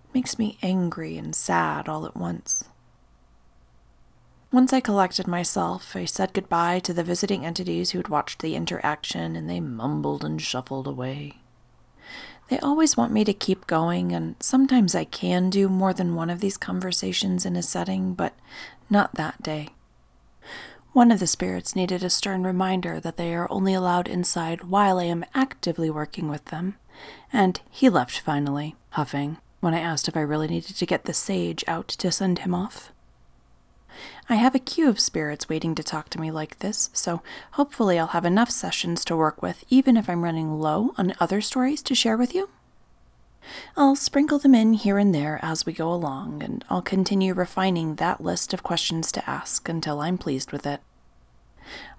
It 0.04 0.14
makes 0.14 0.38
me 0.38 0.58
angry 0.62 1.16
and 1.16 1.34
sad 1.34 1.88
all 1.88 2.06
at 2.06 2.16
once. 2.16 2.64
Once 4.52 4.72
I 4.72 4.80
collected 4.80 5.26
myself, 5.26 5.94
I 5.94 6.04
said 6.04 6.32
goodbye 6.32 6.78
to 6.80 6.92
the 6.94 7.04
visiting 7.04 7.44
entities 7.44 7.90
who 7.90 7.98
had 7.98 8.08
watched 8.08 8.40
the 8.40 8.54
interaction, 8.54 9.36
and 9.36 9.50
they 9.50 9.60
mumbled 9.60 10.24
and 10.24 10.40
shuffled 10.40 10.86
away. 10.86 11.38
They 12.48 12.58
always 12.60 12.96
want 12.96 13.12
me 13.12 13.24
to 13.24 13.34
keep 13.34 13.66
going, 13.66 14.12
and 14.12 14.36
sometimes 14.38 14.94
I 14.94 15.04
can 15.04 15.50
do 15.50 15.68
more 15.68 15.92
than 15.92 16.14
one 16.14 16.30
of 16.30 16.40
these 16.40 16.56
conversations 16.56 17.44
in 17.44 17.56
a 17.56 17.62
setting, 17.62 18.14
but 18.14 18.34
not 18.88 19.16
that 19.16 19.42
day. 19.42 19.70
One 20.96 21.12
of 21.12 21.20
the 21.20 21.26
spirits 21.26 21.76
needed 21.76 22.02
a 22.02 22.08
stern 22.08 22.44
reminder 22.44 23.00
that 23.00 23.18
they 23.18 23.34
are 23.34 23.52
only 23.52 23.74
allowed 23.74 24.08
inside 24.08 24.64
while 24.64 24.98
I 24.98 25.04
am 25.04 25.26
actively 25.34 25.90
working 25.90 26.26
with 26.26 26.46
them, 26.46 26.76
and 27.30 27.60
he 27.70 27.90
left 27.90 28.18
finally, 28.18 28.76
huffing, 28.92 29.36
when 29.60 29.74
I 29.74 29.80
asked 29.80 30.08
if 30.08 30.16
I 30.16 30.20
really 30.20 30.48
needed 30.48 30.74
to 30.74 30.86
get 30.86 31.04
the 31.04 31.12
sage 31.12 31.62
out 31.68 31.88
to 31.88 32.10
send 32.10 32.38
him 32.38 32.54
off. 32.54 32.92
I 34.30 34.36
have 34.36 34.54
a 34.54 34.58
queue 34.58 34.88
of 34.88 34.98
spirits 34.98 35.50
waiting 35.50 35.74
to 35.74 35.82
talk 35.82 36.08
to 36.08 36.18
me 36.18 36.30
like 36.30 36.60
this, 36.60 36.88
so 36.94 37.20
hopefully 37.50 37.98
I'll 37.98 38.06
have 38.06 38.24
enough 38.24 38.50
sessions 38.50 39.04
to 39.04 39.16
work 39.16 39.42
with, 39.42 39.64
even 39.68 39.98
if 39.98 40.08
I'm 40.08 40.24
running 40.24 40.58
low 40.58 40.94
on 40.96 41.12
other 41.20 41.42
stories 41.42 41.82
to 41.82 41.94
share 41.94 42.16
with 42.16 42.34
you. 42.34 42.48
I'll 43.76 43.96
sprinkle 43.96 44.38
them 44.38 44.54
in 44.54 44.72
here 44.74 44.98
and 44.98 45.14
there 45.14 45.38
as 45.42 45.66
we 45.66 45.72
go 45.72 45.92
along, 45.92 46.42
and 46.42 46.64
I'll 46.68 46.82
continue 46.82 47.34
refining 47.34 47.96
that 47.96 48.20
list 48.20 48.52
of 48.52 48.62
questions 48.62 49.12
to 49.12 49.30
ask 49.30 49.68
until 49.68 50.00
I'm 50.00 50.18
pleased 50.18 50.52
with 50.52 50.66
it. 50.66 50.80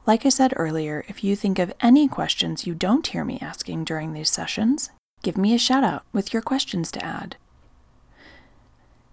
Like 0.06 0.26
I 0.26 0.30
said 0.30 0.54
earlier, 0.56 1.04
if 1.08 1.24
you 1.24 1.36
think 1.36 1.60
of 1.60 1.74
any 1.82 2.08
questions 2.08 2.66
you 2.66 2.74
don't 2.74 3.08
hear 3.08 3.26
me 3.26 3.40
asking 3.42 3.84
during 3.84 4.14
these 4.14 4.30
sessions, 4.30 4.90
give 5.22 5.38
me 5.38 5.54
a 5.54 5.58
shout 5.58 5.84
out 5.84 6.04
with 6.14 6.34
your 6.34 6.42
questions 6.42 6.92
to 6.92 7.04
add. 7.04 7.36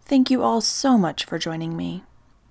Thank 0.05 0.31
you 0.31 0.43
all 0.43 0.61
so 0.61 0.99
much 0.99 1.25
for 1.25 1.39
joining 1.39 1.77
me. 1.77 2.05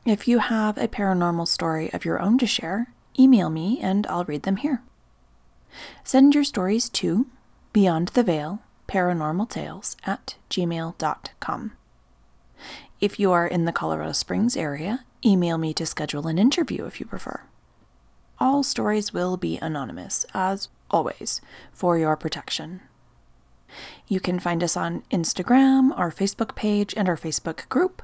If 0.06 0.28
you 0.28 0.40
have 0.40 0.78
a 0.78 0.88
paranormal 0.88 1.48
story 1.48 1.94
of 1.94 2.04
your 2.04 2.20
own 2.20 2.38
to 2.40 2.48
share, 2.48 2.94
email 3.18 3.50
me 3.50 3.80
and 3.82 4.06
I'll 4.08 4.26
read 4.26 4.44
them 4.44 4.58
here. 4.58 4.82
Send 6.04 6.36
your 6.36 6.44
stories 6.44 6.90
to 6.90 7.28
Beyond 7.72 8.10
the 8.10 8.24
Veil 8.24 8.62
Paranormal 8.88 9.50
Tales 9.50 9.96
at 10.06 10.36
gmail.com. 10.50 11.74
If 13.02 13.20
you 13.20 13.32
are 13.32 13.48
in 13.48 13.66
the 13.66 13.72
Colorado 13.72 14.14
Springs 14.14 14.56
area, 14.56 15.06
email 15.26 15.58
me 15.58 15.74
to 15.74 15.86
schedule 15.86 16.28
an 16.28 16.38
interview 16.38 16.86
if 16.86 17.00
you 17.00 17.06
prefer. 17.06 17.42
All 18.40 18.64
stories 18.64 19.14
will 19.14 19.38
be 19.38 19.58
anonymous, 19.58 20.26
as 20.34 20.70
always, 20.90 21.42
for 21.72 21.98
your 21.98 22.16
protection. 22.16 22.82
You 24.08 24.20
can 24.20 24.40
find 24.40 24.64
us 24.64 24.78
on 24.78 25.04
Instagram, 25.12 25.98
our 25.98 26.12
Facebook 26.12 26.56
page, 26.56 26.94
and 26.96 27.10
our 27.10 27.18
Facebook 27.18 27.68
group. 27.70 28.02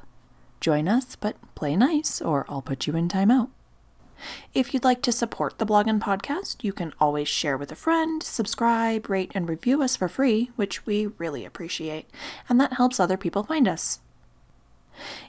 Join 0.60 0.88
us, 0.88 1.16
but 1.16 1.36
play 1.56 1.76
nice, 1.76 2.22
or 2.22 2.46
I'll 2.50 2.62
put 2.62 2.88
you 2.88 2.96
in 2.96 3.08
timeout. 3.08 3.50
If 4.54 4.74
you'd 4.74 4.84
like 4.84 5.02
to 5.04 5.12
support 5.12 5.58
the 5.58 5.66
blog 5.66 5.88
and 5.88 6.02
podcast, 6.02 6.64
you 6.64 6.74
can 6.74 6.94
always 7.00 7.28
share 7.28 7.58
with 7.58 7.72
a 7.72 7.76
friend, 7.76 8.22
subscribe, 8.22 9.10
rate, 9.10 9.32
and 9.34 9.48
review 9.48 9.82
us 9.82 9.96
for 9.96 10.08
free, 10.08 10.52
which 10.56 10.86
we 10.86 11.08
really 11.18 11.46
appreciate, 11.46 12.10
and 12.48 12.60
that 12.60 12.74
helps 12.74 13.00
other 13.00 13.18
people 13.18 13.44
find 13.44 13.68
us. 13.68 14.00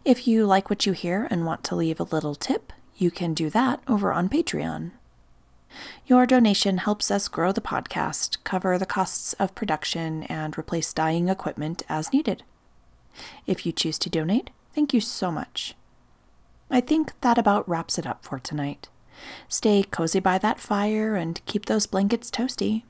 If 0.04 0.26
you 0.26 0.46
like 0.46 0.68
what 0.68 0.86
you 0.86 0.92
hear 0.92 1.28
and 1.30 1.46
want 1.46 1.62
to 1.64 1.76
leave 1.76 2.00
a 2.00 2.04
little 2.04 2.34
tip, 2.34 2.72
you 2.96 3.10
can 3.10 3.34
do 3.34 3.50
that 3.50 3.80
over 3.86 4.12
on 4.12 4.28
Patreon. 4.28 4.92
Your 6.06 6.26
donation 6.26 6.78
helps 6.78 7.10
us 7.10 7.28
grow 7.28 7.52
the 7.52 7.60
podcast, 7.60 8.38
cover 8.42 8.76
the 8.76 8.86
costs 8.86 9.32
of 9.34 9.54
production, 9.54 10.24
and 10.24 10.58
replace 10.58 10.92
dying 10.92 11.28
equipment 11.28 11.84
as 11.88 12.12
needed. 12.12 12.42
If 13.46 13.64
you 13.64 13.72
choose 13.72 13.98
to 14.00 14.10
donate, 14.10 14.50
thank 14.74 14.92
you 14.92 15.00
so 15.00 15.30
much. 15.30 15.74
I 16.70 16.80
think 16.80 17.12
that 17.20 17.38
about 17.38 17.68
wraps 17.68 17.98
it 17.98 18.06
up 18.06 18.24
for 18.24 18.38
tonight. 18.38 18.88
Stay 19.48 19.82
cozy 19.82 20.20
by 20.20 20.38
that 20.38 20.60
fire 20.60 21.16
and 21.16 21.44
keep 21.44 21.66
those 21.66 21.86
blankets 21.86 22.30
toasty. 22.30 22.84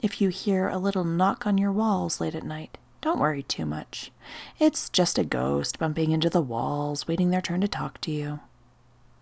If 0.00 0.20
you 0.20 0.28
hear 0.28 0.68
a 0.68 0.78
little 0.78 1.04
knock 1.04 1.46
on 1.46 1.56
your 1.56 1.72
walls 1.72 2.20
late 2.20 2.34
at 2.34 2.44
night, 2.44 2.76
don't 3.00 3.18
worry 3.18 3.42
too 3.42 3.64
much. 3.64 4.12
It's 4.58 4.88
just 4.88 5.18
a 5.18 5.24
ghost 5.24 5.78
bumping 5.78 6.10
into 6.10 6.28
the 6.28 6.42
walls, 6.42 7.08
waiting 7.08 7.30
their 7.30 7.40
turn 7.40 7.60
to 7.62 7.68
talk 7.68 8.00
to 8.02 8.10
you. 8.10 8.40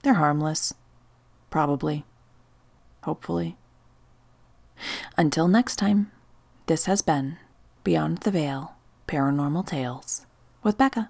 They're 0.03 0.15
harmless. 0.15 0.75
Probably. 1.51 2.05
Hopefully. 3.05 3.57
Until 5.17 5.49
next 5.49 5.77
time, 5.77 6.11
this 6.67 6.87
has 6.87 7.03
been 7.03 7.39
Beyond 7.85 8.19
the 8.19 8.31
Veil 8.31 8.75
Paranormal 9.07 9.67
Tales 9.67 10.27
with 10.63 10.79
Becca. 10.79 11.09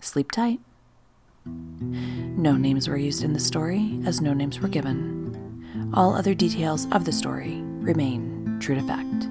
Sleep 0.00 0.30
tight. 0.30 0.60
No 1.46 2.56
names 2.56 2.88
were 2.88 2.96
used 2.96 3.24
in 3.24 3.32
the 3.32 3.40
story, 3.40 4.00
as 4.04 4.20
no 4.20 4.32
names 4.32 4.60
were 4.60 4.68
given. 4.68 5.90
All 5.94 6.14
other 6.14 6.34
details 6.34 6.86
of 6.92 7.04
the 7.04 7.12
story 7.12 7.60
remain 7.62 8.58
true 8.60 8.74
to 8.74 8.82
fact. 8.82 9.28